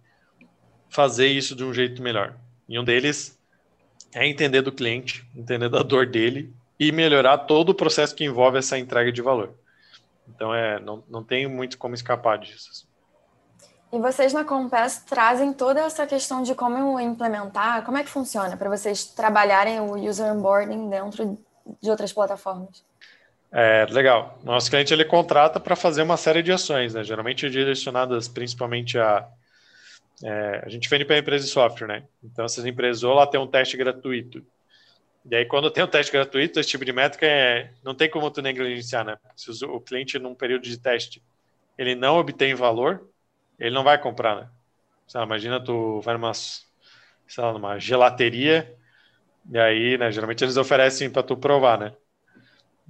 fazer 0.88 1.26
isso 1.26 1.54
de 1.56 1.64
um 1.64 1.74
jeito 1.74 2.00
melhor. 2.00 2.36
E 2.68 2.78
um 2.78 2.84
deles 2.84 3.38
é 4.14 4.26
entender 4.26 4.62
do 4.62 4.72
cliente, 4.72 5.28
entender 5.34 5.68
da 5.68 5.82
dor 5.82 6.06
dele 6.06 6.54
e 6.78 6.92
melhorar 6.92 7.38
todo 7.38 7.70
o 7.70 7.74
processo 7.74 8.14
que 8.14 8.24
envolve 8.24 8.58
essa 8.58 8.78
entrega 8.78 9.10
de 9.10 9.20
valor. 9.20 9.54
Então, 10.28 10.54
é, 10.54 10.78
não, 10.78 11.02
não 11.08 11.24
tem 11.24 11.48
muito 11.48 11.76
como 11.76 11.94
escapar 11.94 12.38
disso. 12.38 12.86
E 13.90 13.98
vocês 13.98 14.34
na 14.34 14.44
Compass 14.44 15.02
trazem 15.04 15.52
toda 15.52 15.80
essa 15.80 16.06
questão 16.06 16.42
de 16.42 16.54
como 16.54 17.00
implementar, 17.00 17.84
como 17.84 17.96
é 17.96 18.04
que 18.04 18.10
funciona 18.10 18.54
para 18.56 18.68
vocês 18.68 19.06
trabalharem 19.06 19.80
o 19.80 19.94
user 19.96 20.30
onboarding 20.32 20.90
dentro 20.90 21.38
de 21.80 21.90
outras 21.90 22.12
plataformas? 22.12 22.84
É, 23.50 23.86
legal. 23.86 24.38
Nosso 24.44 24.70
cliente 24.70 24.92
ele 24.92 25.04
contrata 25.04 25.58
para 25.58 25.74
fazer 25.74 26.02
uma 26.02 26.16
série 26.16 26.42
de 26.42 26.52
ações, 26.52 26.94
né? 26.94 27.02
geralmente 27.02 27.48
direcionadas 27.48 28.28
principalmente 28.28 28.98
a. 28.98 29.26
É, 30.22 30.62
a 30.66 30.68
gente 30.68 30.88
vende 30.88 31.04
para 31.04 31.18
empresa 31.18 31.44
de 31.44 31.50
software, 31.50 31.86
né? 31.86 32.04
Então, 32.22 32.44
essas 32.44 32.66
empresas 32.66 33.04
ou 33.04 33.14
lá 33.14 33.26
tem 33.26 33.38
um 33.40 33.46
teste 33.46 33.76
gratuito. 33.76 34.44
E 35.30 35.36
aí, 35.36 35.44
quando 35.44 35.70
tem 35.70 35.84
um 35.84 35.86
teste 35.86 36.10
gratuito, 36.10 36.58
esse 36.58 36.70
tipo 36.70 36.84
de 36.84 36.92
métrica 36.92 37.26
é, 37.26 37.72
não 37.84 37.94
tem 37.94 38.10
como 38.10 38.30
tu 38.30 38.42
negligenciar, 38.42 39.04
né? 39.04 39.16
Se 39.36 39.64
o 39.64 39.80
cliente, 39.80 40.18
num 40.18 40.34
período 40.34 40.62
de 40.62 40.76
teste, 40.78 41.22
ele 41.76 41.94
não 41.94 42.16
obtém 42.18 42.54
valor, 42.54 43.08
ele 43.58 43.74
não 43.74 43.84
vai 43.84 43.98
comprar, 44.00 44.36
né? 44.36 44.50
Lá, 45.14 45.24
imagina 45.24 45.62
tu 45.62 46.00
vai 46.00 46.14
numa, 46.14 46.34
sei 46.34 46.64
lá, 47.38 47.52
numa 47.52 47.78
gelateria, 47.78 48.74
e 49.50 49.58
aí, 49.58 49.98
né, 49.98 50.10
geralmente 50.12 50.44
eles 50.44 50.56
oferecem 50.56 51.10
para 51.10 51.22
tu 51.22 51.36
provar, 51.36 51.78
né? 51.78 51.94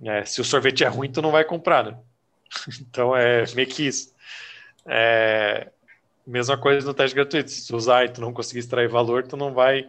É, 0.02 0.24
se 0.24 0.40
o 0.40 0.44
sorvete 0.44 0.84
é 0.84 0.88
ruim, 0.88 1.10
tu 1.10 1.20
não 1.20 1.30
vai 1.30 1.44
comprar, 1.44 1.84
né? 1.84 1.98
então 2.80 3.16
é 3.16 3.44
meio 3.54 3.68
que 3.68 3.86
isso. 3.86 4.14
É, 4.86 5.70
mesma 6.26 6.56
coisa 6.56 6.86
no 6.86 6.94
teste 6.94 7.14
gratuito. 7.14 7.50
Se 7.50 7.66
tu 7.66 7.76
usar 7.76 8.04
e 8.04 8.08
tu 8.08 8.20
não 8.20 8.32
conseguir 8.32 8.60
extrair 8.60 8.88
valor, 8.88 9.26
tu 9.26 9.36
não 9.36 9.52
vai 9.52 9.88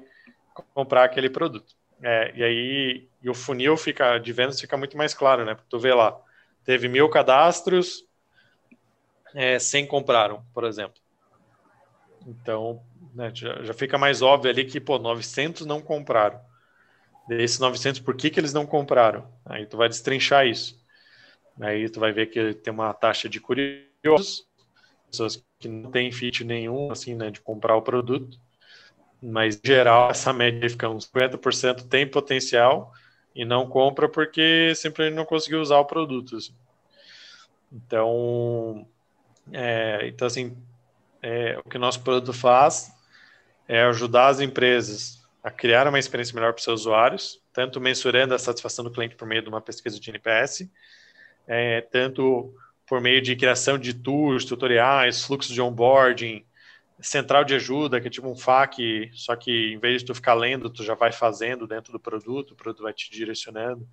comprar 0.74 1.04
aquele 1.04 1.30
produto. 1.30 1.76
É, 2.02 2.34
e 2.36 2.44
aí 2.44 3.10
e 3.22 3.30
o 3.30 3.34
funil 3.34 3.76
fica 3.76 4.18
de 4.18 4.32
vendas 4.32 4.60
fica 4.60 4.78
muito 4.78 4.98
mais 4.98 5.14
claro, 5.14 5.46
né? 5.46 5.54
Porque 5.54 5.70
tu 5.70 5.78
vê 5.78 5.94
lá, 5.94 6.18
teve 6.64 6.88
mil 6.88 7.10
cadastros, 7.10 8.06
é, 9.36 9.60
100 9.60 9.86
compraram, 9.86 10.44
por 10.54 10.64
exemplo. 10.64 11.00
Então, 12.26 12.82
né, 13.14 13.32
já, 13.34 13.62
já, 13.64 13.74
fica 13.74 13.98
mais 13.98 14.22
óbvio 14.22 14.52
ali 14.52 14.66
que, 14.66 14.80
pô, 14.80 14.98
900 14.98 15.66
não 15.66 15.82
compraram. 15.82 16.40
Desses 17.30 17.60
900, 17.60 18.02
por 18.02 18.16
que, 18.16 18.32
que 18.32 18.40
eles 18.40 18.54
não 18.54 18.66
compraram? 18.66 19.32
Aí 19.46 19.64
tu 19.68 19.78
vai 19.78 19.88
destrinchar 19.88 20.48
isso. 20.48 20.84
Aí 21.62 21.88
tu 21.88 22.00
vai 22.00 22.12
ver 22.12 22.26
que 22.26 22.56
tem 22.56 22.74
uma 22.74 22.92
taxa 22.92 23.30
de 23.30 23.40
curiosos, 23.40 24.48
pessoas 25.12 25.46
que 25.60 25.68
não 25.68 25.92
têm 25.92 26.12
fit 26.12 26.44
nenhum, 26.44 26.92
assim, 26.92 27.14
né, 27.14 27.30
de 27.30 27.40
comprar 27.40 27.76
o 27.76 27.84
produto. 27.84 28.40
Mas, 29.22 29.58
em 29.64 29.68
geral, 29.68 30.10
essa 30.10 30.34
média 30.34 30.68
fica 30.68 30.90
uns 30.90 31.06
50% 31.06 31.88
tem 31.88 32.10
potencial 32.10 32.92
e 33.36 33.46
não 33.46 33.70
compra 33.70 34.10
porque 34.10 34.74
simplesmente 34.76 35.16
não 35.16 35.26
conseguiu 35.26 35.62
usar 35.62 35.78
o 35.78 35.86
produto. 35.86 36.36
Assim. 36.36 36.56
Então, 37.72 38.88
é, 39.52 40.08
então 40.08 40.26
assim, 40.26 40.58
é, 41.22 41.60
o 41.64 41.70
que 41.70 41.78
o 41.78 41.80
nosso 41.80 42.02
produto 42.02 42.34
faz 42.34 42.92
é 43.68 43.84
ajudar 43.84 44.30
as 44.30 44.40
empresas 44.40 45.19
a 45.44 45.50
criar 45.50 45.88
uma 45.88 46.00
experiência 46.00 46.36
melhor 46.36 46.52
para 46.52 46.60
os 46.60 46.64
seus 46.64 46.82
usuários, 46.82 47.42
tanto 47.54 47.80
mensurando 47.80 48.34
a 48.34 48.40
satisfação 48.40 48.84
do 48.84 48.92
cliente 48.92 49.16
por 49.16 49.28
meio 49.28 49.42
de 49.42 49.50
uma 49.50 49.62
pesquisa 49.62 50.00
de 50.00 50.10
NPS, 50.10 50.70
é, 51.48 51.82
tanto 51.82 52.54
por 52.86 53.00
meio 53.00 53.22
de 53.22 53.36
criação 53.36 53.78
de 53.78 53.94
tours, 53.94 54.46
tutoriais, 54.46 55.24
fluxos 55.24 55.54
de 55.54 55.62
onboarding, 55.62 56.46
central 57.02 57.44
de 57.44 57.56
ajuda, 57.56 58.02
que 58.02 58.08
é 58.08 58.10
tipo 58.10 58.28
um 58.28 58.36
FAQ, 58.36 59.10
só 59.14 59.36
que 59.36 59.74
em 59.74 59.80
vez 59.80 60.02
de 60.02 60.08
tu 60.08 60.16
ficar 60.16 60.34
lendo, 60.34 60.70
tu 60.70 60.84
já 60.84 60.96
vai 60.96 61.12
fazendo 61.12 61.66
dentro 61.66 61.94
do 61.94 62.00
produto, 62.00 62.52
o 62.52 62.56
produto 62.56 62.84
vai 62.84 62.94
te 62.94 63.10
direcionando, 63.10 63.88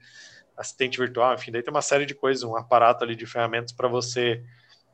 assistente 0.57 0.99
virtual, 0.99 1.35
enfim, 1.35 1.53
daí 1.53 1.63
tem 1.63 1.73
uma 1.73 1.83
série 1.83 2.07
de 2.07 2.15
coisas, 2.15 2.43
um 2.43 2.57
aparato 2.57 3.05
ali 3.05 3.15
de 3.15 3.27
ferramentas 3.27 3.73
para 3.73 3.87
você 3.87 4.43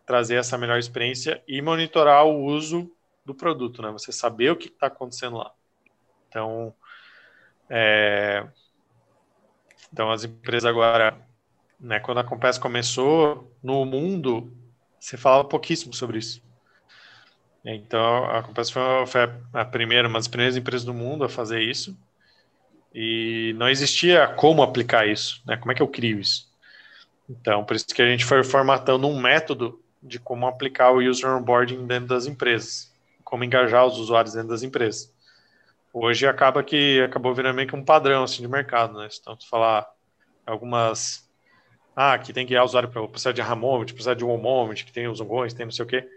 trazer 0.05 0.35
essa 0.35 0.59
melhor 0.59 0.79
experiência 0.79 1.43
e 1.47 1.63
monitorar 1.63 2.27
o 2.27 2.45
uso 2.45 2.91
do 3.25 3.35
produto, 3.35 3.81
né? 3.81 3.91
Você 3.93 4.11
saber 4.11 4.51
o 4.51 4.57
que 4.57 4.67
está 4.67 4.89
acontecendo 4.89 5.37
lá. 5.37 5.53
Então, 6.33 6.75
é... 7.69 8.43
então 9.93 10.11
as 10.11 10.25
empresas 10.25 10.65
agora, 10.65 11.15
né, 11.79 12.01
quando 12.01 12.19
a 12.19 12.25
Compass 12.25 12.57
começou 12.57 13.55
no 13.63 13.85
mundo, 13.85 14.51
se 14.99 15.19
falava 15.19 15.45
pouquíssimo 15.45 15.93
sobre 15.93 16.19
isso. 16.19 16.43
Então 17.63 18.25
a 18.25 18.43
Compass 18.43 18.71
foi, 18.71 19.07
foi 19.07 19.21
a 19.53 19.65
primeira, 19.65 20.09
uma 20.09 20.19
das 20.19 20.27
primeiras 20.27 20.57
empresas 20.57 20.85
do 20.87 20.95
mundo 20.95 21.23
a 21.23 21.29
fazer 21.29 21.61
isso. 21.61 21.97
E 22.95 23.55
não 23.59 23.69
existia 23.69 24.27
como 24.27 24.63
aplicar 24.63 25.07
isso, 25.07 25.43
né? 25.47 25.57
Como 25.57 25.71
é 25.73 25.75
que 25.75 25.83
eu 25.83 25.89
crio 25.89 26.19
isso? 26.19 26.51
Então, 27.29 27.65
por 27.65 27.77
isso 27.77 27.87
que 27.87 28.03
a 28.03 28.07
gente 28.07 28.25
foi 28.25 28.43
formatando 28.43 29.07
um 29.07 29.21
método 29.21 29.83
de 30.03 30.19
como 30.19 30.47
aplicar 30.47 30.91
o 30.93 30.99
user 30.99 31.31
onboarding 31.31 31.87
dentro 31.87 32.09
das 32.09 32.27
empresas, 32.27 32.93
como 33.23 33.45
engajar 33.45 33.87
os 33.87 33.99
usuários 33.99 34.35
dentro 34.35 34.49
das 34.49 34.63
empresas 34.63 35.12
hoje 35.93 36.27
acaba 36.27 36.63
que 36.63 37.03
acabou 37.03 37.35
virando 37.35 37.57
meio 37.57 37.69
que 37.69 37.77
um 37.77 37.85
padrão 37.85 38.25
assim, 38.25 38.43
de 38.43 38.49
mercado, 38.49 38.99
né? 38.99 39.09
Então, 39.21 39.37
tu 39.37 39.49
falar 39.49 39.89
algumas. 40.47 41.29
Ah, 41.95 42.19
que 42.19 42.33
tem 42.33 42.47
que 42.47 42.55
ir 42.55 42.61
usuário 42.61 42.89
para 42.89 43.07
precisar 43.07 43.33
de 43.33 43.43
Ramon, 43.43 43.85
precisar 43.85 44.15
de 44.15 44.25
moment, 44.25 44.75
que 44.75 44.93
tem 44.93 45.07
os 45.09 45.21
ongões, 45.21 45.53
tem 45.53 45.67
não 45.67 45.73
sei 45.73 45.85
o 45.85 45.89
quê. 45.89 46.09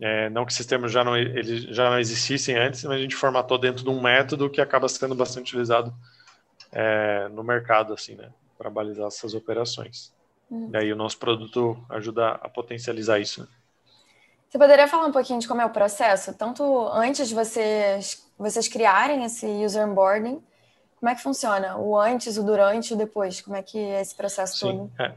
É, 0.00 0.30
não 0.30 0.46
que 0.46 0.52
esses 0.52 0.64
termos 0.64 0.90
já 0.90 1.04
não, 1.04 1.14
eles 1.16 1.64
já 1.64 1.90
não 1.90 1.98
existissem 1.98 2.56
antes, 2.56 2.82
mas 2.84 2.96
a 2.96 3.02
gente 3.02 3.14
formatou 3.14 3.58
dentro 3.58 3.84
de 3.84 3.90
um 3.90 4.00
método 4.00 4.48
que 4.48 4.60
acaba 4.60 4.88
sendo 4.88 5.14
bastante 5.14 5.48
utilizado 5.48 5.94
é, 6.72 7.28
no 7.28 7.44
mercado, 7.44 7.92
assim, 7.92 8.14
né? 8.14 8.30
Para 8.56 8.70
balizar 8.70 9.06
essas 9.06 9.34
operações. 9.34 10.12
Uhum. 10.50 10.70
E 10.72 10.76
aí 10.76 10.92
o 10.92 10.96
nosso 10.96 11.18
produto 11.18 11.82
ajuda 11.90 12.30
a 12.30 12.48
potencializar 12.48 13.18
isso. 13.18 13.42
Né? 13.42 13.48
Você 14.48 14.58
poderia 14.58 14.86
falar 14.86 15.06
um 15.06 15.12
pouquinho 15.12 15.40
de 15.40 15.48
como 15.48 15.62
é 15.62 15.64
o 15.66 15.70
processo? 15.70 16.34
Tanto 16.34 16.88
antes 16.88 17.28
de 17.28 17.34
vocês, 17.34 18.21
vocês 18.38 18.68
criarem 18.68 19.24
esse 19.24 19.46
user 19.46 19.86
onboarding, 19.86 20.42
como 21.02 21.10
é 21.10 21.14
que 21.14 21.22
funciona? 21.22 21.76
O 21.76 21.98
antes, 21.98 22.36
o 22.36 22.44
durante 22.44 22.90
e 22.90 22.94
o 22.94 22.96
depois? 22.96 23.40
Como 23.40 23.56
é 23.56 23.62
que 23.62 23.76
é 23.76 24.00
esse 24.00 24.14
processo 24.14 24.58
Sim, 24.58 24.66
todo? 24.66 24.92
É. 25.00 25.12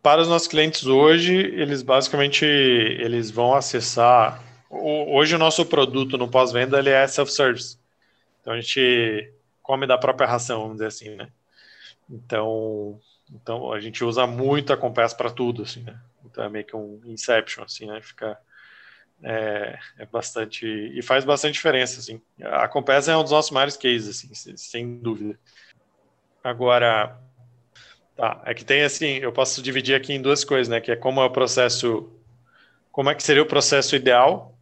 Para 0.00 0.22
os 0.22 0.28
nossos 0.28 0.46
clientes 0.46 0.86
hoje, 0.86 1.34
eles 1.34 1.82
basicamente 1.82 2.44
eles 2.44 3.30
vão 3.30 3.52
acessar. 3.54 4.40
Hoje 4.70 5.34
o 5.34 5.38
nosso 5.38 5.66
produto 5.66 6.16
no 6.16 6.30
pós-venda 6.30 6.78
ele 6.78 6.90
é 6.90 7.06
self-service. 7.06 7.78
Então 8.40 8.52
a 8.52 8.60
gente 8.60 9.32
come 9.60 9.86
da 9.86 9.98
própria 9.98 10.26
ração, 10.26 10.60
vamos 10.60 10.76
dizer 10.76 10.86
assim, 10.86 11.16
né? 11.16 11.28
Então, 12.08 12.98
então 13.30 13.72
a 13.72 13.80
gente 13.80 14.04
usa 14.04 14.26
muito 14.26 14.72
a 14.72 14.76
Compass 14.76 15.12
para 15.12 15.30
tudo, 15.30 15.62
assim, 15.62 15.82
né? 15.82 15.98
Então 16.24 16.44
é 16.44 16.48
meio 16.48 16.64
que 16.64 16.76
um 16.76 17.00
inception, 17.04 17.64
assim, 17.64 17.86
né? 17.86 18.00
Fica 18.00 18.38
é, 19.22 19.78
é, 19.98 20.06
bastante 20.06 20.64
e 20.66 21.02
faz 21.02 21.24
bastante 21.24 21.54
diferença 21.54 21.98
assim 21.98 22.20
a 22.40 22.68
Compass 22.68 23.08
é 23.08 23.16
um 23.16 23.22
dos 23.22 23.32
nossos 23.32 23.50
maiores 23.50 23.76
cases 23.76 24.28
assim 24.30 24.56
sem 24.56 24.98
dúvida 24.98 25.38
agora 26.42 27.18
tá 28.16 28.40
é 28.44 28.54
que 28.54 28.64
tem 28.64 28.82
assim 28.82 29.16
eu 29.16 29.32
posso 29.32 29.60
dividir 29.60 29.96
aqui 29.96 30.12
em 30.12 30.22
duas 30.22 30.44
coisas 30.44 30.68
né 30.68 30.80
que 30.80 30.92
é 30.92 30.96
como 30.96 31.20
é 31.20 31.24
o 31.24 31.30
processo 31.30 32.12
como 32.92 33.10
é 33.10 33.14
que 33.14 33.22
seria 33.22 33.42
o 33.42 33.46
processo 33.46 33.96
ideal 33.96 34.56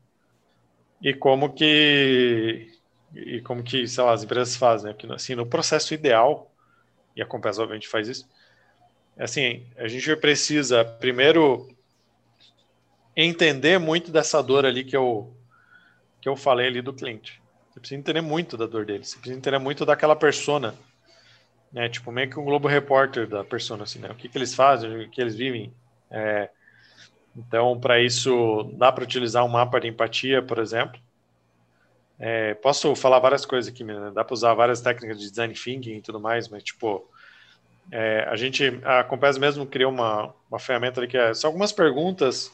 e 1.03 1.13
como 1.13 1.53
que 1.53 2.73
e 3.15 3.43
como 3.43 3.63
que 3.63 3.87
sei 3.87 4.05
lá 4.05 4.13
as 4.13 4.25
empresas 4.25 4.57
fazem 4.57 4.89
né? 4.89 4.95
Porque, 4.95 5.13
assim 5.13 5.35
no 5.35 5.45
processo 5.45 5.93
ideal 5.93 6.51
e 7.15 7.21
a 7.21 7.27
Compass 7.27 7.59
obviamente 7.59 7.89
faz 7.89 8.09
isso 8.09 8.27
assim 9.19 9.67
a 9.77 9.87
gente 9.87 10.17
precisa 10.17 10.83
primeiro 10.83 11.76
entender 13.17 13.79
muito 13.79 14.11
dessa 14.11 14.43
dor 14.43 14.67
ali 14.67 14.85
que 14.85 14.97
eu, 14.97 15.35
que 16.21 16.29
eu 16.29 16.37
falei 16.37 16.67
ali 16.67 16.83
do 16.83 16.93
cliente. 16.93 17.41
Você 17.71 17.81
precisa 17.81 17.99
entender 17.99 18.21
muito 18.21 18.57
da 18.57 18.67
dor 18.67 18.85
dele, 18.85 19.05
você 19.05 19.17
precisa 19.17 19.39
entender 19.39 19.59
muito 19.59 19.87
daquela 19.87 20.15
persona, 20.15 20.75
né? 21.73 21.89
Tipo, 21.89 22.13
meio 22.13 22.31
que 22.31 22.39
um 22.39 22.45
Globo 22.45 22.69
Repórter 22.69 23.27
da 23.27 23.43
persona, 23.43 23.85
assim, 23.85 23.99
né? 23.99 24.11
O 24.11 24.15
que, 24.15 24.29
que 24.29 24.37
eles 24.39 24.55
fazem, 24.55 25.05
o 25.05 25.11
que 25.11 25.21
eles 25.21 25.35
vivem. 25.35 25.73
É... 26.11 26.51
Então, 27.37 27.79
para 27.79 28.01
isso, 28.01 28.71
dá 28.75 28.91
para 28.91 29.05
utilizar 29.05 29.45
um 29.45 29.49
mapa 29.49 29.79
de 29.79 29.89
empatia, 29.89 30.43
por 30.43 30.59
exemplo. 30.59 30.99
É, 32.19 32.55
posso 32.55 32.95
falar 32.97 33.19
várias 33.19 33.45
coisas 33.45 33.71
aqui, 33.71 33.85
né? 33.85 34.11
dá 34.15 34.25
para 34.25 34.33
usar 34.33 34.55
várias 34.55 34.81
técnicas 34.81 35.19
de 35.21 35.29
design 35.29 35.53
thinking 35.53 35.97
e 35.97 36.01
tudo 36.01 36.19
mais, 36.19 36.49
mas, 36.49 36.63
tipo, 36.63 37.07
é, 37.93 38.27
a 38.27 38.37
gente, 38.37 38.81
a 38.83 39.05
Compass 39.05 39.37
mesmo 39.37 39.67
criou 39.67 39.93
uma, 39.93 40.35
uma 40.51 40.59
ferramenta 40.59 40.99
ali 40.99 41.09
que 41.09 41.19
é, 41.19 41.35
são 41.35 41.49
algumas 41.49 41.73
perguntas 41.73 42.51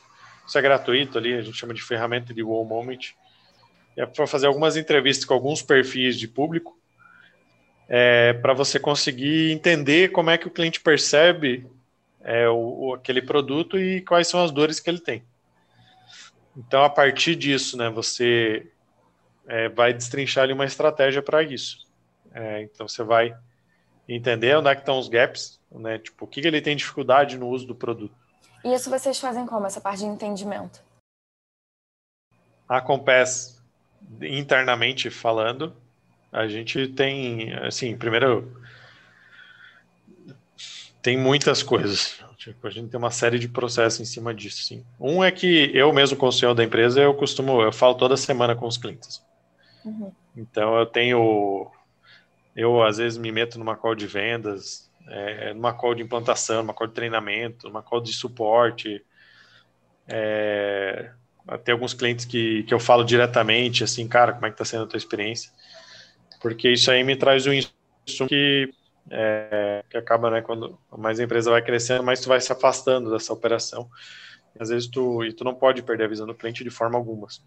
isso 0.46 0.58
é 0.58 0.62
gratuito 0.62 1.18
ali, 1.18 1.34
a 1.34 1.42
gente 1.42 1.56
chama 1.56 1.74
de 1.74 1.82
ferramenta 1.82 2.34
de 2.34 2.42
Wow 2.42 2.64
Moment. 2.64 3.14
É 3.96 4.06
para 4.06 4.26
fazer 4.26 4.46
algumas 4.46 4.76
entrevistas 4.76 5.24
com 5.24 5.34
alguns 5.34 5.62
perfis 5.62 6.18
de 6.18 6.26
público, 6.26 6.78
é, 7.88 8.32
para 8.34 8.54
você 8.54 8.78
conseguir 8.78 9.52
entender 9.52 10.10
como 10.12 10.30
é 10.30 10.38
que 10.38 10.46
o 10.46 10.50
cliente 10.50 10.80
percebe 10.80 11.66
é, 12.22 12.48
o, 12.48 12.94
aquele 12.94 13.20
produto 13.20 13.78
e 13.78 14.00
quais 14.00 14.28
são 14.28 14.42
as 14.42 14.50
dores 14.50 14.80
que 14.80 14.88
ele 14.88 15.00
tem. 15.00 15.22
Então, 16.56 16.82
a 16.84 16.90
partir 16.90 17.34
disso, 17.36 17.76
né, 17.76 17.90
você 17.90 18.66
é, 19.46 19.68
vai 19.68 19.92
destrinchar 19.92 20.44
ali 20.44 20.52
uma 20.52 20.64
estratégia 20.64 21.22
para 21.22 21.42
isso. 21.42 21.86
É, 22.34 22.62
então, 22.62 22.88
você 22.88 23.02
vai 23.02 23.34
entender 24.08 24.56
onde 24.56 24.68
é 24.68 24.74
que 24.74 24.82
estão 24.82 24.98
os 24.98 25.08
gaps, 25.08 25.60
né? 25.70 25.98
Tipo, 25.98 26.24
o 26.24 26.28
que, 26.28 26.40
que 26.40 26.46
ele 26.46 26.60
tem 26.60 26.76
dificuldade 26.76 27.38
no 27.38 27.48
uso 27.48 27.66
do 27.66 27.74
produto. 27.74 28.14
E 28.64 28.72
isso 28.72 28.90
vocês 28.90 29.18
fazem 29.18 29.46
como, 29.46 29.66
essa 29.66 29.80
parte 29.80 30.00
de 30.00 30.06
entendimento? 30.06 30.80
A 32.68 32.80
Compass, 32.80 33.60
internamente 34.20 35.10
falando, 35.10 35.74
a 36.30 36.46
gente 36.46 36.88
tem, 36.88 37.52
assim, 37.54 37.96
primeiro, 37.96 38.56
tem 41.02 41.18
muitas 41.18 41.62
coisas. 41.62 42.22
Tipo, 42.36 42.66
a 42.66 42.70
gente 42.70 42.90
tem 42.90 42.98
uma 42.98 43.10
série 43.10 43.38
de 43.38 43.48
processos 43.48 44.00
em 44.00 44.04
cima 44.04 44.34
disso, 44.34 44.62
sim. 44.64 44.84
Um 44.98 45.22
é 45.22 45.30
que 45.30 45.70
eu 45.74 45.92
mesmo, 45.92 46.16
como 46.16 46.32
CEO 46.32 46.54
da 46.54 46.64
empresa, 46.64 47.00
eu 47.00 47.14
costumo, 47.14 47.62
eu 47.62 47.72
falo 47.72 47.94
toda 47.94 48.16
semana 48.16 48.56
com 48.56 48.66
os 48.66 48.76
clientes. 48.76 49.22
Uhum. 49.84 50.10
Então, 50.36 50.76
eu 50.76 50.86
tenho, 50.86 51.70
eu 52.56 52.82
às 52.82 52.96
vezes 52.96 53.16
me 53.16 53.30
meto 53.30 53.58
numa 53.58 53.76
call 53.76 53.94
de 53.94 54.08
vendas, 54.08 54.90
é, 55.08 55.54
numa 55.54 55.72
call 55.72 55.94
de 55.94 56.02
implantação, 56.02 56.62
numa 56.62 56.74
call 56.74 56.86
de 56.86 56.94
treinamento, 56.94 57.68
numa 57.68 57.82
call 57.82 58.00
de 58.00 58.12
suporte. 58.12 59.04
É, 60.08 61.12
alguns 61.70 61.94
clientes 61.94 62.24
que, 62.24 62.62
que 62.64 62.74
eu 62.74 62.80
falo 62.80 63.04
diretamente, 63.04 63.84
assim, 63.84 64.06
cara, 64.06 64.32
como 64.32 64.46
é 64.46 64.50
que 64.50 64.54
está 64.54 64.64
sendo 64.64 64.84
a 64.84 64.86
tua 64.86 64.96
experiência? 64.96 65.50
Porque 66.40 66.70
isso 66.70 66.90
aí 66.90 67.04
me 67.04 67.16
traz 67.16 67.46
um 67.46 67.52
insumo 67.52 68.28
que, 68.28 68.72
é, 69.10 69.84
que 69.88 69.96
acaba, 69.96 70.30
né, 70.30 70.42
quando 70.42 70.78
mais 70.96 71.20
a 71.20 71.24
empresa 71.24 71.50
vai 71.50 71.62
crescendo, 71.62 72.02
mais 72.02 72.20
tu 72.20 72.28
vai 72.28 72.40
se 72.40 72.52
afastando 72.52 73.10
dessa 73.10 73.32
operação. 73.32 73.88
Às 74.58 74.68
vezes 74.68 74.88
tu, 74.88 75.24
e 75.24 75.32
tu 75.32 75.44
não 75.44 75.54
pode 75.54 75.82
perder 75.82 76.04
a 76.04 76.08
visão 76.08 76.26
do 76.26 76.34
cliente 76.34 76.62
de 76.62 76.70
forma 76.70 76.98
alguma. 76.98 77.26
Assim. 77.26 77.42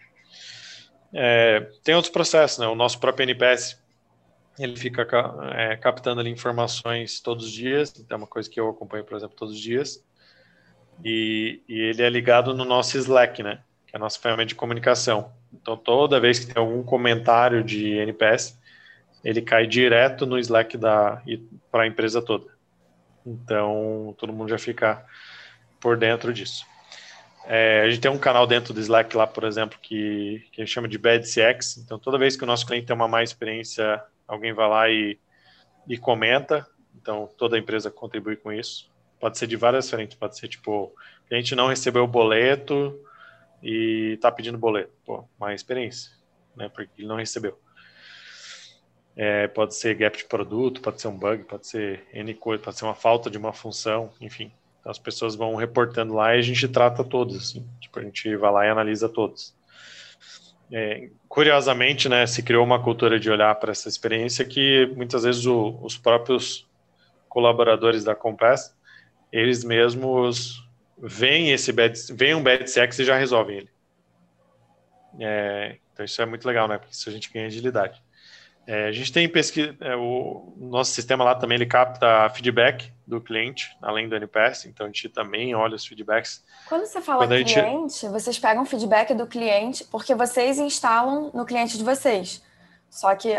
É, 1.13 1.69
tem 1.83 1.95
outros 1.95 2.11
processos, 2.11 2.57
né? 2.57 2.67
O 2.67 2.75
nosso 2.75 2.99
próprio 2.99 3.23
NPS, 3.23 3.81
ele 4.57 4.75
fica 4.77 5.05
é, 5.53 5.75
captando 5.75 6.21
ali 6.21 6.29
informações 6.29 7.19
todos 7.19 7.45
os 7.45 7.51
dias, 7.51 7.93
então 7.97 8.15
é 8.15 8.17
uma 8.19 8.27
coisa 8.27 8.49
que 8.49 8.59
eu 8.59 8.69
acompanho, 8.69 9.03
por 9.03 9.17
exemplo, 9.17 9.35
todos 9.35 9.53
os 9.53 9.59
dias. 9.59 10.03
E, 11.03 11.61
e, 11.67 11.79
ele 11.79 12.01
é 12.01 12.09
ligado 12.09 12.53
no 12.53 12.63
nosso 12.63 12.97
Slack, 12.97 13.43
né? 13.43 13.59
Que 13.85 13.95
é 13.95 13.97
a 13.97 13.99
nossa 13.99 14.19
ferramenta 14.19 14.47
de 14.47 14.55
comunicação. 14.55 15.33
Então, 15.53 15.75
toda 15.75 16.19
vez 16.19 16.39
que 16.39 16.53
tem 16.53 16.61
algum 16.61 16.83
comentário 16.83 17.63
de 17.63 17.97
NPS, 17.97 18.57
ele 19.23 19.41
cai 19.41 19.67
direto 19.67 20.25
no 20.25 20.39
Slack 20.39 20.77
da 20.77 21.21
para 21.71 21.83
a 21.83 21.87
empresa 21.87 22.21
toda. 22.21 22.45
Então, 23.25 24.15
todo 24.17 24.31
mundo 24.31 24.49
já 24.49 24.57
fica 24.57 25.03
por 25.81 25.97
dentro 25.97 26.33
disso. 26.33 26.65
É, 27.47 27.81
a 27.81 27.89
gente 27.89 28.01
tem 28.01 28.09
um 28.09 28.17
canal 28.17 28.47
dentro 28.47 28.73
do 28.73 28.79
Slack 28.79 29.15
lá, 29.15 29.27
por 29.27 29.43
exemplo, 29.43 29.77
que, 29.81 30.47
que 30.51 30.65
chama 30.65 30.87
de 30.87 30.97
Bad 30.97 31.25
CX. 31.25 31.77
Então, 31.77 31.99
toda 31.99 32.17
vez 32.17 32.35
que 32.35 32.43
o 32.43 32.47
nosso 32.47 32.65
cliente 32.65 32.87
tem 32.87 32.95
uma 32.95 33.07
má 33.07 33.21
experiência 33.21 34.01
alguém 34.27 34.53
vai 34.53 34.69
lá 34.69 34.89
e, 34.89 35.19
e 35.87 35.97
comenta, 35.97 36.67
então 36.95 37.29
toda 37.37 37.57
empresa 37.57 37.91
contribui 37.91 38.35
com 38.35 38.51
isso. 38.51 38.91
Pode 39.19 39.37
ser 39.37 39.47
de 39.47 39.55
várias 39.55 39.89
frentes, 39.89 40.17
pode 40.17 40.37
ser 40.37 40.47
tipo, 40.47 40.93
a 41.31 41.35
gente 41.35 41.55
não 41.55 41.67
recebeu 41.67 42.03
o 42.03 42.07
boleto 42.07 42.99
e 43.63 44.13
está 44.13 44.31
pedindo 44.31 44.57
boleto. 44.57 44.91
Pô, 45.05 45.27
má 45.39 45.53
experiência, 45.53 46.11
né? 46.55 46.69
Porque 46.69 46.91
ele 46.97 47.07
não 47.07 47.15
recebeu. 47.15 47.59
É, 49.15 49.47
pode 49.47 49.75
ser 49.75 49.95
gap 49.95 50.17
de 50.17 50.25
produto, 50.25 50.81
pode 50.81 50.99
ser 50.99 51.07
um 51.07 51.17
bug, 51.17 51.45
pode 51.45 51.65
ser 51.67 52.05
N 52.13 52.33
coisa, 52.33 52.61
pode 52.61 52.77
ser 52.77 52.83
uma 52.83 52.93
falta 52.93 53.29
de 53.29 53.37
uma 53.37 53.53
função, 53.53 54.11
enfim. 54.19 54.51
Então, 54.79 54.91
as 54.91 54.99
pessoas 54.99 55.35
vão 55.35 55.55
reportando 55.55 56.13
lá 56.13 56.35
e 56.35 56.39
a 56.39 56.41
gente 56.41 56.67
trata 56.67 57.03
todos, 57.03 57.37
assim. 57.37 57.67
Tipo, 57.79 57.99
a 57.99 58.03
gente 58.03 58.35
vai 58.35 58.51
lá 58.51 58.65
e 58.65 58.69
analisa 58.69 59.07
todos. 59.07 59.55
É, 60.71 61.09
curiosamente, 61.29 62.09
né, 62.09 62.25
se 62.25 62.41
criou 62.41 62.63
uma 62.63 62.81
cultura 62.81 63.19
de 63.19 63.29
olhar 63.29 63.53
para 63.55 63.71
essa 63.71 63.87
experiência 63.87 64.43
que 64.43 64.91
muitas 64.95 65.23
vezes 65.23 65.45
o, 65.45 65.79
os 65.81 65.97
próprios 65.97 66.67
colaboradores 67.29 68.03
da 68.03 68.15
Compass, 68.15 68.75
eles 69.31 69.63
mesmos 69.63 70.65
veem 70.97 71.51
esse 71.51 71.71
bad, 71.71 71.99
veem 72.13 72.35
um 72.35 72.43
bad 72.43 72.69
sex 72.69 72.97
e 72.99 73.03
já 73.03 73.17
resolvem 73.17 73.57
ele. 73.57 73.69
É, 75.19 75.77
então 75.93 76.05
isso 76.05 76.21
é 76.21 76.25
muito 76.25 76.45
legal, 76.45 76.67
né? 76.67 76.77
Porque 76.77 76.93
isso 76.93 77.09
a 77.09 77.11
gente 77.11 77.31
ganha 77.31 77.47
agilidade. 77.47 78.01
É, 78.67 78.87
a 78.87 78.91
gente 78.91 79.11
tem 79.11 79.29
pesquisa, 79.29 79.75
é, 79.79 79.95
o 79.95 80.53
nosso 80.57 80.91
sistema 80.91 81.23
lá 81.23 81.35
também 81.35 81.55
ele 81.55 81.67
capta 81.67 82.29
feedback 82.31 82.91
do 83.05 83.21
cliente, 83.21 83.77
além 83.79 84.09
do 84.09 84.15
NPS, 84.15 84.65
então 84.65 84.87
a 84.87 84.89
gente 84.89 85.07
também 85.09 85.53
olha 85.53 85.75
os 85.75 85.85
feedbacks. 85.85 86.43
Quando 86.67 86.85
você 86.85 86.99
fala 86.99 87.19
Quando 87.19 87.45
cliente, 87.45 88.01
gente... 88.01 88.07
vocês 88.11 88.39
pegam 88.39 88.65
feedback 88.65 89.13
do 89.13 89.27
cliente, 89.27 89.83
porque 89.85 90.15
vocês 90.15 90.57
instalam 90.57 91.29
no 91.33 91.45
cliente 91.45 91.77
de 91.77 91.83
vocês. 91.83 92.41
Só 92.89 93.13
que 93.13 93.37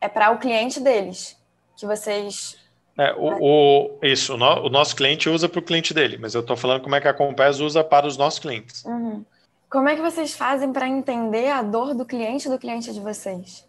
é 0.00 0.08
para 0.08 0.30
o 0.30 0.38
cliente 0.38 0.78
deles, 0.78 1.36
que 1.76 1.84
vocês. 1.84 2.56
É, 2.96 3.12
o, 3.14 3.38
o 3.40 3.98
isso, 4.02 4.34
o, 4.34 4.36
no, 4.36 4.66
o, 4.66 4.68
nosso 4.68 4.94
cliente 4.94 5.28
usa 5.28 5.48
para 5.48 5.58
o 5.58 5.62
cliente 5.62 5.92
dele, 5.92 6.18
mas 6.18 6.34
eu 6.34 6.40
estou 6.40 6.56
falando 6.56 6.82
como 6.82 6.94
é 6.94 7.00
que 7.00 7.08
a 7.08 7.14
Compass 7.14 7.58
usa 7.58 7.82
para 7.82 8.06
os 8.06 8.16
nossos 8.16 8.38
clientes. 8.38 8.84
Uhum. 8.84 9.24
Como 9.68 9.88
é 9.88 9.96
que 9.96 10.02
vocês 10.02 10.34
fazem 10.34 10.72
para 10.72 10.88
entender 10.88 11.50
a 11.50 11.62
dor 11.62 11.94
do 11.94 12.04
cliente 12.04 12.48
do 12.48 12.58
cliente 12.58 12.92
de 12.92 13.00
vocês? 13.00 13.67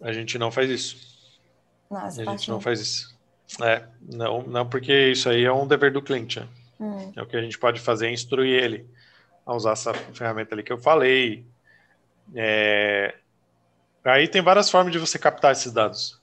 A 0.00 0.12
gente 0.12 0.38
não 0.38 0.50
faz 0.50 0.70
isso. 0.70 0.96
Nossa, 1.90 2.22
a 2.22 2.24
gente 2.24 2.48
não 2.48 2.60
faz 2.60 2.80
isso. 2.80 3.18
É, 3.62 3.84
não, 4.00 4.42
não, 4.42 4.68
porque 4.68 5.10
isso 5.10 5.28
aí 5.28 5.44
é 5.44 5.52
um 5.52 5.66
dever 5.66 5.92
do 5.92 6.00
cliente. 6.00 6.40
Né? 6.40 6.48
Hum. 6.78 7.12
É 7.16 7.22
o 7.22 7.26
que 7.26 7.36
a 7.36 7.42
gente 7.42 7.58
pode 7.58 7.80
fazer 7.80 8.06
é 8.06 8.12
instruir 8.12 8.62
ele 8.62 8.86
a 9.44 9.54
usar 9.54 9.72
essa 9.72 9.92
ferramenta 9.92 10.54
ali 10.54 10.62
que 10.62 10.72
eu 10.72 10.78
falei. 10.78 11.44
É... 12.34 13.14
Aí 14.04 14.28
tem 14.28 14.40
várias 14.40 14.70
formas 14.70 14.92
de 14.92 14.98
você 14.98 15.18
captar 15.18 15.52
esses 15.52 15.72
dados. 15.72 16.18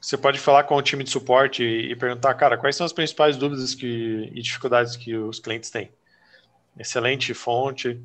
Você 0.00 0.16
pode 0.16 0.38
falar 0.38 0.64
com 0.64 0.74
o 0.74 0.82
time 0.82 1.04
de 1.04 1.10
suporte 1.10 1.62
e, 1.62 1.92
e 1.92 1.96
perguntar, 1.96 2.32
cara, 2.34 2.56
quais 2.56 2.74
são 2.74 2.86
as 2.86 2.92
principais 2.92 3.36
dúvidas 3.36 3.74
que, 3.74 4.30
e 4.32 4.40
dificuldades 4.40 4.96
que 4.96 5.14
os 5.14 5.38
clientes 5.38 5.70
têm. 5.70 5.92
Excelente 6.78 7.34
fonte. 7.34 8.00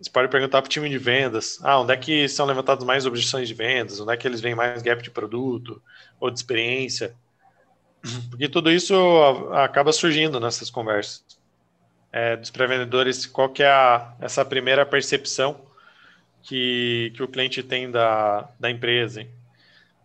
Você 0.00 0.10
pode 0.10 0.28
perguntar 0.28 0.62
para 0.62 0.66
o 0.66 0.70
time 0.70 0.88
de 0.88 0.96
vendas, 0.96 1.58
ah, 1.62 1.78
onde 1.78 1.92
é 1.92 1.96
que 1.96 2.26
são 2.26 2.46
levantadas 2.46 2.84
mais 2.84 3.04
objeções 3.04 3.46
de 3.46 3.54
vendas, 3.54 4.00
onde 4.00 4.12
é 4.12 4.16
que 4.16 4.26
eles 4.26 4.40
veem 4.40 4.54
mais 4.54 4.82
gap 4.82 5.02
de 5.02 5.10
produto 5.10 5.82
ou 6.18 6.30
de 6.30 6.38
experiência, 6.38 7.14
porque 8.30 8.48
tudo 8.48 8.72
isso 8.72 8.94
acaba 9.52 9.92
surgindo 9.92 10.40
nessas 10.40 10.70
conversas. 10.70 11.22
É, 12.12 12.36
dos 12.36 12.50
pré-vendedores, 12.50 13.26
qual 13.26 13.48
que 13.50 13.62
é 13.62 13.68
a, 13.68 14.14
essa 14.20 14.44
primeira 14.44 14.84
percepção 14.84 15.60
que, 16.42 17.12
que 17.14 17.22
o 17.22 17.28
cliente 17.28 17.62
tem 17.62 17.90
da, 17.90 18.50
da 18.58 18.70
empresa. 18.70 19.26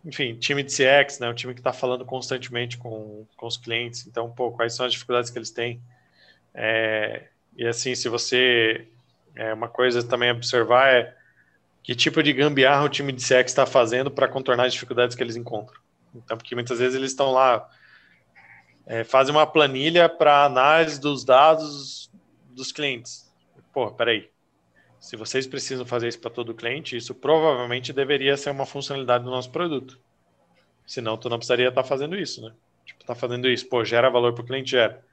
Enfim, 0.04 0.36
time 0.36 0.62
de 0.62 0.72
CX, 0.72 1.20
né, 1.20 1.30
o 1.30 1.34
time 1.34 1.54
que 1.54 1.60
está 1.60 1.74
falando 1.74 2.06
constantemente 2.06 2.78
com, 2.78 3.26
com 3.36 3.48
os 3.48 3.58
clientes, 3.58 4.06
então, 4.06 4.30
pô, 4.30 4.52
quais 4.52 4.76
são 4.76 4.86
as 4.86 4.92
dificuldades 4.92 5.32
que 5.32 5.38
eles 5.40 5.50
têm. 5.50 5.82
É, 6.54 7.24
e 7.58 7.66
assim, 7.66 7.96
se 7.96 8.08
você 8.08 8.88
é, 9.36 9.54
uma 9.54 9.67
coisa 9.67 10.04
também 10.04 10.30
a 10.30 10.34
observar 10.34 10.93
é 10.93 11.15
que 11.84 11.93
tipo 11.93 12.24
de 12.24 12.34
gambiarra 12.34 12.84
o 12.84 12.89
time 12.89 13.12
de 13.12 13.21
CX 13.21 13.45
está 13.45 13.65
fazendo 13.65 14.10
para 14.10 14.28
contornar 14.28 14.65
as 14.65 14.74
dificuldades 14.74 15.15
que 15.15 15.21
eles 15.21 15.36
encontram. 15.36 15.80
Então, 16.15 16.38
porque 16.38 16.56
muitas 16.56 16.80
vezes 16.80 16.95
eles 16.95 17.12
estão 17.12 17.32
lá, 17.32 17.69
é, 18.86 19.04
fazem 19.04 19.36
uma 19.36 19.45
planilha 19.45 20.10
para 20.10 20.45
análise 20.45 21.00
dos 21.00 21.24
dados 21.24 22.10
dos 22.50 22.71
clientes. 22.71 23.32
Pô, 23.74 23.91
peraí. 23.91 24.30
Se 25.00 25.15
vocês 25.15 25.45
precisam 25.45 25.86
fazer 25.86 26.08
isso 26.08 26.19
para 26.19 26.32
todo 26.32 26.56
cliente, 26.56 26.98
isso 26.98 27.13
provavelmente 27.13 27.93
deveria 27.93 28.36
ser 28.38 28.50
uma 28.50 28.65
funcionalidade 28.65 29.24
do 29.24 29.30
nosso 29.30 29.52
produto. 29.52 30.00
Senão, 30.88 31.17
tu 31.17 31.30
não 31.30 31.38
precisaria 31.38 31.67
estar 31.69 31.84
tá 31.84 31.88
fazendo 31.88 32.15
isso, 32.15 32.41
né? 32.41 32.52
Tipo, 32.86 33.04
tá 33.04 33.13
fazendo 33.13 33.48
isso, 33.48 33.67
pô, 33.67 33.86
gera 33.86 34.10
valor 34.10 34.34
para 34.34 34.43
o 34.43 34.45
cliente, 34.45 34.71
gera. 34.71 35.06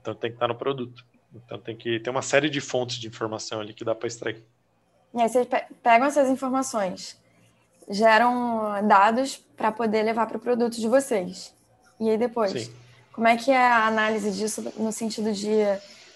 Então 0.00 0.14
tem 0.14 0.30
que 0.30 0.36
estar 0.36 0.46
tá 0.46 0.52
no 0.52 0.58
produto. 0.58 1.04
Então 1.34 1.58
tem 1.58 1.76
que 1.76 2.00
ter 2.00 2.10
uma 2.10 2.22
série 2.22 2.48
de 2.48 2.60
fontes 2.60 2.96
de 2.96 3.06
informação 3.06 3.60
ali 3.60 3.74
que 3.74 3.84
dá 3.84 3.94
para 3.94 4.06
extrair. 4.08 4.42
E 5.14 5.20
aí 5.20 5.28
vocês 5.28 5.46
pegam 5.82 6.06
essas 6.06 6.28
informações, 6.28 7.18
geram 7.88 8.86
dados 8.86 9.36
para 9.56 9.72
poder 9.72 10.02
levar 10.02 10.26
para 10.26 10.36
o 10.36 10.40
produto 10.40 10.80
de 10.80 10.88
vocês. 10.88 11.54
E 11.98 12.08
aí 12.10 12.18
depois, 12.18 12.52
Sim. 12.52 12.72
como 13.12 13.26
é 13.26 13.36
que 13.36 13.50
é 13.50 13.58
a 13.58 13.86
análise 13.86 14.30
disso 14.32 14.72
no 14.76 14.92
sentido 14.92 15.32
de 15.32 15.48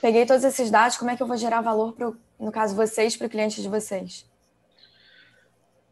peguei 0.01 0.27
todos 0.27 0.45
esses 0.45 0.71
dados, 0.71 0.97
como 0.97 1.11
é 1.11 1.17
que 1.17 1.23
eu 1.23 1.27
vou 1.27 1.37
gerar 1.37 1.61
valor 1.61 1.93
para, 1.93 2.13
no 2.39 2.51
caso, 2.51 2.75
vocês, 2.75 3.17
para 3.17 3.29
o 3.29 3.31
cliente 3.31 3.63
de 3.63 3.69
vocês? 3.69 4.27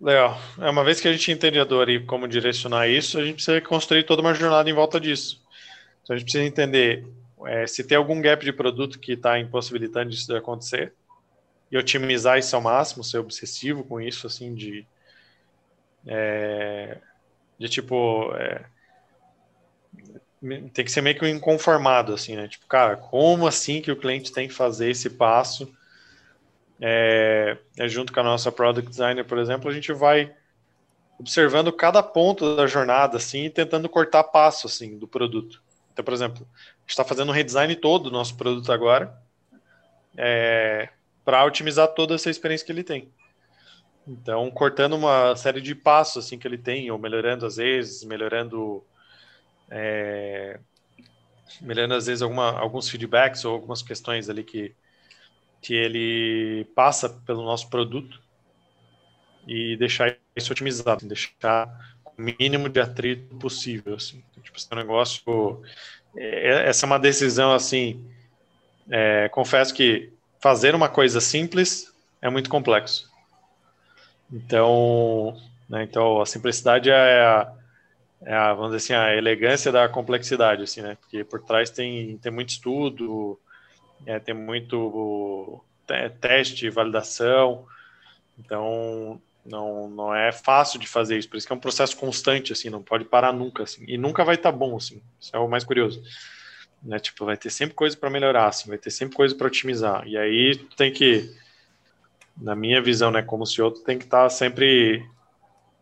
Legal. 0.01 0.39
É 0.59 0.71
uma 0.71 0.83
vez 0.83 1.01
que 1.01 1.07
a 1.07 1.13
gente 1.13 1.31
entende 1.31 1.61
a 1.61 1.65
dor 1.65 1.89
e 1.89 2.05
como 2.05 2.27
direcionar 2.27 2.89
isso, 2.89 3.19
a 3.19 3.25
gente 3.25 3.35
precisa 3.35 3.61
construir 3.61 4.05
toda 4.05 4.23
uma 4.23 4.35
jornada 4.35 4.69
em 4.69 4.73
volta 4.73 4.99
disso. 4.99 5.43
Então 6.03 6.17
a 6.17 6.19
gente 6.19 6.25
precisa 6.25 6.45
entender 6.45 7.07
é, 7.47 7.67
se 7.67 7.85
tem 7.85 7.97
algum 7.97 8.21
gap 8.21 8.45
de 8.45 8.53
produto 8.53 8.99
que 8.99 9.13
está 9.13 9.39
impossibilitando 9.39 10.11
isso 10.11 10.27
de 10.27 10.37
acontecer 10.37 10.93
e 11.71 11.79
otimizar 11.79 12.39
isso 12.39 12.55
ao 12.57 12.63
máximo, 12.63 13.05
ser 13.05 13.19
obsessivo 13.19 13.85
com 13.85 14.01
isso, 14.01 14.27
assim, 14.27 14.55
de, 14.55 14.87
é, 16.07 16.99
de 17.59 17.69
tipo, 17.69 18.33
é, 18.35 18.65
tem 20.73 20.85
que 20.85 20.91
ser 20.91 21.03
meio 21.03 21.17
que 21.17 21.25
um 21.25 21.29
inconformado, 21.29 22.15
assim, 22.15 22.35
né? 22.35 22.49
Tipo, 22.49 22.67
cara, 22.67 22.97
como 22.97 23.47
assim 23.47 23.83
que 23.83 23.93
o 23.93 23.97
cliente 23.97 24.33
tem 24.33 24.49
que 24.49 24.55
fazer 24.55 24.91
esse 24.91 25.11
passo? 25.11 25.71
É, 26.81 27.59
é 27.79 27.89
junto 27.89 28.13
com 28.13 28.21
a 28.21 28.25
nossa 28.25 28.51
product 28.51 28.89
designer, 28.89 29.25
por 29.25 29.39
exemplo, 29.39 29.71
a 29.71 29.75
gente 29.75 29.93
vai 29.93 30.35
observando 31.19 31.71
cada 31.71 32.03
ponto 32.03 32.57
da 32.57 32.67
jornada, 32.67 33.19
assim, 33.19 33.45
e 33.45 33.51
tentando 33.51 33.89
cortar 33.89 34.25
passo, 34.25 34.67
assim, 34.67 34.99
do 34.99 35.07
produto. 35.07 35.63
Então, 35.93 36.03
por 36.03 36.15
exemplo, 36.15 36.47
está 36.93 37.05
fazendo 37.05 37.31
um 37.31 37.35
redesign 37.35 37.75
todo 37.77 38.05
do 38.05 38.11
nosso 38.11 38.37
produto 38.37 38.73
agora, 38.73 39.17
é, 40.17 40.89
para 41.25 41.45
otimizar 41.45 41.89
toda 41.89 42.15
essa 42.15 42.31
experiência 42.31 42.67
que 42.67 42.73
ele 42.73 42.85
tem. 42.85 43.11
Então, 44.07 44.51
cortando 44.51 44.95
uma 44.95 45.37
série 45.37 45.61
de 45.61 45.75
passos 45.75 46.25
assim 46.25 46.39
que 46.39 46.47
ele 46.47 46.59
tem, 46.59 46.91
ou 46.91 46.99
melhorando 46.99 47.47
às 47.47 47.57
vezes, 47.57 48.03
melhorando, 48.05 48.85
é, 49.71 50.59
melhorando 51.61 51.95
às 51.95 52.07
vezes 52.07 52.23
alguma, 52.23 52.59
alguns 52.59 52.89
feedbacks 52.89 53.45
ou 53.45 53.53
algumas 53.53 53.83
questões 53.83 54.29
ali 54.29 54.43
que 54.43 54.75
que 55.61 55.75
ele 55.75 56.65
passa 56.75 57.09
pelo 57.09 57.45
nosso 57.45 57.69
produto 57.69 58.21
e 59.47 59.77
deixar 59.77 60.17
isso 60.35 60.53
otimizado, 60.53 60.99
assim, 60.99 61.09
deixar 61.09 61.99
mínimo 62.21 62.69
de 62.69 62.81
atrito 62.81 63.35
possível, 63.37 63.95
assim. 63.95 64.23
Então, 64.31 64.43
tipo, 64.43 64.57
esse 64.57 64.75
negócio, 64.75 65.63
é, 66.17 66.69
essa 66.69 66.85
é 66.85 66.87
uma 66.87 66.99
decisão 66.99 67.53
assim. 67.53 68.05
É, 68.91 69.29
confesso 69.29 69.73
que 69.73 70.13
fazer 70.41 70.75
uma 70.75 70.89
coisa 70.89 71.21
simples 71.21 71.93
é 72.21 72.29
muito 72.29 72.51
complexo. 72.51 73.11
Então, 74.33 75.37
né, 75.69 75.83
então 75.85 76.21
a 76.21 76.27
simplicidade 76.27 76.91
é 76.91 77.21
a, 77.21 77.53
é 78.23 78.35
a, 78.35 78.55
vamos 78.55 78.77
dizer 78.77 78.95
assim, 78.95 79.05
a 79.05 79.17
elegância 79.17 79.73
da 79.73 79.89
complexidade, 79.89 80.63
assim, 80.63 80.83
né? 80.83 80.97
Porque 81.01 81.25
por 81.25 81.43
trás 81.43 81.71
tem, 81.71 82.19
tem 82.19 82.31
muito 82.31 82.51
estudo, 82.51 83.39
é, 84.07 84.19
tem 84.19 84.35
muito 84.35 85.63
teste, 86.21 86.71
validação. 86.71 87.67
Então, 88.39 89.21
não, 89.45 89.89
não 89.89 90.15
é 90.15 90.33
fácil 90.33 90.79
de 90.79 90.87
fazer 90.87 91.19
isso. 91.19 91.29
Por 91.29 91.37
isso 91.37 91.47
que 91.47 91.53
é 91.53 91.57
um 91.57 91.61
processo 91.61 91.97
constante, 91.97 92.53
assim, 92.53 92.69
não 92.69 92.83
pode 92.83 93.05
parar 93.05 93.33
nunca, 93.33 93.63
assim. 93.63 93.85
E 93.87 93.97
nunca 93.97 94.25
vai 94.25 94.35
estar 94.35 94.53
tá 94.53 94.59
bom, 94.59 94.77
assim. 94.77 95.03
Isso 95.19 95.35
é 95.35 95.39
o 95.39 95.49
mais 95.49 95.65
curioso. 95.65 96.03
Né? 96.83 96.99
Tipo, 96.99 97.25
vai 97.25 97.37
ter 97.37 97.51
sempre 97.51 97.75
coisa 97.75 97.97
para 97.97 98.11
melhorar, 98.11 98.49
assim, 98.49 98.69
vai 98.69 98.79
ter 98.79 98.91
sempre 98.91 99.17
coisa 99.17 99.35
para 99.35 99.47
otimizar. 99.47 100.07
E 100.07 100.17
aí 100.17 100.57
tem 100.77 100.93
que, 100.93 101.35
na 102.37 102.55
minha 102.55 102.81
visão, 102.83 103.11
né, 103.11 103.23
como 103.23 103.45
outro 103.61 103.83
tem 103.83 103.99
que 103.99 104.05
estar 104.05 104.25
tá 104.25 104.31
sempre, 104.31 105.05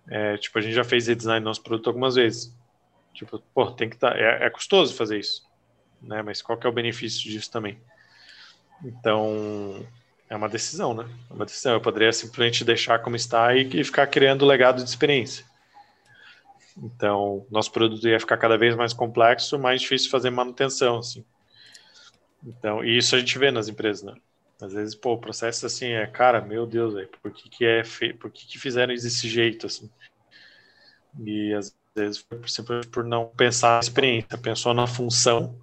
é, 0.09 0.37
tipo, 0.37 0.59
a 0.59 0.63
gente 0.63 0.75
já 0.75 0.85
fez 0.85 1.07
redesign 1.07 1.41
do 1.41 1.45
nosso 1.45 1.63
produto 1.63 1.89
algumas 1.89 2.15
vezes. 2.15 2.57
Tipo, 3.13 3.41
pô, 3.53 3.71
tem 3.73 3.89
que 3.89 3.97
estar, 3.97 4.13
tá, 4.13 4.19
é, 4.19 4.47
é 4.47 4.51
custoso 4.51 4.95
fazer 4.95 5.19
isso, 5.19 5.45
né? 6.01 6.23
Mas 6.23 6.41
qual 6.41 6.57
que 6.57 6.67
é 6.67 6.71
o 6.71 6.73
benefício 6.73 7.29
disso 7.29 7.51
também? 7.51 7.81
Então, 8.85 9.85
é 10.29 10.37
uma 10.37 10.49
decisão, 10.49 10.95
né? 10.95 11.09
É 11.31 11.33
uma 11.33 11.45
decisão. 11.45 11.73
Eu 11.73 11.81
poderia 11.81 12.13
simplesmente 12.13 12.65
deixar 12.65 12.99
como 13.01 13.17
está 13.17 13.55
e, 13.55 13.63
e 13.63 13.85
ficar 13.85 14.07
criando 14.07 14.47
legado 14.47 14.83
de 14.83 14.89
experiência. 14.89 15.45
Então, 16.77 17.47
nosso 17.51 17.73
produto 17.73 18.07
ia 18.07 18.21
ficar 18.21 18.37
cada 18.37 18.57
vez 18.57 18.77
mais 18.77 18.93
complexo, 18.93 19.59
mais 19.59 19.81
difícil 19.81 20.11
fazer 20.11 20.31
manutenção, 20.31 20.99
assim. 20.99 21.25
Então, 22.45 22.85
e 22.85 22.97
isso 22.97 23.17
a 23.17 23.19
gente 23.19 23.39
vê 23.39 23.51
nas 23.51 23.69
empresas, 23.69 24.03
né? 24.05 24.15
Às 24.61 24.73
vezes, 24.73 24.95
pô, 24.95 25.13
o 25.15 25.19
processo 25.19 25.67
assim 25.67 25.87
é, 25.87 26.07
cara, 26.07 26.41
meu 26.41 26.67
Deus, 26.67 26.95
véio, 26.95 27.09
por 27.23 27.33
que 27.33 27.49
que 27.49 27.65
é 27.65 27.85
feito, 27.85 28.19
por 28.19 28.31
que 28.31 28.47
que 28.47 28.59
fizeram 28.59 28.93
desse 28.93 29.29
jeito, 29.29 29.67
assim? 29.67 29.89
E 31.25 31.53
às 31.55 31.75
vezes 31.97 32.19
foi 32.19 32.41
simplesmente 32.47 32.89
por 32.89 33.05
não 33.05 33.27
pensar 33.27 33.75
na 33.75 33.81
experiência, 33.81 34.39
pensou 34.39 34.75
na 34.75 34.87
função, 34.87 35.59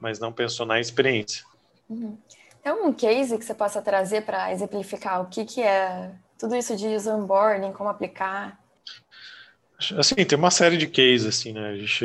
mas 0.00 0.18
não 0.18 0.32
pensou 0.32 0.66
na 0.66 0.80
experiência. 0.80 1.44
Uhum. 1.88 2.18
Tem 2.62 2.72
um 2.72 2.92
case 2.92 3.36
que 3.36 3.44
você 3.44 3.54
possa 3.54 3.82
trazer 3.82 4.22
para 4.22 4.52
exemplificar 4.52 5.20
o 5.20 5.26
que, 5.26 5.44
que 5.44 5.60
é 5.60 6.12
tudo 6.38 6.54
isso 6.54 6.76
de 6.76 6.86
user 6.86 7.14
onboarding, 7.14 7.72
como 7.72 7.88
aplicar? 7.88 8.58
Assim, 9.98 10.14
tem 10.14 10.38
uma 10.38 10.50
série 10.50 10.76
de 10.76 10.86
cases, 10.86 11.26
assim, 11.26 11.52
né? 11.52 11.70
A 11.70 11.76
gente, 11.76 12.04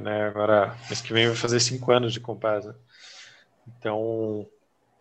né, 0.00 0.22
agora, 0.26 0.74
mês 0.86 1.02
que 1.02 1.12
vem 1.12 1.26
vai 1.26 1.36
fazer 1.36 1.60
cinco 1.60 1.92
anos 1.92 2.12
de 2.12 2.20
Compass, 2.20 2.64
né? 2.64 2.74
Então, 3.78 4.46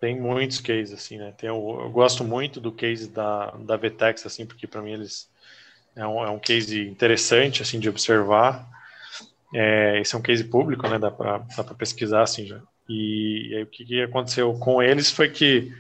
tem 0.02 0.20
muitos 0.20 0.60
cases, 0.60 0.94
assim, 0.94 1.18
né? 1.18 1.34
Tem, 1.38 1.48
eu, 1.48 1.80
eu 1.82 1.90
gosto 1.90 2.26
muito 2.26 2.60
do 2.60 2.72
case 2.72 3.10
da, 3.10 3.52
da 3.52 3.78
Vtex, 3.78 4.26
assim, 4.26 4.46
porque 4.46 4.68
para 4.68 4.82
mim 4.82 4.92
eles 4.92 5.30
é 5.96 6.06
um, 6.06 6.24
é 6.26 6.30
um 6.30 6.40
case 6.40 6.88
interessante, 6.90 7.62
assim, 7.62 7.80
de 7.80 7.88
observar. 7.88 8.68
É, 9.54 10.02
esse 10.02 10.16
é 10.16 10.18
um 10.18 10.22
case 10.22 10.44
público, 10.44 10.88
né? 10.90 11.00
Dá 11.00 11.12
para 11.12 11.40
pesquisar, 11.78 12.24
assim, 12.24 12.46
já. 12.46 12.62
E, 12.88 13.50
e 13.52 13.56
aí, 13.56 13.64
o 13.64 13.68
que, 13.68 13.86
que 13.86 14.02
aconteceu 14.02 14.54
com 14.56 14.82
eles 14.82 15.10
foi 15.10 15.30
que 15.30 15.72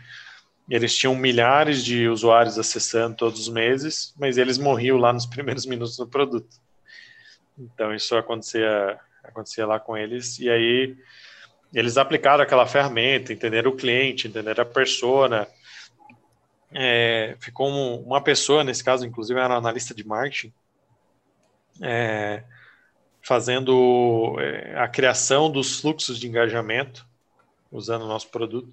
eles 0.69 0.95
tinham 0.95 1.15
milhares 1.15 1.83
de 1.83 2.07
usuários 2.07 2.57
acessando 2.57 3.17
todos 3.17 3.41
os 3.41 3.49
meses, 3.49 4.13
mas 4.17 4.37
eles 4.37 4.57
morriam 4.57 4.97
lá 4.97 5.11
nos 5.11 5.25
primeiros 5.27 5.65
minutos 5.65 5.97
do 5.97 6.07
produto. 6.07 6.55
Então 7.57 7.93
isso 7.93 8.15
acontecia, 8.15 8.99
acontecia 9.23 9.65
lá 9.65 9.79
com 9.79 9.95
eles 9.95 10.39
e 10.39 10.49
aí 10.49 10.97
eles 11.73 11.97
aplicaram 11.97 12.43
aquela 12.43 12.65
ferramenta, 12.65 13.33
entenderam 13.33 13.71
o 13.71 13.75
cliente, 13.75 14.27
entenderam 14.27 14.61
a 14.61 14.65
persona. 14.65 15.47
É, 16.71 17.35
ficou 17.39 17.69
um, 17.69 17.95
uma 18.03 18.21
pessoa 18.21 18.63
nesse 18.63 18.83
caso, 18.83 19.05
inclusive 19.05 19.39
era 19.39 19.53
um 19.53 19.57
analista 19.57 19.93
de 19.93 20.05
marketing, 20.05 20.53
é, 21.81 22.43
fazendo 23.23 24.35
é, 24.39 24.75
a 24.77 24.87
criação 24.87 25.49
dos 25.49 25.79
fluxos 25.79 26.19
de 26.19 26.27
engajamento 26.27 27.07
usando 27.71 28.03
o 28.03 28.07
nosso 28.07 28.27
produto. 28.27 28.71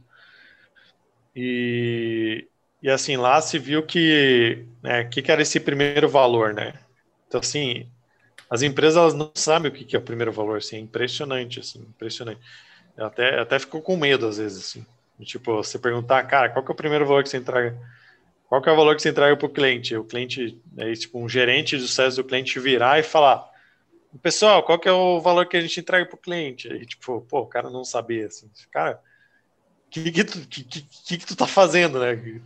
E, 1.35 2.47
e 2.83 2.91
assim, 2.91 3.17
lá 3.17 3.41
se 3.41 3.59
viu 3.59 3.87
que, 3.87 4.67
né, 4.83 5.05
que, 5.05 5.31
era 5.31 5.41
esse 5.41 5.61
primeiro 5.61 6.09
valor, 6.09 6.53
né? 6.53 6.75
Então, 7.29 7.41
assim, 7.41 7.89
as 8.51 8.63
empresas 8.63 8.97
elas 8.97 9.15
não 9.15 9.31
sabem 9.35 9.71
o 9.71 9.75
que, 9.75 9.95
é 9.95 9.99
o 9.99 10.03
primeiro 10.03 10.33
valor, 10.33 10.59
assim, 10.59 10.77
é 10.77 10.81
impressionante, 10.81 11.61
assim, 11.61 11.79
impressionante. 11.79 12.41
Eu 12.97 13.07
até, 13.07 13.39
até 13.39 13.59
fico 13.59 13.81
com 13.81 13.97
medo, 13.97 14.27
às 14.27 14.39
vezes, 14.39 14.59
assim. 14.59 14.87
Tipo, 15.25 15.57
você 15.57 15.79
perguntar, 15.79 16.25
cara, 16.25 16.49
qual 16.49 16.65
que 16.65 16.73
é 16.73 16.75
o 16.75 16.77
primeiro 16.77 17.07
valor 17.07 17.23
que 17.23 17.29
você 17.29 17.37
entrega? 17.37 17.79
Qual 18.49 18.61
que 18.61 18.69
é 18.69 18.73
o 18.73 18.77
valor 18.77 18.97
que 18.97 19.03
você 19.03 19.11
entrega 19.11 19.37
para 19.37 19.47
o 19.47 19.51
cliente? 19.51 19.95
O 19.95 20.05
cliente, 20.05 20.59
aí, 20.79 20.97
tipo, 20.97 21.19
um 21.21 21.29
gerente 21.29 21.77
de 21.77 21.83
sucesso 21.83 22.17
do 22.17 22.25
cliente 22.25 22.59
virar 22.59 22.99
e 22.99 23.03
falar, 23.03 23.50
pessoal, 24.19 24.63
qual 24.63 24.79
que 24.79 24.89
é 24.89 24.93
o 24.93 25.21
valor 25.21 25.47
que 25.47 25.57
a 25.57 25.61
gente 25.61 25.81
entrega 25.81 26.07
para 26.07 26.17
o 26.17 26.21
cliente? 26.21 26.69
E, 26.69 26.85
tipo, 26.87 27.21
pô, 27.23 27.41
o 27.41 27.47
cara 27.47 27.71
não 27.71 27.85
sabia, 27.85 28.27
assim, 28.27 28.51
cara, 28.71 29.01
o 29.87 29.91
que 29.91 30.11
que 30.11 30.25
tu, 30.25 30.41
que, 30.49 30.65
que, 30.65 31.19
que, 31.19 31.27
tu 31.27 31.37
tá 31.37 31.47
fazendo, 31.47 32.01
né? 32.01 32.43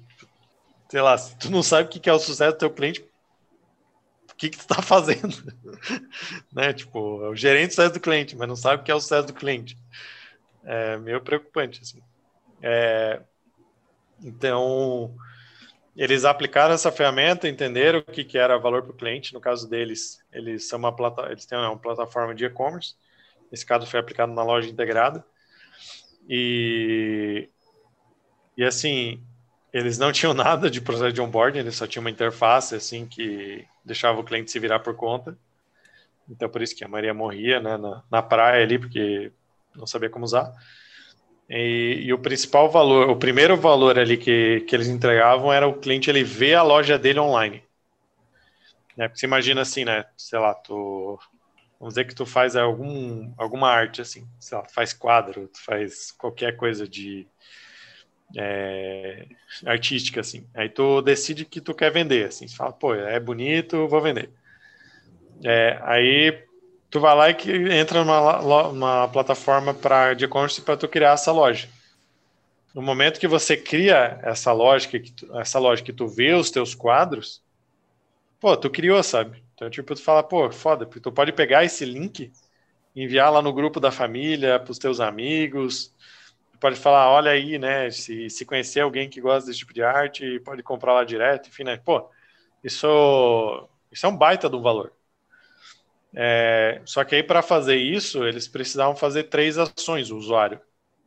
Sei 0.89 1.01
lá, 1.01 1.17
se 1.17 1.37
tu 1.39 1.51
não 1.51 1.63
sabe 1.63 1.89
o 1.89 1.91
que, 1.91 2.01
que 2.01 2.11
é 2.11 2.13
o 2.13 2.19
sucesso 2.19 2.53
do 2.53 2.59
teu 2.59 2.71
cliente, 2.71 3.01
o 4.31 4.35
que 4.37 4.51
que 4.51 4.59
tu 4.59 4.67
tá 4.67 4.83
fazendo? 4.83 5.37
né? 6.53 6.73
Tipo, 6.73 7.25
é 7.25 7.29
o 7.29 7.37
gerente 7.37 7.69
do 7.69 7.71
sucesso 7.71 7.95
do 7.95 8.01
cliente, 8.01 8.37
mas 8.37 8.49
não 8.49 8.57
sabe 8.57 8.83
o 8.83 8.85
que 8.85 8.91
é 8.91 8.95
o 8.95 9.01
sucesso 9.01 9.27
do 9.27 9.35
cliente. 9.35 9.79
É 10.65 10.97
meio 10.99 11.21
preocupante, 11.21 11.81
assim. 11.83 12.03
É, 12.63 13.21
então, 14.23 15.15
eles 15.97 16.25
aplicaram 16.25 16.75
essa 16.75 16.91
ferramenta, 16.91 17.49
entenderam 17.49 18.01
o 18.01 18.03
que, 18.03 18.25
que 18.25 18.37
era 18.37 18.59
valor 18.59 18.83
para 18.83 18.91
o 18.91 18.97
cliente. 18.97 19.33
No 19.33 19.41
caso 19.41 19.69
deles, 19.69 20.19
eles 20.33 20.69
são 20.69 20.79
uma 20.79 20.95
plata, 20.95 21.27
eles 21.31 21.47
têm 21.47 21.57
uma 21.57 21.77
plataforma 21.79 22.35
de 22.35 22.45
e-commerce. 22.45 22.95
Esse 23.53 23.65
caso 23.65 23.87
foi 23.87 24.01
aplicado 24.01 24.33
na 24.33 24.43
loja 24.43 24.69
integrada. 24.69 25.25
E, 26.29 27.49
e 28.57 28.65
assim, 28.65 29.23
eles 29.73 29.97
não 29.97 30.11
tinham 30.13 30.35
nada 30.35 30.69
de 30.69 30.81
processo 30.81 31.13
de 31.13 31.21
onboarding, 31.21 31.61
eles 31.61 31.77
só 31.77 31.87
tinham 31.87 32.03
uma 32.03 32.11
interface 32.11 32.75
assim 32.75 33.07
que 33.07 33.65
deixava 33.85 34.19
o 34.19 34.25
cliente 34.25 34.51
se 34.51 34.59
virar 34.59 34.81
por 34.81 34.97
conta. 34.97 35.39
Então, 36.29 36.49
por 36.49 36.63
isso 36.63 36.75
que 36.75 36.85
a 36.85 36.89
Maria 36.89 37.15
morria 37.15 37.61
né, 37.61 37.77
na, 37.77 38.03
na 38.11 38.23
praia 38.23 38.65
ali, 38.65 38.79
porque 38.79 39.31
não 39.77 39.87
sabia 39.87 40.11
como 40.11 40.25
usar. 40.25 40.51
E, 41.49 42.05
e, 42.05 42.13
o 42.13 42.19
principal 42.19 42.71
valor, 42.71 43.11
o 43.11 43.17
primeiro 43.17 43.57
valor 43.57 43.99
ali 43.99 44.17
que, 44.17 44.61
que 44.67 44.75
eles 44.75 44.89
entregavam 44.89 45.53
era 45.53 45.69
o 45.69 45.79
cliente 45.79 46.09
ele 46.09 46.25
ver 46.25 46.55
a 46.55 46.63
loja 46.63 46.99
dele 46.99 47.21
online. 47.21 47.63
Né? 48.97 49.09
Porque 49.09 49.21
você 49.21 49.27
imagina 49.27 49.61
assim, 49.61 49.85
né? 49.85 50.05
Sei 50.17 50.39
lá, 50.39 50.55
tu, 50.55 51.19
vamos 51.79 51.95
dizer 51.95 52.07
que 52.07 52.15
tu 52.15 52.25
faz 52.25 52.57
algum, 52.57 53.33
alguma 53.37 53.69
arte 53.69 54.01
assim, 54.01 54.27
sei 54.39 54.57
lá, 54.57 54.65
tu 54.65 54.73
faz 54.73 54.93
quadro, 54.93 55.49
tu 55.49 55.63
faz 55.63 56.13
qualquer 56.13 56.57
coisa 56.57 56.89
de 56.89 57.27
é, 58.37 59.27
artística 59.67 60.21
assim. 60.21 60.47
Aí 60.55 60.69
tu 60.69 61.03
decide 61.03 61.45
que 61.45 61.61
tu 61.61 61.75
quer 61.75 61.91
vender, 61.91 62.27
assim, 62.27 62.49
você 62.49 62.57
fala, 62.57 62.73
pô, 62.73 62.95
é 62.95 63.21
bonito, 63.21 63.87
vou 63.89 64.01
vender. 64.01 64.31
É, 65.45 65.79
aí 65.83 66.45
tu 66.95 67.01
vai 67.01 67.13
lá 67.17 67.29
e 67.29 67.73
entra 67.73 68.05
numa, 68.05 68.71
numa 68.73 69.09
plataforma 69.09 69.75
para 69.75 70.15
de 70.15 70.27
e-commerce 70.27 70.63
para 70.63 70.77
tu 70.77 70.87
criar 70.89 71.15
essa 71.15 71.33
loja. 71.33 71.69
No 72.73 72.81
momento 72.83 73.19
que 73.19 73.27
você 73.27 73.57
cria 73.57 74.21
essa 74.23 74.53
lógica, 74.53 75.01
que 75.01 75.11
tu, 75.11 75.39
essa 75.39 75.59
lógica 75.59 75.87
que 75.87 75.93
tu 75.93 76.07
vê 76.07 76.35
os 76.35 76.53
teus 76.53 76.73
quadros, 76.73 77.43
pô, 78.41 78.57
tu 78.57 78.71
criou, 78.71 79.03
sabe? 79.03 79.45
Então, 79.55 79.71
tipo, 79.71 79.95
tu 79.95 80.03
fala, 80.03 80.23
pô, 80.23 80.51
foda, 80.53 80.87
tu 80.87 81.13
pode 81.13 81.33
pegar 81.33 81.65
esse 81.65 81.85
link, 81.85 82.33
enviar 82.97 83.33
lá 83.33 83.43
no 83.43 83.53
grupo 83.53 83.81
da 83.81 83.91
família, 83.93 84.61
para 84.61 84.73
os 84.73 84.79
teus 84.79 85.01
amigos, 85.01 85.95
pode 86.61 86.77
falar, 86.77 87.11
olha 87.11 87.33
aí, 87.33 87.59
né, 87.59 87.91
se, 87.91 88.31
se 88.31 88.45
conhecer 88.47 88.81
alguém 88.81 89.11
que 89.11 89.21
gosta 89.21 89.49
desse 89.49 89.61
tipo 89.61 89.75
de 89.75 89.83
arte, 89.83 90.41
pode 90.41 90.63
comprar 90.63 90.95
lá 90.95 91.05
direto, 91.05 91.49
enfim, 91.49 91.65
né? 91.65 91.79
Pô, 91.79 92.11
isso 92.65 93.69
Isso 93.93 94.07
é 94.07 94.09
um 94.09 94.17
baita 94.17 94.51
de 94.51 94.57
um 94.57 94.63
valor. 94.63 94.93
É, 96.17 96.81
só 96.85 97.05
que 97.05 97.17
aí, 97.17 97.23
para 97.23 97.43
fazer 97.43 97.77
isso, 97.77 98.25
eles 98.25 98.47
precisavam 98.49 98.95
fazer 98.97 99.25
três 99.25 99.59
ações, 99.59 100.11
o 100.11 100.17
usuário, 100.17 100.61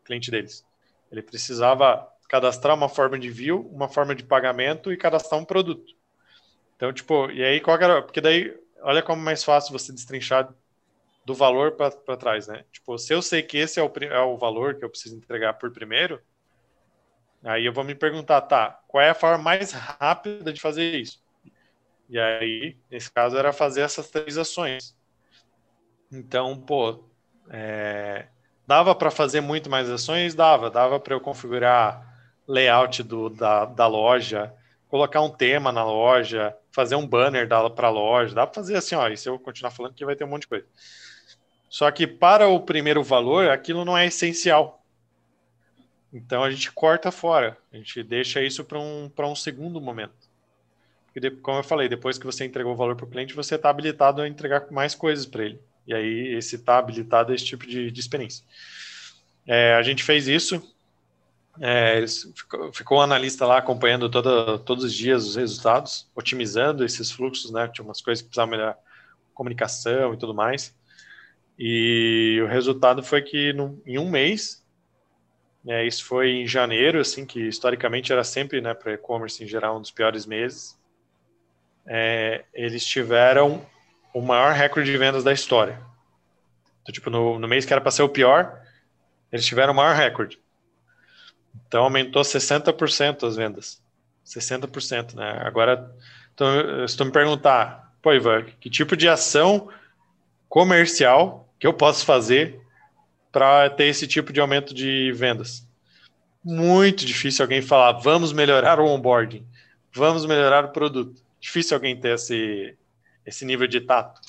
cliente 0.03 0.29
deles. 0.31 0.65
Ele 1.11 1.21
precisava 1.21 2.07
cadastrar 2.29 2.75
uma 2.75 2.89
forma 2.89 3.17
de 3.17 3.29
view, 3.29 3.69
uma 3.73 3.87
forma 3.87 4.13
de 4.13 4.23
pagamento 4.23 4.91
e 4.91 4.97
cadastrar 4.97 5.39
um 5.39 5.45
produto. 5.45 5.93
Então, 6.75 6.93
tipo, 6.93 7.31
e 7.31 7.43
aí 7.43 7.61
qual 7.61 7.77
era? 7.81 8.01
Porque 8.01 8.21
daí, 8.21 8.55
olha 8.81 9.03
como 9.03 9.21
é 9.21 9.25
mais 9.25 9.43
fácil 9.43 9.71
você 9.73 9.93
destrinchar 9.93 10.53
do 11.25 11.35
valor 11.35 11.73
para 11.73 12.17
trás, 12.17 12.47
né? 12.47 12.65
Tipo, 12.71 12.97
se 12.97 13.13
eu 13.13 13.21
sei 13.21 13.43
que 13.43 13.57
esse 13.57 13.79
é 13.79 13.83
o, 13.83 13.91
é 14.03 14.21
o 14.21 14.37
valor 14.37 14.75
que 14.75 14.85
eu 14.85 14.89
preciso 14.89 15.17
entregar 15.17 15.53
por 15.55 15.71
primeiro, 15.71 16.21
aí 17.43 17.65
eu 17.65 17.73
vou 17.73 17.83
me 17.83 17.95
perguntar, 17.95 18.41
tá, 18.41 18.79
qual 18.87 19.03
é 19.03 19.09
a 19.09 19.15
forma 19.15 19.43
mais 19.43 19.71
rápida 19.71 20.51
de 20.53 20.61
fazer 20.61 20.95
isso? 20.95 21.21
E 22.09 22.19
aí, 22.19 22.77
nesse 22.91 23.11
caso, 23.11 23.37
era 23.37 23.53
fazer 23.53 23.83
essas 23.83 24.09
três 24.11 24.37
ações. 24.37 24.96
Então, 26.11 26.57
pô, 26.57 27.03
é, 27.49 28.27
dava 28.65 28.95
para 28.95 29.11
fazer 29.11 29.41
muito 29.41 29.69
mais 29.69 29.89
ações? 29.89 30.35
Dava. 30.35 30.69
Dava 30.69 30.99
para 30.99 31.13
eu 31.13 31.21
configurar 31.21 32.05
layout 32.47 33.03
do, 33.03 33.29
da, 33.29 33.65
da 33.65 33.87
loja, 33.87 34.53
colocar 34.89 35.21
um 35.21 35.29
tema 35.29 35.71
na 35.71 35.83
loja, 35.83 36.55
fazer 36.71 36.95
um 36.95 37.05
banner 37.05 37.47
para 37.47 37.87
a 37.87 37.91
loja. 37.91 38.33
Dá 38.33 38.47
para 38.47 38.55
fazer 38.55 38.77
assim, 38.77 38.95
ó, 38.95 39.07
e 39.07 39.17
se 39.17 39.27
eu 39.27 39.37
continuar 39.37 39.71
falando 39.71 39.93
que 39.93 40.05
vai 40.05 40.15
ter 40.15 40.23
um 40.23 40.29
monte 40.29 40.43
de 40.43 40.47
coisa. 40.47 40.65
Só 41.69 41.91
que 41.91 42.07
para 42.07 42.47
o 42.47 42.61
primeiro 42.61 43.03
valor, 43.03 43.49
aquilo 43.49 43.83
não 43.83 43.97
é 43.97 44.05
essencial. 44.05 44.81
Então 46.13 46.43
a 46.43 46.49
gente 46.49 46.71
corta 46.71 47.11
fora, 47.11 47.57
a 47.71 47.75
gente 47.75 48.01
deixa 48.01 48.41
isso 48.41 48.63
para 48.63 48.79
um, 48.79 49.11
um 49.19 49.35
segundo 49.35 49.81
momento. 49.81 50.15
Porque, 51.13 51.31
como 51.31 51.59
eu 51.59 51.63
falei, 51.63 51.89
depois 51.89 52.17
que 52.17 52.25
você 52.25 52.45
entregou 52.45 52.73
o 52.73 52.75
valor 52.75 52.95
para 52.95 53.05
o 53.05 53.09
cliente, 53.09 53.33
você 53.33 53.55
está 53.55 53.69
habilitado 53.69 54.21
a 54.21 54.27
entregar 54.27 54.71
mais 54.71 54.95
coisas 54.95 55.25
para 55.25 55.45
ele. 55.45 55.59
E 55.87 55.93
aí, 55.93 56.35
esse 56.35 56.57
está 56.57 56.77
habilitado 56.77 57.31
a 57.31 57.35
esse 57.35 57.45
tipo 57.45 57.65
de, 57.65 57.89
de 57.89 57.99
experiência. 57.99 58.43
É, 59.47 59.73
a 59.75 59.81
gente 59.81 60.03
fez 60.03 60.27
isso, 60.27 60.61
é, 61.59 62.05
ficou, 62.35 62.73
ficou 62.73 62.97
um 62.99 63.01
analista 63.01 63.45
lá 63.45 63.57
acompanhando 63.57 64.09
toda, 64.09 64.59
todos 64.59 64.83
os 64.83 64.93
dias 64.93 65.25
os 65.25 65.35
resultados, 65.35 66.09
otimizando 66.15 66.83
esses 66.83 67.11
fluxos, 67.11 67.51
né? 67.51 67.67
Tinha 67.67 67.85
umas 67.85 68.01
coisas 68.01 68.21
que 68.21 68.27
precisavam 68.27 68.51
melhorar, 68.51 68.77
comunicação 69.33 70.13
e 70.13 70.17
tudo 70.17 70.33
mais. 70.33 70.75
E 71.57 72.39
o 72.43 72.47
resultado 72.47 73.01
foi 73.01 73.21
que 73.21 73.53
no, 73.53 73.81
em 73.85 73.97
um 73.97 74.09
mês, 74.09 74.63
né, 75.63 75.85
isso 75.85 76.05
foi 76.05 76.29
em 76.29 76.47
janeiro, 76.47 76.99
assim, 76.99 77.25
que 77.25 77.47
historicamente 77.47 78.11
era 78.11 78.23
sempre, 78.23 78.61
né, 78.61 78.73
para 78.73 78.93
e-commerce 78.93 79.43
em 79.43 79.47
geral, 79.47 79.77
um 79.77 79.81
dos 79.81 79.91
piores 79.91 80.25
meses. 80.25 80.77
É, 81.87 82.45
eles 82.53 82.85
tiveram 82.85 83.65
o 84.13 84.21
maior 84.21 84.53
recorde 84.53 84.91
de 84.91 84.97
vendas 84.97 85.23
da 85.23 85.33
história. 85.33 85.79
Então, 86.81 86.93
tipo, 86.93 87.09
no, 87.09 87.37
no 87.37 87.47
mês 87.47 87.65
que 87.65 87.73
era 87.73 87.81
para 87.81 87.91
ser 87.91 88.03
o 88.03 88.09
pior, 88.09 88.61
eles 89.31 89.45
tiveram 89.45 89.73
o 89.73 89.75
maior 89.75 89.95
recorde. 89.95 90.39
Então, 91.67 91.83
aumentou 91.83 92.21
60% 92.21 93.27
as 93.27 93.35
vendas. 93.35 93.81
60%, 94.25 95.15
né? 95.15 95.41
Agora, 95.43 95.93
então, 96.33 96.87
se 96.87 96.95
tu 96.95 97.05
me 97.05 97.11
perguntar, 97.11 97.93
pô, 98.01 98.13
Ivan, 98.13 98.45
que 98.59 98.69
tipo 98.69 98.95
de 98.95 99.07
ação 99.07 99.69
comercial 100.47 101.51
que 101.59 101.65
eu 101.65 101.73
posso 101.73 102.05
fazer 102.05 102.59
para 103.31 103.69
ter 103.69 103.85
esse 103.85 104.07
tipo 104.07 104.31
de 104.31 104.39
aumento 104.39 104.73
de 104.73 105.11
vendas? 105.13 105.67
Muito 106.43 107.05
difícil 107.05 107.43
alguém 107.43 107.61
falar, 107.61 107.93
vamos 107.93 108.31
melhorar 108.31 108.79
o 108.79 108.85
onboarding, 108.85 109.45
vamos 109.91 110.25
melhorar 110.25 110.65
o 110.65 110.69
produto. 110.69 111.21
Difícil 111.39 111.75
alguém 111.75 111.99
ter 111.99 112.15
esse, 112.15 112.77
esse 113.27 113.43
nível 113.43 113.67
de 113.67 113.81
tato. 113.81 114.21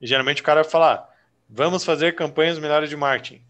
E 0.00 0.06
geralmente 0.06 0.42
o 0.42 0.44
cara 0.44 0.62
vai 0.62 0.70
falar, 0.70 1.08
vamos 1.48 1.84
fazer 1.84 2.14
campanhas 2.14 2.58
melhores 2.58 2.90
de 2.90 2.96
marketing, 2.96 3.42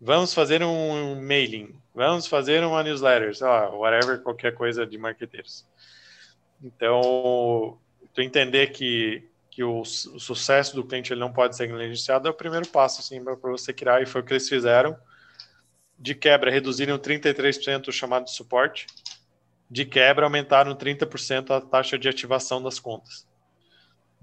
vamos 0.00 0.32
fazer 0.32 0.62
um 0.62 1.20
mailing, 1.20 1.74
vamos 1.92 2.26
fazer 2.26 2.62
uma 2.62 2.82
newsletter, 2.82 3.34
sei 3.34 3.46
lá, 3.46 3.68
whatever, 3.70 4.22
qualquer 4.22 4.54
coisa 4.54 4.86
de 4.86 4.96
marqueteiros. 4.96 5.66
Então, 6.62 7.78
tu 8.14 8.22
entender 8.22 8.68
que, 8.68 9.28
que 9.50 9.64
o, 9.64 9.80
o, 9.80 9.84
sucesso 9.84 10.74
do 10.76 10.84
cliente 10.84 11.12
ele 11.12 11.20
não 11.20 11.32
pode 11.32 11.56
ser 11.56 11.68
negligenciado 11.68 12.28
é 12.28 12.30
o 12.30 12.34
primeiro 12.34 12.66
passo 12.68 13.00
assim, 13.00 13.22
para 13.22 13.34
você 13.34 13.72
criar, 13.72 14.02
e 14.02 14.06
foi 14.06 14.20
o 14.20 14.24
que 14.24 14.32
eles 14.32 14.48
fizeram. 14.48 14.96
De 15.98 16.14
quebra, 16.14 16.50
reduzirem 16.50 16.96
33% 16.96 17.88
o 17.88 17.92
chamado 17.92 18.24
de 18.24 18.32
suporte. 18.32 18.86
De 19.70 19.84
quebra, 19.84 20.26
aumentaram 20.26 20.74
30% 20.74 21.50
a 21.50 21.60
taxa 21.60 21.98
de 21.98 22.08
ativação 22.08 22.62
das 22.62 22.78
contas. 22.78 23.26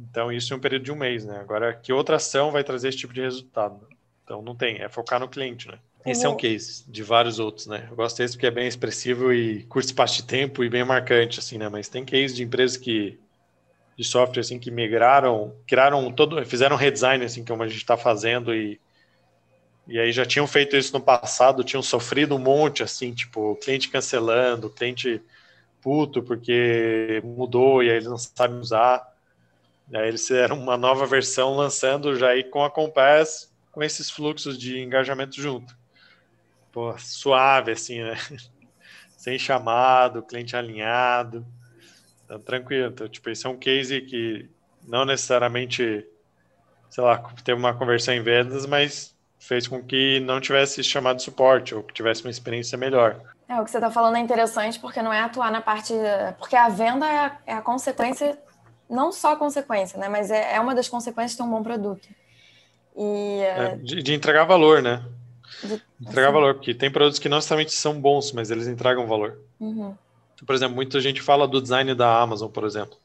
Então, 0.09 0.31
isso 0.31 0.53
em 0.53 0.57
um 0.57 0.59
período 0.59 0.83
de 0.83 0.91
um 0.91 0.95
mês, 0.95 1.25
né? 1.25 1.39
Agora, 1.39 1.73
que 1.73 1.93
outra 1.93 2.15
ação 2.15 2.51
vai 2.51 2.63
trazer 2.63 2.89
esse 2.89 2.97
tipo 2.97 3.13
de 3.13 3.21
resultado? 3.21 3.87
Então, 4.23 4.41
não 4.41 4.55
tem, 4.55 4.81
é 4.81 4.89
focar 4.89 5.19
no 5.19 5.29
cliente, 5.29 5.67
né? 5.67 5.77
Esse 6.05 6.25
é 6.25 6.29
um 6.29 6.35
case 6.35 6.83
de 6.89 7.03
vários 7.03 7.37
outros, 7.37 7.67
né? 7.67 7.87
Eu 7.89 7.95
gosto 7.95 8.17
desse 8.17 8.33
porque 8.33 8.47
é 8.47 8.51
bem 8.51 8.67
expressivo 8.67 9.31
e 9.31 9.63
curto 9.65 9.85
espaço 9.85 10.15
de 10.17 10.23
tempo 10.23 10.63
e 10.63 10.69
bem 10.69 10.83
marcante, 10.83 11.39
assim, 11.39 11.57
né? 11.59 11.69
Mas 11.69 11.87
tem 11.87 12.03
case 12.03 12.33
de 12.33 12.43
empresas 12.43 12.75
que 12.77 13.19
de 13.97 14.03
software 14.03 14.41
assim 14.41 14.57
que 14.57 14.71
migraram, 14.71 15.53
criaram 15.67 16.11
todo, 16.11 16.43
fizeram 16.45 16.75
redesign 16.75 17.23
assim 17.23 17.45
como 17.45 17.61
a 17.61 17.67
gente 17.67 17.77
está 17.77 17.95
fazendo 17.97 18.53
e 18.55 18.79
e 19.87 19.99
aí 19.99 20.11
já 20.11 20.25
tinham 20.25 20.47
feito 20.47 20.75
isso 20.77 20.93
no 20.93 21.01
passado, 21.01 21.63
tinham 21.63 21.81
sofrido 21.83 22.35
um 22.35 22.39
monte 22.39 22.81
assim, 22.83 23.13
tipo 23.13 23.55
cliente 23.57 23.89
cancelando, 23.89 24.69
cliente 24.69 25.21
puto 25.81 26.23
porque 26.23 27.21
mudou 27.23 27.83
e 27.83 27.89
aí 27.89 27.97
eles 27.97 28.07
não 28.07 28.17
sabem 28.17 28.57
usar. 28.57 29.10
Aí 29.93 30.07
eles 30.07 30.25
fizeram 30.25 30.57
uma 30.57 30.77
nova 30.77 31.05
versão 31.05 31.55
lançando 31.55 32.15
já 32.15 32.29
aí 32.29 32.43
com 32.43 32.63
a 32.63 32.71
Compass, 32.71 33.51
com 33.71 33.83
esses 33.83 34.09
fluxos 34.09 34.57
de 34.57 34.79
engajamento 34.79 35.41
junto. 35.41 35.75
Pô, 36.71 36.97
suave, 36.97 37.71
assim, 37.71 38.01
né? 38.01 38.15
Sem 39.17 39.37
chamado, 39.37 40.23
cliente 40.23 40.55
alinhado. 40.55 41.45
Então, 42.25 42.39
tranquilo. 42.39 42.87
Então, 42.87 43.07
tipo, 43.07 43.29
esse 43.29 43.45
é 43.45 43.49
um 43.49 43.57
case 43.57 44.01
que 44.01 44.49
não 44.87 45.05
necessariamente, 45.05 46.05
sei 46.89 47.03
lá, 47.03 47.17
teve 47.43 47.59
uma 47.59 47.73
conversão 47.73 48.13
em 48.13 48.23
vendas, 48.23 48.65
mas 48.65 49.15
fez 49.37 49.67
com 49.67 49.83
que 49.83 50.19
não 50.21 50.39
tivesse 50.39 50.83
chamado 50.83 51.17
de 51.17 51.23
suporte 51.23 51.75
ou 51.75 51.83
que 51.83 51.93
tivesse 51.93 52.23
uma 52.23 52.31
experiência 52.31 52.77
melhor. 52.77 53.19
É, 53.49 53.59
o 53.59 53.65
que 53.65 53.71
você 53.71 53.77
está 53.77 53.91
falando 53.91 54.15
é 54.15 54.19
interessante 54.19 54.79
porque 54.79 55.01
não 55.01 55.11
é 55.11 55.19
atuar 55.19 55.51
na 55.51 55.59
parte. 55.59 55.93
Porque 56.39 56.55
a 56.55 56.69
venda 56.69 57.05
é 57.05 57.17
a, 57.17 57.37
é 57.47 57.53
a 57.53 57.61
consequência 57.61 58.39
não 58.91 59.11
só 59.11 59.35
consequência, 59.35 59.97
né? 59.97 60.09
Mas 60.09 60.29
é, 60.29 60.55
é 60.55 60.59
uma 60.59 60.75
das 60.75 60.89
consequências 60.89 61.31
de 61.31 61.37
ter 61.37 61.43
um 61.43 61.49
bom 61.49 61.63
produto. 61.63 62.07
E, 62.95 63.39
é, 63.39 63.75
de, 63.77 64.03
de, 64.03 64.13
entregar 64.13 64.43
valor, 64.43 64.81
né? 64.81 65.03
De, 65.63 65.81
entregar 66.01 66.27
assim. 66.27 66.33
valor, 66.33 66.55
porque 66.55 66.73
tem 66.73 66.91
produtos 66.91 67.17
que 67.17 67.29
não 67.29 67.37
necessariamente 67.37 67.71
são 67.71 67.99
bons, 67.99 68.33
mas 68.33 68.51
eles 68.51 68.67
entregam 68.67 69.07
valor. 69.07 69.39
Uhum. 69.59 69.95
Por 70.45 70.53
exemplo, 70.53 70.75
muita 70.75 70.99
gente 70.99 71.21
fala 71.21 71.47
do 71.47 71.61
design 71.61 71.95
da 71.95 72.19
Amazon, 72.19 72.49
por 72.49 72.65
exemplo. 72.65 72.97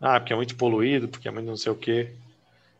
Ah, 0.00 0.18
porque 0.18 0.32
é 0.32 0.36
muito 0.36 0.56
poluído, 0.56 1.08
porque 1.08 1.28
é 1.28 1.30
muito 1.30 1.46
não 1.46 1.56
sei 1.56 1.70
o 1.70 1.76
quê. 1.76 2.12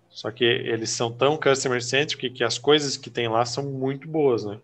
Só 0.09 0.30
que 0.30 0.44
eles 0.44 0.90
são 0.90 1.12
tão 1.12 1.36
customer-centric 1.36 2.30
que 2.30 2.42
as 2.42 2.56
coisas 2.56 2.96
que 2.96 3.11
tem 3.11 3.28
lá 3.28 3.44
são 3.44 3.64
muito 3.64 4.09
boas, 4.09 4.44
né? 4.44 4.59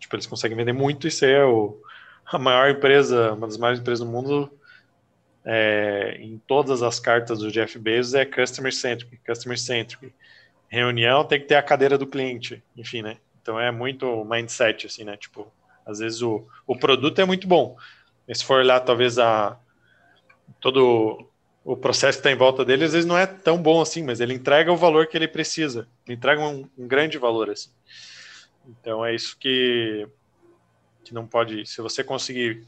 Tipo, 0.00 0.16
eles 0.16 0.26
conseguem 0.26 0.56
vender 0.56 0.72
muito 0.72 1.06
e 1.06 1.10
ser 1.10 1.44
o, 1.44 1.80
a 2.26 2.38
maior 2.38 2.70
empresa, 2.70 3.34
uma 3.34 3.46
das 3.46 3.56
maiores 3.56 3.80
empresas 3.80 4.04
do 4.04 4.10
mundo 4.10 4.50
é, 5.50 6.18
em 6.20 6.36
todas 6.46 6.82
as 6.82 7.00
cartas 7.00 7.38
do 7.38 7.50
Jeff 7.50 7.78
Bezos 7.78 8.12
é 8.12 8.26
customer 8.26 8.70
centric, 8.70 9.16
customer 9.26 9.58
centric. 9.58 10.12
Reunião 10.68 11.24
tem 11.24 11.40
que 11.40 11.46
ter 11.46 11.54
a 11.54 11.62
cadeira 11.62 11.96
do 11.96 12.06
cliente, 12.06 12.62
enfim, 12.76 13.00
né? 13.00 13.16
Então 13.40 13.58
é 13.58 13.70
muito 13.70 14.26
mindset, 14.26 14.86
assim, 14.86 15.04
né? 15.04 15.16
Tipo, 15.16 15.50
às 15.86 16.00
vezes 16.00 16.20
o, 16.20 16.46
o 16.66 16.78
produto 16.78 17.18
é 17.18 17.24
muito 17.24 17.48
bom, 17.48 17.78
mas 18.26 18.40
se 18.40 18.44
for 18.44 18.60
olhar 18.60 18.78
talvez 18.80 19.18
a 19.18 19.58
todo 20.60 21.26
o 21.64 21.74
processo 21.74 22.18
que 22.18 22.20
está 22.20 22.30
em 22.30 22.36
volta 22.36 22.62
dele, 22.62 22.84
às 22.84 22.92
vezes 22.92 23.06
não 23.06 23.16
é 23.16 23.26
tão 23.26 23.56
bom 23.56 23.80
assim, 23.80 24.02
mas 24.02 24.20
ele 24.20 24.34
entrega 24.34 24.70
o 24.70 24.76
valor 24.76 25.06
que 25.06 25.16
ele 25.16 25.26
precisa, 25.26 25.88
ele 26.06 26.16
entrega 26.16 26.42
um, 26.42 26.68
um 26.76 26.86
grande 26.86 27.16
valor, 27.16 27.48
assim. 27.48 27.70
Então 28.66 29.02
é 29.02 29.14
isso 29.14 29.34
que, 29.38 30.06
que 31.04 31.14
não 31.14 31.26
pode, 31.26 31.64
se 31.64 31.80
você 31.80 32.04
conseguir 32.04 32.66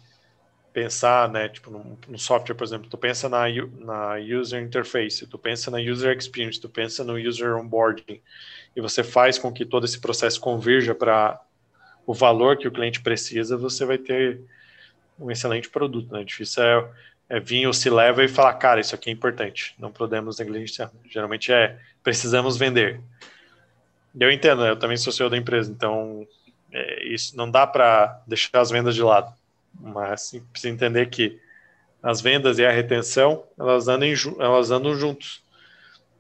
pensar, 0.73 1.29
né, 1.29 1.49
tipo, 1.49 1.71
no, 1.71 2.19
software, 2.19 2.55
por 2.55 2.65
exemplo, 2.65 2.89
tu 2.89 2.97
pensa 2.97 3.29
na, 3.29 3.45
na 3.79 4.15
user 4.17 4.63
interface, 4.63 5.27
tu 5.27 5.39
pensa 5.39 5.71
na 5.71 5.79
user 5.79 6.17
experience, 6.17 6.61
tu 6.61 6.69
pensa 6.69 7.03
no 7.03 7.19
user 7.19 7.57
onboarding, 7.57 8.21
e 8.75 8.81
você 8.81 9.03
faz 9.03 9.39
com 9.39 9.53
que 9.53 9.65
todo 9.65 9.85
esse 9.85 10.01
processo 10.01 10.41
converja 10.41 10.95
para 10.95 11.41
o 12.07 12.15
valor 12.15 12.57
que 12.57 12.69
o 12.69 12.71
cliente 12.71 13.01
precisa, 13.01 13.57
você 13.57 13.85
vai 13.85 13.99
ter 13.99 14.41
um 15.19 15.31
excelente 15.31 15.69
produto, 15.69 16.13
né? 16.13 16.25
Difícil 16.25 16.63
é, 16.63 16.89
é 17.29 17.41
vir 17.41 17.67
ou 17.67 17.73
se 17.73 17.91
leva 17.91 18.25
e 18.25 18.29
falar, 18.29 18.55
cara, 18.55 18.81
isso 18.81 18.95
aqui 18.95 19.11
é 19.11 19.13
importante, 19.13 19.75
não 19.79 19.93
podemos 19.93 20.39
negligenciar. 20.39 20.91
Geralmente 21.11 21.53
é, 21.53 21.79
precisamos 22.03 22.57
vender. 22.57 23.01
Eu 24.19 24.31
entendo, 24.31 24.65
eu 24.65 24.77
também 24.77 24.97
sou 24.97 25.13
CEO 25.13 25.29
da 25.29 25.37
empresa, 25.37 25.71
então 25.71 26.27
é, 26.73 27.05
isso 27.07 27.37
não 27.37 27.51
dá 27.51 27.67
para 27.67 28.23
deixar 28.27 28.61
as 28.61 28.71
vendas 28.71 28.95
de 28.95 29.03
lado 29.03 29.33
mas 29.79 30.33
precisa 30.53 30.73
entender 30.73 31.07
que 31.07 31.41
as 32.03 32.21
vendas 32.21 32.59
e 32.59 32.65
a 32.65 32.71
retenção, 32.71 33.45
elas 33.59 33.89
andam, 33.89 34.09
elas 34.39 34.71
andam 34.71 34.95
juntos. 34.95 35.45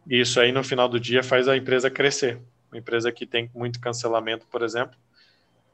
E 0.06 0.20
isso 0.20 0.40
aí, 0.40 0.52
no 0.52 0.62
final 0.62 0.88
do 0.88 1.00
dia, 1.00 1.22
faz 1.22 1.48
a 1.48 1.56
empresa 1.56 1.90
crescer. 1.90 2.40
Uma 2.70 2.78
empresa 2.78 3.10
que 3.10 3.26
tem 3.26 3.50
muito 3.54 3.80
cancelamento, 3.80 4.46
por 4.46 4.62
exemplo, 4.62 4.96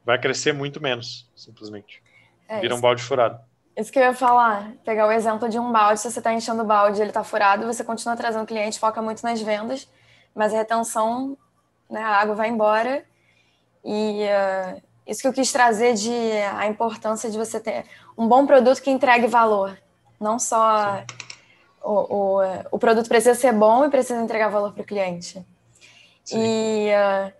vai 0.03 0.17
crescer 0.19 0.53
muito 0.53 0.81
menos, 0.81 1.29
simplesmente. 1.35 2.01
É, 2.47 2.61
Vira 2.61 2.75
um 2.75 2.81
balde 2.81 3.03
furado. 3.03 3.39
Isso 3.75 3.91
que 3.91 3.99
eu 3.99 4.03
ia 4.03 4.13
falar, 4.13 4.71
pegar 4.83 5.05
o 5.05 5.11
exemplo 5.11 5.47
de 5.47 5.59
um 5.59 5.71
balde, 5.71 5.99
se 5.99 6.09
você 6.09 6.19
está 6.19 6.33
enchendo 6.33 6.63
o 6.63 6.65
balde 6.65 6.97
e 6.97 7.01
ele 7.01 7.11
está 7.11 7.23
furado, 7.23 7.67
você 7.67 7.83
continua 7.83 8.15
trazendo 8.15 8.45
cliente, 8.45 8.79
foca 8.79 9.01
muito 9.01 9.21
nas 9.21 9.39
vendas, 9.39 9.87
mas 10.33 10.51
a 10.53 10.57
retenção, 10.57 11.37
né, 11.89 12.01
a 12.01 12.15
água 12.15 12.33
vai 12.33 12.49
embora. 12.49 13.05
E 13.85 14.23
uh, 14.23 14.81
isso 15.07 15.21
que 15.21 15.27
eu 15.27 15.33
quis 15.33 15.51
trazer 15.51 15.93
de 15.93 16.11
a 16.55 16.67
importância 16.67 17.29
de 17.29 17.37
você 17.37 17.59
ter 17.59 17.85
um 18.17 18.27
bom 18.27 18.45
produto 18.45 18.81
que 18.81 18.91
entregue 18.91 19.27
valor. 19.27 19.77
Não 20.19 20.37
só 20.37 21.03
o, 21.81 21.91
o, 21.91 22.41
o, 22.71 22.79
produto 22.79 23.07
precisa 23.07 23.35
ser 23.35 23.53
bom 23.53 23.85
e 23.85 23.89
precisa 23.89 24.19
entregar 24.19 24.49
valor 24.49 24.73
para 24.73 24.81
o 24.81 24.85
cliente. 24.85 25.45
Sim. 26.25 26.39
E 26.39 26.89
uh, 26.89 27.33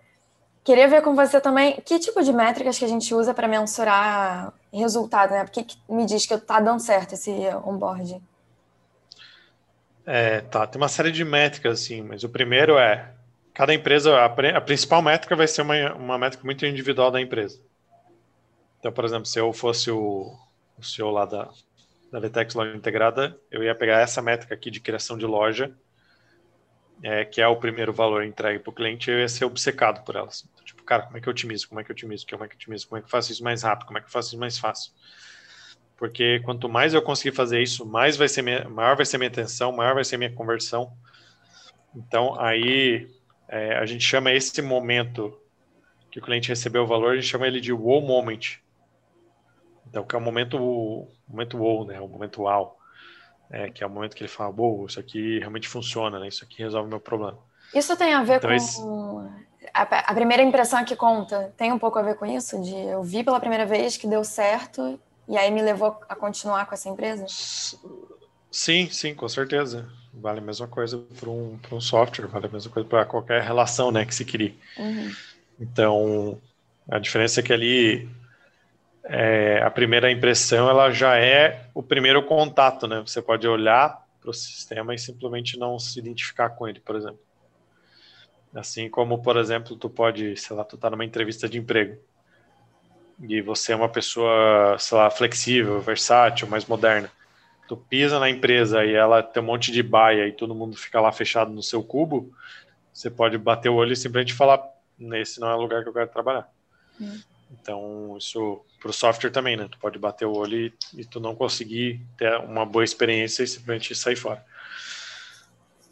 queria 0.64 0.88
ver 0.88 1.02
com 1.02 1.14
você 1.14 1.40
também 1.40 1.80
que 1.84 1.98
tipo 1.98 2.22
de 2.22 2.32
métricas 2.32 2.78
que 2.78 2.84
a 2.84 2.88
gente 2.88 3.14
usa 3.14 3.34
para 3.34 3.46
mensurar 3.46 4.52
resultado, 4.72 5.30
né? 5.30 5.44
Porque 5.44 5.66
me 5.88 6.06
diz 6.06 6.24
que 6.24 6.34
está 6.34 6.60
dando 6.60 6.80
certo 6.80 7.14
esse 7.14 7.32
onboarding. 7.64 8.22
É, 10.06 10.40
tá, 10.40 10.66
tem 10.66 10.80
uma 10.80 10.88
série 10.88 11.12
de 11.12 11.22
métricas, 11.22 11.82
assim, 11.82 12.00
mas 12.00 12.24
o 12.24 12.30
primeiro 12.30 12.78
é 12.78 13.12
cada 13.58 13.74
empresa, 13.74 14.16
a, 14.16 14.26
a 14.26 14.60
principal 14.60 15.02
métrica 15.02 15.34
vai 15.34 15.48
ser 15.48 15.62
uma, 15.62 15.92
uma 15.94 16.16
métrica 16.16 16.44
muito 16.44 16.64
individual 16.64 17.10
da 17.10 17.20
empresa. 17.20 17.60
Então, 18.78 18.92
por 18.92 19.04
exemplo, 19.04 19.26
se 19.26 19.40
eu 19.40 19.52
fosse 19.52 19.90
o, 19.90 20.32
o 20.78 20.82
CEO 20.84 21.10
lá 21.10 21.24
da, 21.24 21.50
da 22.12 22.20
Letex 22.20 22.54
Loja 22.54 22.76
Integrada, 22.76 23.36
eu 23.50 23.64
ia 23.64 23.74
pegar 23.74 23.98
essa 23.98 24.22
métrica 24.22 24.54
aqui 24.54 24.70
de 24.70 24.78
criação 24.78 25.18
de 25.18 25.26
loja, 25.26 25.76
é, 27.02 27.24
que 27.24 27.40
é 27.40 27.48
o 27.48 27.56
primeiro 27.56 27.92
valor 27.92 28.22
entregue 28.22 28.60
para 28.60 28.70
o 28.70 28.72
cliente, 28.72 29.10
eu 29.10 29.18
ia 29.18 29.28
ser 29.28 29.44
obcecado 29.44 30.04
por 30.04 30.14
elas. 30.14 30.48
Então, 30.52 30.64
tipo, 30.64 30.84
cara, 30.84 31.02
como 31.02 31.18
é 31.18 31.20
que 31.20 31.28
eu 31.28 31.32
otimizo? 31.32 31.68
Como 31.68 31.80
é 31.80 31.84
que 31.84 31.90
eu 31.90 31.94
otimizo? 31.94 32.28
Como 32.28 32.44
é 32.44 32.46
que 32.46 32.54
eu 32.54 32.58
otimizo? 32.58 32.86
Como 32.86 32.98
é 32.98 33.00
que 33.00 33.06
eu 33.06 33.10
faço 33.10 33.32
isso 33.32 33.42
mais 33.42 33.64
rápido? 33.64 33.88
Como 33.88 33.98
é 33.98 34.00
que 34.00 34.06
eu 34.06 34.12
faço 34.12 34.28
isso 34.28 34.38
mais 34.38 34.56
fácil? 34.56 34.92
Porque 35.96 36.38
quanto 36.44 36.68
mais 36.68 36.94
eu 36.94 37.02
conseguir 37.02 37.34
fazer 37.34 37.60
isso, 37.60 37.84
mais 37.84 38.16
vai 38.16 38.28
ser 38.28 38.42
minha, 38.42 38.68
maior 38.68 38.94
vai 38.94 39.04
ser 39.04 39.18
minha 39.18 39.30
atenção, 39.30 39.72
maior 39.72 39.94
vai 39.94 40.04
ser 40.04 40.16
minha 40.16 40.32
conversão. 40.32 40.96
Então, 41.92 42.40
aí 42.40 43.17
é, 43.48 43.78
a 43.78 43.86
gente 43.86 44.04
chama 44.04 44.32
esse 44.32 44.60
momento 44.60 45.36
que 46.10 46.18
o 46.18 46.22
cliente 46.22 46.48
recebeu 46.48 46.82
o 46.82 46.86
valor, 46.86 47.12
a 47.12 47.14
gente 47.14 47.26
chama 47.26 47.46
ele 47.46 47.60
de 47.60 47.72
wow 47.72 48.00
moment. 48.00 48.58
Então, 49.88 50.04
que 50.04 50.14
é 50.14 50.18
o 50.18 50.20
momento, 50.20 50.58
o 50.58 51.08
momento 51.26 51.56
wow, 51.56 51.86
né? 51.86 52.00
O 52.00 52.08
momento 52.08 52.42
wow. 52.42 52.76
É, 53.50 53.70
que 53.70 53.82
é 53.82 53.86
o 53.86 53.90
momento 53.90 54.14
que 54.14 54.22
ele 54.22 54.28
fala, 54.28 54.50
wow, 54.50 54.86
isso 54.86 55.00
aqui 55.00 55.38
realmente 55.38 55.66
funciona, 55.66 56.18
né? 56.18 56.28
Isso 56.28 56.44
aqui 56.44 56.62
resolve 56.62 56.86
o 56.86 56.90
meu 56.90 57.00
problema. 57.00 57.38
Isso 57.74 57.96
tem 57.96 58.12
a 58.12 58.22
ver 58.22 58.36
então, 58.36 58.50
com 58.50 58.56
esse... 58.56 58.80
a, 59.72 59.82
a, 59.82 60.14
primeira 60.14 60.42
impressão 60.42 60.84
que 60.84 60.94
conta? 60.94 61.52
Tem 61.56 61.72
um 61.72 61.78
pouco 61.78 61.98
a 61.98 62.02
ver 62.02 62.16
com 62.16 62.26
isso? 62.26 62.60
De 62.60 62.74
eu 62.74 63.02
vi 63.02 63.24
pela 63.24 63.40
primeira 63.40 63.64
vez 63.64 63.96
que 63.96 64.06
deu 64.06 64.22
certo 64.22 65.00
e 65.26 65.36
aí 65.38 65.50
me 65.50 65.62
levou 65.62 65.98
a 66.08 66.14
continuar 66.14 66.66
com 66.66 66.74
essa 66.74 66.88
empresa? 66.88 67.24
Sim, 68.50 68.90
sim, 68.90 69.14
com 69.14 69.28
certeza. 69.28 69.88
Vale 70.12 70.38
a 70.38 70.42
mesma 70.42 70.66
coisa 70.66 70.98
para 71.18 71.28
um, 71.28 71.58
um 71.70 71.80
software, 71.80 72.26
vale 72.26 72.46
a 72.46 72.50
mesma 72.50 72.72
coisa 72.72 72.88
para 72.88 73.04
qualquer 73.04 73.42
relação 73.42 73.90
né, 73.90 74.04
que 74.04 74.14
se 74.14 74.24
crie. 74.24 74.58
Uhum. 74.76 75.12
Então, 75.60 76.40
a 76.90 76.98
diferença 76.98 77.40
é 77.40 77.42
que 77.42 77.52
ali 77.52 78.08
é, 79.04 79.62
a 79.62 79.70
primeira 79.70 80.10
impressão 80.10 80.68
ela 80.68 80.90
já 80.90 81.16
é 81.16 81.66
o 81.74 81.82
primeiro 81.82 82.22
contato, 82.24 82.86
né? 82.86 83.00
Você 83.00 83.20
pode 83.20 83.46
olhar 83.46 84.06
para 84.20 84.30
o 84.30 84.34
sistema 84.34 84.94
e 84.94 84.98
simplesmente 84.98 85.58
não 85.58 85.78
se 85.78 85.98
identificar 85.98 86.50
com 86.50 86.66
ele, 86.66 86.80
por 86.80 86.96
exemplo. 86.96 87.20
Assim 88.54 88.88
como, 88.88 89.22
por 89.22 89.36
exemplo, 89.36 89.76
tu 89.76 89.90
pode, 89.90 90.36
sei 90.36 90.56
lá, 90.56 90.64
tu 90.64 90.76
tá 90.76 90.88
numa 90.90 91.04
entrevista 91.04 91.48
de 91.48 91.58
emprego 91.58 91.98
e 93.20 93.40
você 93.42 93.72
é 93.72 93.76
uma 93.76 93.88
pessoa, 93.88 94.76
sei 94.78 94.96
lá, 94.96 95.10
flexível, 95.10 95.80
versátil, 95.80 96.48
mais 96.48 96.64
moderna 96.66 97.10
tu 97.68 97.76
pisa 97.76 98.18
na 98.18 98.30
empresa 98.30 98.84
e 98.84 98.94
ela 98.94 99.22
tem 99.22 99.42
um 99.42 99.46
monte 99.46 99.70
de 99.70 99.82
baia 99.82 100.26
e 100.26 100.32
todo 100.32 100.54
mundo 100.54 100.76
fica 100.76 101.00
lá 101.00 101.12
fechado 101.12 101.52
no 101.52 101.62
seu 101.62 101.82
cubo, 101.82 102.32
você 102.92 103.10
pode 103.10 103.36
bater 103.36 103.68
o 103.68 103.74
olho 103.74 103.92
e 103.92 103.96
simplesmente 103.96 104.32
falar, 104.32 104.60
nesse 104.98 105.38
não 105.38 105.48
é 105.48 105.54
o 105.54 105.60
lugar 105.60 105.82
que 105.82 105.88
eu 105.90 105.92
quero 105.92 106.08
trabalhar. 106.08 106.48
Hum. 107.00 107.20
Então, 107.50 108.16
isso 108.18 108.64
para 108.80 108.90
o 108.90 108.92
software 108.92 109.30
também, 109.30 109.56
né? 109.56 109.68
Tu 109.70 109.78
pode 109.78 109.98
bater 109.98 110.26
o 110.26 110.36
olho 110.36 110.56
e, 110.56 110.74
e, 110.96 111.04
tu 111.04 111.20
não 111.20 111.34
conseguir 111.34 112.00
ter 112.16 112.38
uma 112.40 112.64
boa 112.64 112.84
experiência 112.84 113.42
e 113.42 113.46
simplesmente 113.46 113.94
sair 113.94 114.16
fora. 114.16 114.44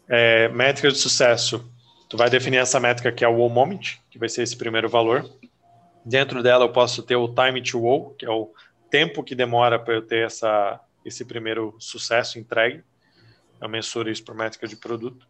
É, 0.07 0.47
métrica 0.49 0.89
de 0.89 0.97
sucesso. 0.97 1.69
Tu 2.09 2.15
vai 2.15 2.29
definir 2.29 2.57
essa 2.57 2.79
métrica 2.79 3.11
que 3.11 3.25
é 3.25 3.27
o 3.27 3.35
wow 3.35 3.49
moment, 3.49 3.97
que 4.09 4.17
vai 4.17 4.29
ser 4.29 4.43
esse 4.43 4.55
primeiro 4.55 4.87
valor. 4.87 5.29
Dentro 6.05 6.41
dela 6.41 6.65
eu 6.65 6.71
posso 6.71 7.03
ter 7.03 7.15
o 7.15 7.27
time 7.27 7.61
to 7.61 7.79
wow, 7.79 8.11
que 8.11 8.25
é 8.25 8.29
o 8.29 8.53
tempo 8.89 9.23
que 9.23 9.35
demora 9.35 9.77
para 9.77 9.95
eu 9.95 10.01
ter 10.01 10.25
essa 10.25 10.79
esse 11.07 11.25
primeiro 11.25 11.75
sucesso 11.79 12.37
entregue. 12.37 12.83
Eu 13.59 13.69
mensuro 13.69 14.09
isso 14.09 14.23
por 14.23 14.35
métrica 14.35 14.67
de 14.67 14.75
produto. 14.75 15.27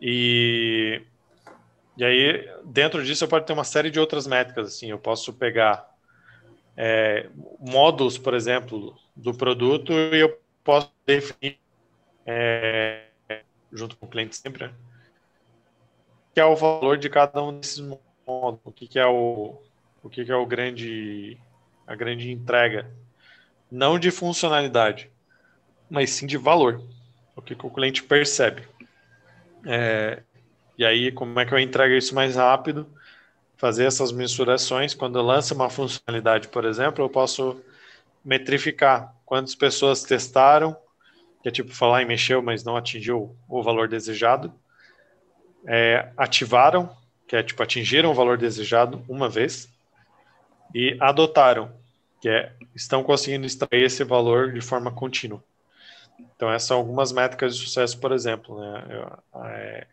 E, 0.00 1.02
e 1.96 2.04
aí, 2.04 2.48
dentro 2.64 3.04
disso, 3.04 3.24
eu 3.24 3.28
posso 3.28 3.44
ter 3.44 3.52
uma 3.52 3.64
série 3.64 3.90
de 3.90 4.00
outras 4.00 4.26
métricas. 4.26 4.68
Assim, 4.68 4.90
eu 4.90 4.98
posso 4.98 5.32
pegar 5.32 5.92
é, 6.76 7.28
módulos, 7.60 8.16
por 8.16 8.34
exemplo, 8.34 8.96
do 9.14 9.34
produto 9.34 9.92
e 9.92 10.20
eu 10.20 10.40
posso 10.64 10.90
definir, 11.06 11.58
é, 12.24 13.06
junto 13.72 13.96
com 13.96 14.06
o 14.06 14.08
cliente 14.08 14.36
sempre, 14.36 14.66
né, 14.66 14.74
que 16.34 16.40
é 16.40 16.44
o 16.44 16.56
valor 16.56 16.96
de 16.96 17.10
cada 17.10 17.42
um 17.42 17.58
desses 17.58 17.80
módulos, 18.26 18.60
o 18.64 18.72
que, 18.72 18.86
que 18.86 18.98
é 18.98 19.06
o 19.06 19.60
o 20.02 20.10
que, 20.10 20.24
que 20.24 20.32
é 20.32 20.36
o 20.36 20.44
grande 20.44 21.38
a 21.86 21.94
grande 21.94 22.30
entrega 22.30 22.90
não 23.72 23.98
de 23.98 24.10
funcionalidade, 24.10 25.10
mas 25.88 26.10
sim 26.10 26.26
de 26.26 26.36
valor, 26.36 26.82
o 27.34 27.40
que, 27.40 27.54
o 27.54 27.70
cliente 27.70 28.02
percebe. 28.02 28.68
É, 29.66 30.22
e 30.76 30.84
aí, 30.84 31.10
como 31.10 31.40
é 31.40 31.46
que 31.46 31.54
eu 31.54 31.58
entrego 31.58 31.94
isso 31.94 32.14
mais 32.14 32.36
rápido? 32.36 32.86
Fazer 33.56 33.86
essas 33.86 34.12
mensurações. 34.12 34.92
Quando 34.92 35.18
eu 35.18 35.22
lanço 35.22 35.54
uma 35.54 35.70
funcionalidade, 35.70 36.48
por 36.48 36.66
exemplo, 36.66 37.02
eu 37.02 37.08
posso 37.08 37.62
metrificar 38.22 39.14
quantas 39.24 39.54
pessoas 39.54 40.02
testaram, 40.02 40.76
que 41.42 41.48
é 41.48 41.50
tipo 41.50 41.74
falar 41.74 42.02
e 42.02 42.04
mexeu, 42.04 42.42
mas 42.42 42.62
não 42.62 42.76
atingiu 42.76 43.34
o 43.48 43.62
valor 43.62 43.88
desejado. 43.88 44.52
É, 45.66 46.12
ativaram, 46.18 46.94
que 47.26 47.36
é 47.36 47.42
tipo 47.42 47.62
atingiram 47.62 48.10
o 48.10 48.14
valor 48.14 48.36
desejado 48.36 49.02
uma 49.08 49.30
vez. 49.30 49.66
E 50.74 50.94
adotaram, 51.00 51.72
que 52.22 52.28
é, 52.28 52.52
estão 52.72 53.02
conseguindo 53.02 53.44
extrair 53.44 53.82
esse 53.82 54.04
valor 54.04 54.52
de 54.52 54.60
forma 54.60 54.92
contínua. 54.92 55.42
Então, 56.36 56.52
essas 56.52 56.68
são 56.68 56.78
algumas 56.78 57.10
métricas 57.10 57.56
de 57.56 57.64
sucesso, 57.64 57.98
por 57.98 58.12
exemplo. 58.12 58.60
Né? 58.60 59.10
É, 59.46 59.86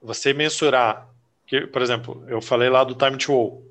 você 0.00 0.32
mensurar, 0.32 1.06
que, 1.46 1.66
por 1.66 1.82
exemplo, 1.82 2.24
eu 2.26 2.40
falei 2.40 2.70
lá 2.70 2.82
do 2.84 2.94
time 2.94 3.18
to 3.18 3.32
all. 3.34 3.62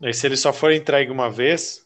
Aí, 0.00 0.14
se 0.14 0.24
ele 0.24 0.36
só 0.36 0.52
for 0.52 0.72
entregue 0.72 1.10
uma 1.10 1.28
vez, 1.28 1.84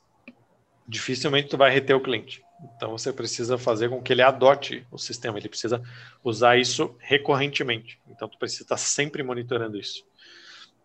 dificilmente 0.86 1.48
tu 1.48 1.56
vai 1.56 1.70
reter 1.70 1.96
o 1.96 2.00
cliente. 2.00 2.44
Então, 2.76 2.90
você 2.90 3.10
precisa 3.14 3.56
fazer 3.56 3.88
com 3.88 4.02
que 4.02 4.12
ele 4.12 4.20
adote 4.20 4.86
o 4.90 4.98
sistema, 4.98 5.38
ele 5.38 5.48
precisa 5.48 5.82
usar 6.22 6.58
isso 6.58 6.94
recorrentemente. 6.98 7.98
Então, 8.08 8.28
tu 8.28 8.36
precisa 8.38 8.64
estar 8.64 8.76
sempre 8.76 9.22
monitorando 9.22 9.78
isso. 9.78 10.04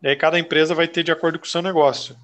E 0.02 0.08
aí, 0.08 0.16
cada 0.16 0.40
empresa 0.40 0.74
vai 0.74 0.88
ter 0.88 1.04
de 1.04 1.12
acordo 1.12 1.38
com 1.38 1.46
o 1.46 1.50
seu 1.50 1.62
negócio. 1.62 2.16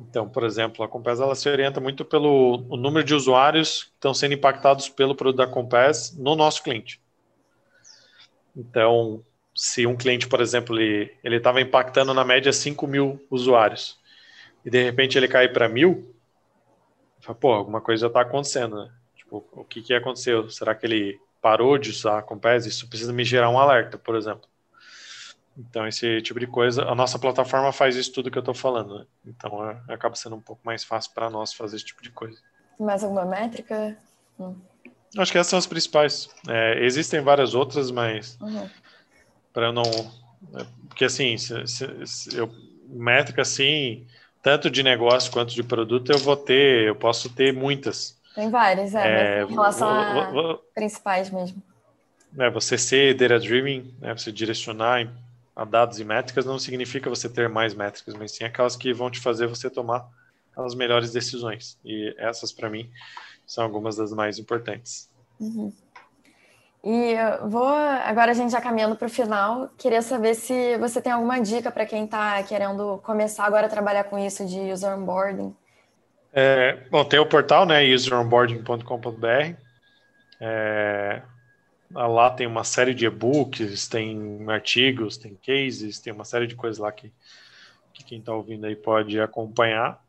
Então, 0.00 0.28
por 0.28 0.44
exemplo, 0.44 0.84
a 0.84 0.88
Compass 0.88 1.20
ela 1.20 1.34
se 1.34 1.48
orienta 1.48 1.80
muito 1.80 2.04
pelo 2.04 2.58
número 2.76 3.04
de 3.04 3.14
usuários 3.14 3.84
que 3.84 3.90
estão 3.94 4.14
sendo 4.14 4.34
impactados 4.34 4.88
pelo 4.88 5.14
produto 5.14 5.38
da 5.38 5.46
Compass 5.46 6.16
no 6.16 6.34
nosso 6.34 6.62
cliente. 6.62 7.00
Então, 8.56 9.24
se 9.54 9.86
um 9.86 9.96
cliente, 9.96 10.26
por 10.26 10.40
exemplo, 10.40 10.78
ele 10.78 11.36
estava 11.36 11.60
impactando 11.60 12.14
na 12.14 12.24
média 12.24 12.52
5 12.52 12.86
mil 12.86 13.24
usuários 13.30 13.98
e 14.64 14.70
de 14.70 14.82
repente 14.82 15.18
ele 15.18 15.28
cai 15.28 15.48
para 15.48 15.68
mil, 15.68 16.14
fala, 17.20 17.38
pô, 17.38 17.52
alguma 17.52 17.80
coisa 17.80 18.06
está 18.06 18.22
acontecendo, 18.22 18.76
né? 18.76 18.90
Tipo, 19.16 19.46
o 19.52 19.64
que, 19.64 19.82
que 19.82 19.94
aconteceu? 19.94 20.48
Será 20.50 20.74
que 20.74 20.86
ele 20.86 21.20
parou 21.40 21.78
de 21.78 21.90
usar 21.90 22.18
a 22.18 22.22
Compass? 22.22 22.66
Isso 22.66 22.88
precisa 22.88 23.12
me 23.12 23.24
gerar 23.24 23.50
um 23.50 23.58
alerta, 23.58 23.98
por 23.98 24.16
exemplo. 24.16 24.48
Então, 25.68 25.86
esse 25.86 26.22
tipo 26.22 26.40
de 26.40 26.46
coisa, 26.46 26.84
a 26.84 26.94
nossa 26.94 27.18
plataforma 27.18 27.70
faz 27.72 27.94
isso 27.94 28.12
tudo 28.12 28.30
que 28.30 28.38
eu 28.38 28.40
estou 28.40 28.54
falando, 28.54 28.98
né? 28.98 29.06
Então, 29.26 29.68
é, 29.68 29.92
acaba 29.92 30.14
sendo 30.14 30.36
um 30.36 30.40
pouco 30.40 30.62
mais 30.64 30.82
fácil 30.82 31.12
para 31.12 31.28
nós 31.28 31.52
fazer 31.52 31.76
esse 31.76 31.84
tipo 31.84 32.02
de 32.02 32.10
coisa. 32.10 32.38
Mais 32.78 33.04
alguma 33.04 33.26
métrica? 33.26 33.96
Hum. 34.38 34.54
Acho 35.18 35.32
que 35.32 35.38
essas 35.38 35.50
são 35.50 35.58
as 35.58 35.66
principais. 35.66 36.30
É, 36.48 36.82
existem 36.84 37.20
várias 37.20 37.54
outras, 37.54 37.90
mas 37.90 38.38
uhum. 38.40 38.68
para 39.52 39.66
eu 39.66 39.72
não. 39.72 39.82
É, 39.82 40.64
porque, 40.88 41.04
assim, 41.04 41.36
se, 41.36 41.66
se, 41.66 42.06
se 42.06 42.36
eu, 42.36 42.50
métrica, 42.88 43.42
assim, 43.42 44.06
tanto 44.42 44.70
de 44.70 44.82
negócio 44.82 45.30
quanto 45.30 45.52
de 45.52 45.62
produto, 45.62 46.10
eu 46.10 46.18
vou 46.18 46.36
ter, 46.36 46.86
eu 46.88 46.94
posso 46.94 47.28
ter 47.28 47.52
muitas. 47.52 48.18
Tem 48.34 48.48
várias, 48.48 48.94
é, 48.94 49.40
é 49.40 49.42
em 49.42 49.52
relação 49.52 49.88
a 49.90 50.58
principais 50.74 51.30
mesmo. 51.30 51.62
É, 52.38 52.48
você 52.48 52.78
ser 52.78 53.14
data-driven, 53.14 53.92
né, 54.00 54.14
você 54.16 54.30
direcionar 54.30 55.08
a 55.54 55.64
dados 55.64 55.98
e 55.98 56.04
métricas, 56.04 56.46
não 56.46 56.58
significa 56.58 57.10
você 57.10 57.28
ter 57.28 57.48
mais 57.48 57.74
métricas, 57.74 58.14
mas 58.14 58.32
sim 58.32 58.44
aquelas 58.44 58.76
que 58.76 58.92
vão 58.92 59.10
te 59.10 59.20
fazer 59.20 59.46
você 59.46 59.68
tomar 59.68 60.08
as 60.56 60.74
melhores 60.74 61.12
decisões. 61.12 61.78
E 61.84 62.14
essas, 62.18 62.52
para 62.52 62.70
mim, 62.70 62.90
são 63.46 63.64
algumas 63.64 63.96
das 63.96 64.12
mais 64.12 64.38
importantes. 64.38 65.10
Uhum. 65.38 65.72
E 66.82 67.14
vou 67.46 67.68
agora 67.68 68.30
a 68.30 68.34
gente 68.34 68.52
já 68.52 68.60
caminhando 68.60 68.96
para 68.96 69.06
o 69.06 69.10
final, 69.10 69.68
queria 69.76 70.00
saber 70.00 70.34
se 70.34 70.78
você 70.78 71.00
tem 71.00 71.12
alguma 71.12 71.38
dica 71.38 71.70
para 71.70 71.84
quem 71.84 72.04
está 72.04 72.42
querendo 72.42 72.98
começar 73.04 73.44
agora 73.44 73.66
a 73.66 73.70
trabalhar 73.70 74.04
com 74.04 74.18
isso 74.18 74.46
de 74.46 74.72
user 74.72 74.96
onboarding. 74.96 75.54
É, 76.32 76.78
bom, 76.90 77.04
tem 77.04 77.18
o 77.18 77.26
portal, 77.26 77.66
né, 77.66 77.84
useronboarding.com.br. 77.92 79.56
É, 80.40 81.22
lá 81.92 82.30
tem 82.30 82.46
uma 82.46 82.64
série 82.64 82.94
de 82.94 83.06
e-books, 83.06 83.88
tem 83.88 84.44
artigos, 84.48 85.16
tem 85.16 85.34
cases, 85.34 85.98
tem 85.98 86.12
uma 86.12 86.24
série 86.24 86.46
de 86.46 86.54
coisas 86.54 86.78
lá 86.78 86.92
que, 86.92 87.12
que 87.92 88.04
quem 88.04 88.18
está 88.20 88.32
ouvindo 88.32 88.66
aí 88.66 88.76
pode 88.76 89.20
acompanhar. 89.20 90.02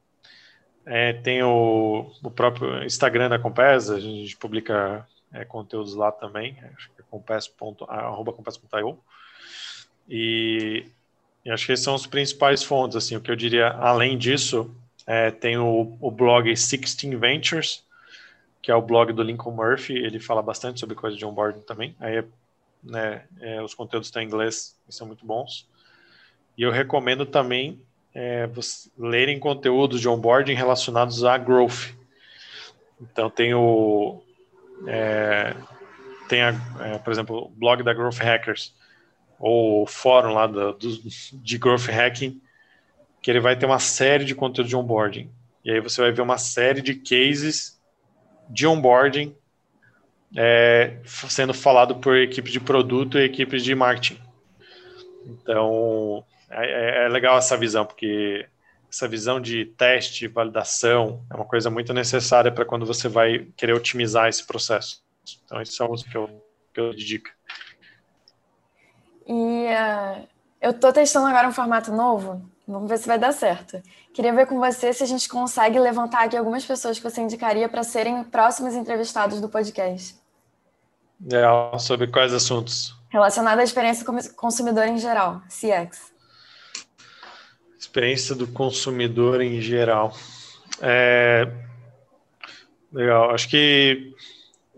É, 0.85 1.13
tem 1.13 1.43
o, 1.43 2.11
o, 2.23 2.31
próprio 2.31 2.83
Instagram 2.83 3.29
da 3.29 3.37
Compass, 3.37 3.89
a 3.89 3.99
gente 3.99 4.35
publica 4.37 5.07
é, 5.31 5.45
conteúdos 5.45 5.93
lá 5.93 6.11
também, 6.11 6.57
acho 6.75 6.89
que 6.89 7.01
é. 8.71 8.99
E, 10.09 10.85
e 11.45 11.51
acho 11.51 11.65
que 11.65 11.71
esses 11.71 11.85
são 11.85 11.93
os 11.95 12.07
principais 12.07 12.63
fontes, 12.63 12.97
assim, 12.97 13.15
o 13.15 13.21
que 13.21 13.29
eu 13.29 13.35
diria, 13.35 13.69
além 13.69 14.17
disso, 14.17 14.75
é, 15.05 15.29
tem 15.29 15.57
o, 15.57 15.97
o 15.99 16.09
blog 16.09 16.55
Sixteen 16.55 17.15
Ventures, 17.17 17.83
que 18.61 18.71
é 18.71 18.75
o 18.75 18.81
blog 18.81 19.11
do 19.13 19.23
Lincoln 19.23 19.51
Murphy, 19.51 19.93
ele 19.93 20.19
fala 20.19 20.41
bastante 20.41 20.79
sobre 20.79 20.95
coisa 20.95 21.17
de 21.17 21.25
onboarding 21.25 21.61
também, 21.61 21.95
aí 21.99 22.23
né, 22.83 23.23
é, 23.39 23.61
os 23.61 23.73
conteúdos 23.73 24.07
estão 24.07 24.21
em 24.21 24.25
inglês 24.25 24.77
e 24.87 24.93
são 24.93 25.07
muito 25.07 25.25
bons. 25.25 25.67
E 26.57 26.63
eu 26.63 26.71
recomendo 26.71 27.25
também 27.25 27.81
é, 28.13 28.49
lerem 28.97 29.39
conteúdos 29.39 30.01
de 30.01 30.07
onboarding 30.07 30.53
relacionados 30.53 31.23
a 31.23 31.37
growth. 31.37 31.93
Então 32.99 33.29
tem 33.29 33.53
o 33.53 34.21
é, 34.87 35.55
tem 36.27 36.41
a, 36.41 36.53
é, 36.81 36.97
por 36.97 37.11
exemplo 37.11 37.45
o 37.45 37.49
blog 37.49 37.83
da 37.83 37.93
Growth 37.93 38.17
Hackers 38.17 38.73
ou 39.39 39.83
o 39.83 39.87
fórum 39.87 40.33
lá 40.33 40.47
do, 40.47 40.73
do, 40.73 40.89
de 41.33 41.57
Growth 41.57 41.87
Hacking 41.89 42.41
que 43.21 43.29
ele 43.29 43.39
vai 43.39 43.55
ter 43.55 43.65
uma 43.65 43.79
série 43.79 44.25
de 44.25 44.35
conteúdo 44.35 44.67
de 44.67 44.75
onboarding 44.75 45.29
e 45.63 45.71
aí 45.71 45.79
você 45.79 46.01
vai 46.01 46.11
ver 46.11 46.21
uma 46.21 46.37
série 46.37 46.81
de 46.81 46.95
cases 46.95 47.80
de 48.49 48.67
onboarding 48.67 49.35
é, 50.35 50.97
sendo 51.05 51.53
falado 51.53 51.95
por 51.95 52.15
equipes 52.17 52.51
de 52.51 52.59
produto 52.59 53.17
e 53.17 53.23
equipes 53.23 53.63
de 53.63 53.75
marketing. 53.75 54.19
Então, 55.25 56.23
é, 56.49 57.05
é, 57.05 57.09
legal 57.09 57.37
essa 57.37 57.57
visão, 57.57 57.85
porque 57.85 58.47
essa 58.89 59.07
visão 59.07 59.39
de 59.39 59.65
teste, 59.65 60.27
validação, 60.27 61.23
é 61.29 61.35
uma 61.35 61.45
coisa 61.45 61.69
muito 61.69 61.93
necessária 61.93 62.51
para 62.51 62.65
quando 62.65 62.85
você 62.85 63.07
vai 63.07 63.47
querer 63.55 63.73
otimizar 63.73 64.27
esse 64.27 64.45
processo. 64.45 65.03
Então, 65.45 65.61
isso 65.61 65.81
é 65.81 65.85
algo 65.85 66.03
que 66.03 66.17
eu, 66.17 66.43
que 66.73 66.79
eu 66.79 66.93
digo. 66.93 67.29
E 69.27 69.33
uh, 69.33 70.27
eu 70.59 70.71
estou 70.71 70.91
testando 70.91 71.27
agora 71.27 71.47
um 71.47 71.53
formato 71.53 71.91
novo, 71.91 72.41
vamos 72.67 72.89
ver 72.89 72.97
se 72.97 73.07
vai 73.07 73.19
dar 73.19 73.31
certo. 73.31 73.81
Queria 74.13 74.33
ver 74.33 74.47
com 74.47 74.59
você 74.59 74.93
se 74.93 75.03
a 75.03 75.05
gente 75.05 75.27
consegue 75.27 75.79
levantar 75.79 76.25
aqui 76.25 76.37
algumas 76.37 76.65
pessoas 76.65 76.97
que 76.97 77.03
você 77.03 77.21
indicaria 77.21 77.67
para 77.67 77.83
serem 77.83 78.23
próximos 78.23 78.73
entrevistados 78.73 79.39
do 79.41 79.49
podcast. 79.49 80.15
É, 81.31 81.77
sobre 81.77 82.07
quais 82.07 82.33
assuntos? 82.33 82.95
Relacionado 83.09 83.59
à 83.59 83.63
experiência 83.63 84.05
consumidor 84.35 84.87
em 84.87 84.97
geral, 84.97 85.41
CX. 85.47 86.11
Experiência 87.77 88.33
do 88.33 88.47
consumidor 88.47 89.41
em 89.41 89.59
geral. 89.61 90.13
É... 90.81 91.51
Legal. 92.91 93.31
Acho 93.31 93.49
que 93.49 94.13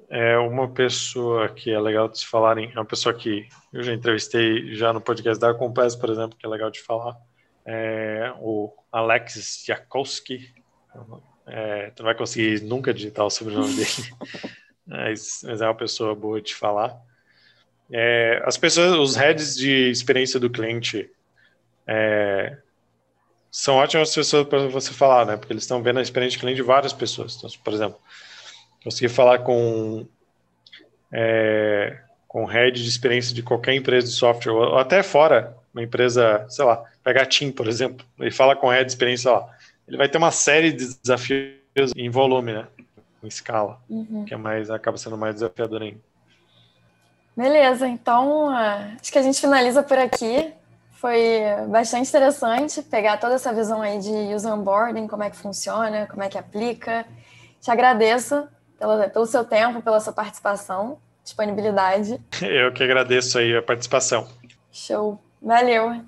é 0.09 0.37
uma 0.37 0.67
pessoa 0.67 1.49
que 1.49 1.71
é 1.71 1.79
legal 1.79 2.07
de 2.07 2.19
se 2.19 2.27
falarem, 2.27 2.71
é 2.75 2.79
uma 2.79 2.85
pessoa 2.85 3.15
que 3.15 3.47
eu 3.71 3.81
já 3.81 3.93
entrevistei 3.93 4.75
já 4.75 4.93
no 4.93 5.01
podcast 5.01 5.39
da 5.39 5.53
Compass, 5.53 5.95
por 5.95 6.09
exemplo, 6.09 6.37
que 6.37 6.45
é 6.45 6.49
legal 6.49 6.69
de 6.69 6.81
falar. 6.81 7.17
É 7.65 8.33
o 8.39 8.73
Alex 8.91 9.63
Jakowski. 9.65 10.53
É, 11.47 11.91
tu 11.91 12.03
não 12.03 12.05
vai 12.05 12.15
conseguir 12.15 12.61
nunca 12.61 12.93
digitar 12.93 13.25
o 13.25 13.29
sobrenome 13.29 13.73
dele, 13.75 13.89
mas, 14.87 15.41
mas, 15.43 15.61
é 15.61 15.65
uma 15.65 15.75
pessoa 15.75 16.15
boa 16.15 16.41
de 16.41 16.55
falar. 16.55 16.95
É, 17.91 18.41
as 18.45 18.57
pessoas, 18.57 18.93
os 18.93 19.15
heads 19.15 19.55
de 19.55 19.89
experiência 19.89 20.39
do 20.39 20.49
cliente, 20.49 21.09
é, 21.85 22.57
são 23.51 23.75
ótimas 23.75 24.13
pessoas 24.13 24.47
para 24.47 24.67
você 24.67 24.91
falar, 24.93 25.25
né? 25.25 25.37
Porque 25.37 25.53
eles 25.53 25.63
estão 25.63 25.83
vendo 25.83 25.99
a 25.99 26.01
experiência 26.01 26.37
de 26.37 26.39
cliente 26.39 26.57
de 26.57 26.63
várias 26.63 26.93
pessoas. 26.93 27.35
Então, 27.35 27.49
por 27.63 27.73
exemplo, 27.73 27.99
conseguir 28.83 29.09
falar 29.09 29.39
com 29.39 30.07
é, 31.11 31.99
com 32.27 32.45
head 32.45 32.81
de 32.81 32.89
experiência 32.89 33.35
de 33.35 33.43
qualquer 33.43 33.75
empresa 33.75 34.07
de 34.07 34.13
software, 34.13 34.53
ou 34.53 34.79
até 34.79 35.03
fora, 35.03 35.55
uma 35.73 35.83
empresa, 35.83 36.45
sei 36.49 36.63
lá, 36.63 36.83
pega 37.03 37.23
a 37.23 37.25
Team, 37.25 37.51
por 37.51 37.67
exemplo, 37.67 38.05
e 38.19 38.31
fala 38.31 38.55
com 38.55 38.69
head 38.69 38.85
de 38.85 38.91
experiência, 38.91 39.31
ó, 39.31 39.47
ele 39.87 39.97
vai 39.97 40.07
ter 40.07 40.17
uma 40.17 40.31
série 40.31 40.71
de 40.71 40.95
desafios 41.01 41.91
em 41.95 42.09
volume, 42.09 42.53
né? 42.53 42.67
Em 43.23 43.27
escala, 43.27 43.81
uhum. 43.89 44.25
que 44.25 44.33
é 44.33 44.37
mais, 44.37 44.69
acaba 44.69 44.97
sendo 44.97 45.17
mais 45.17 45.35
desafiador 45.35 45.81
ainda. 45.81 45.99
Beleza, 47.35 47.87
então 47.87 48.49
acho 48.49 49.11
que 49.11 49.17
a 49.17 49.23
gente 49.23 49.41
finaliza 49.41 49.81
por 49.81 49.97
aqui. 49.97 50.53
Foi 50.91 51.41
bastante 51.67 52.07
interessante 52.07 52.81
pegar 52.83 53.17
toda 53.17 53.35
essa 53.35 53.51
visão 53.51 53.81
aí 53.81 53.99
de 53.99 54.11
user 54.33 54.53
onboarding, 54.53 55.07
como 55.07 55.23
é 55.23 55.29
que 55.29 55.35
funciona, 55.35 56.07
como 56.07 56.21
é 56.21 56.29
que 56.29 56.37
aplica. 56.37 57.05
Te 57.59 57.71
agradeço 57.71 58.47
pelo, 58.79 59.09
pelo 59.09 59.25
seu 59.25 59.43
tempo, 59.43 59.81
pela 59.81 59.99
sua 59.99 60.13
participação, 60.13 60.99
disponibilidade. 61.23 62.21
Eu 62.41 62.71
que 62.71 62.83
agradeço 62.83 63.37
aí 63.37 63.55
a 63.55 63.61
participação. 63.61 64.27
Show. 64.71 65.19
Valeu. 65.43 66.01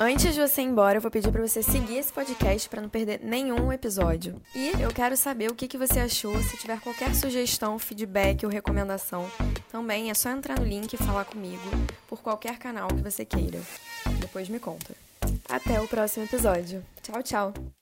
Antes 0.00 0.34
de 0.34 0.40
você 0.40 0.62
ir 0.62 0.64
embora, 0.64 0.98
eu 0.98 1.00
vou 1.00 1.12
pedir 1.12 1.30
para 1.30 1.46
você 1.46 1.62
seguir 1.62 1.98
esse 1.98 2.12
podcast 2.12 2.68
para 2.68 2.82
não 2.82 2.88
perder 2.88 3.20
nenhum 3.22 3.72
episódio. 3.72 4.42
E 4.52 4.72
eu 4.82 4.92
quero 4.92 5.16
saber 5.16 5.48
o 5.48 5.54
que, 5.54 5.68
que 5.68 5.78
você 5.78 6.00
achou. 6.00 6.36
Se 6.42 6.56
tiver 6.56 6.80
qualquer 6.80 7.14
sugestão, 7.14 7.78
feedback 7.78 8.44
ou 8.44 8.50
recomendação, 8.50 9.30
também 9.70 10.10
é 10.10 10.14
só 10.14 10.28
entrar 10.30 10.58
no 10.58 10.66
link 10.66 10.92
e 10.92 10.96
falar 10.96 11.24
comigo 11.24 11.62
por 12.08 12.20
qualquer 12.20 12.58
canal 12.58 12.88
que 12.88 13.00
você 13.02 13.24
queira. 13.24 13.60
Depois 14.18 14.48
me 14.48 14.58
conta. 14.58 14.92
Até 15.48 15.80
o 15.80 15.86
próximo 15.86 16.24
episódio. 16.24 16.84
Tchau, 17.00 17.22
tchau! 17.22 17.81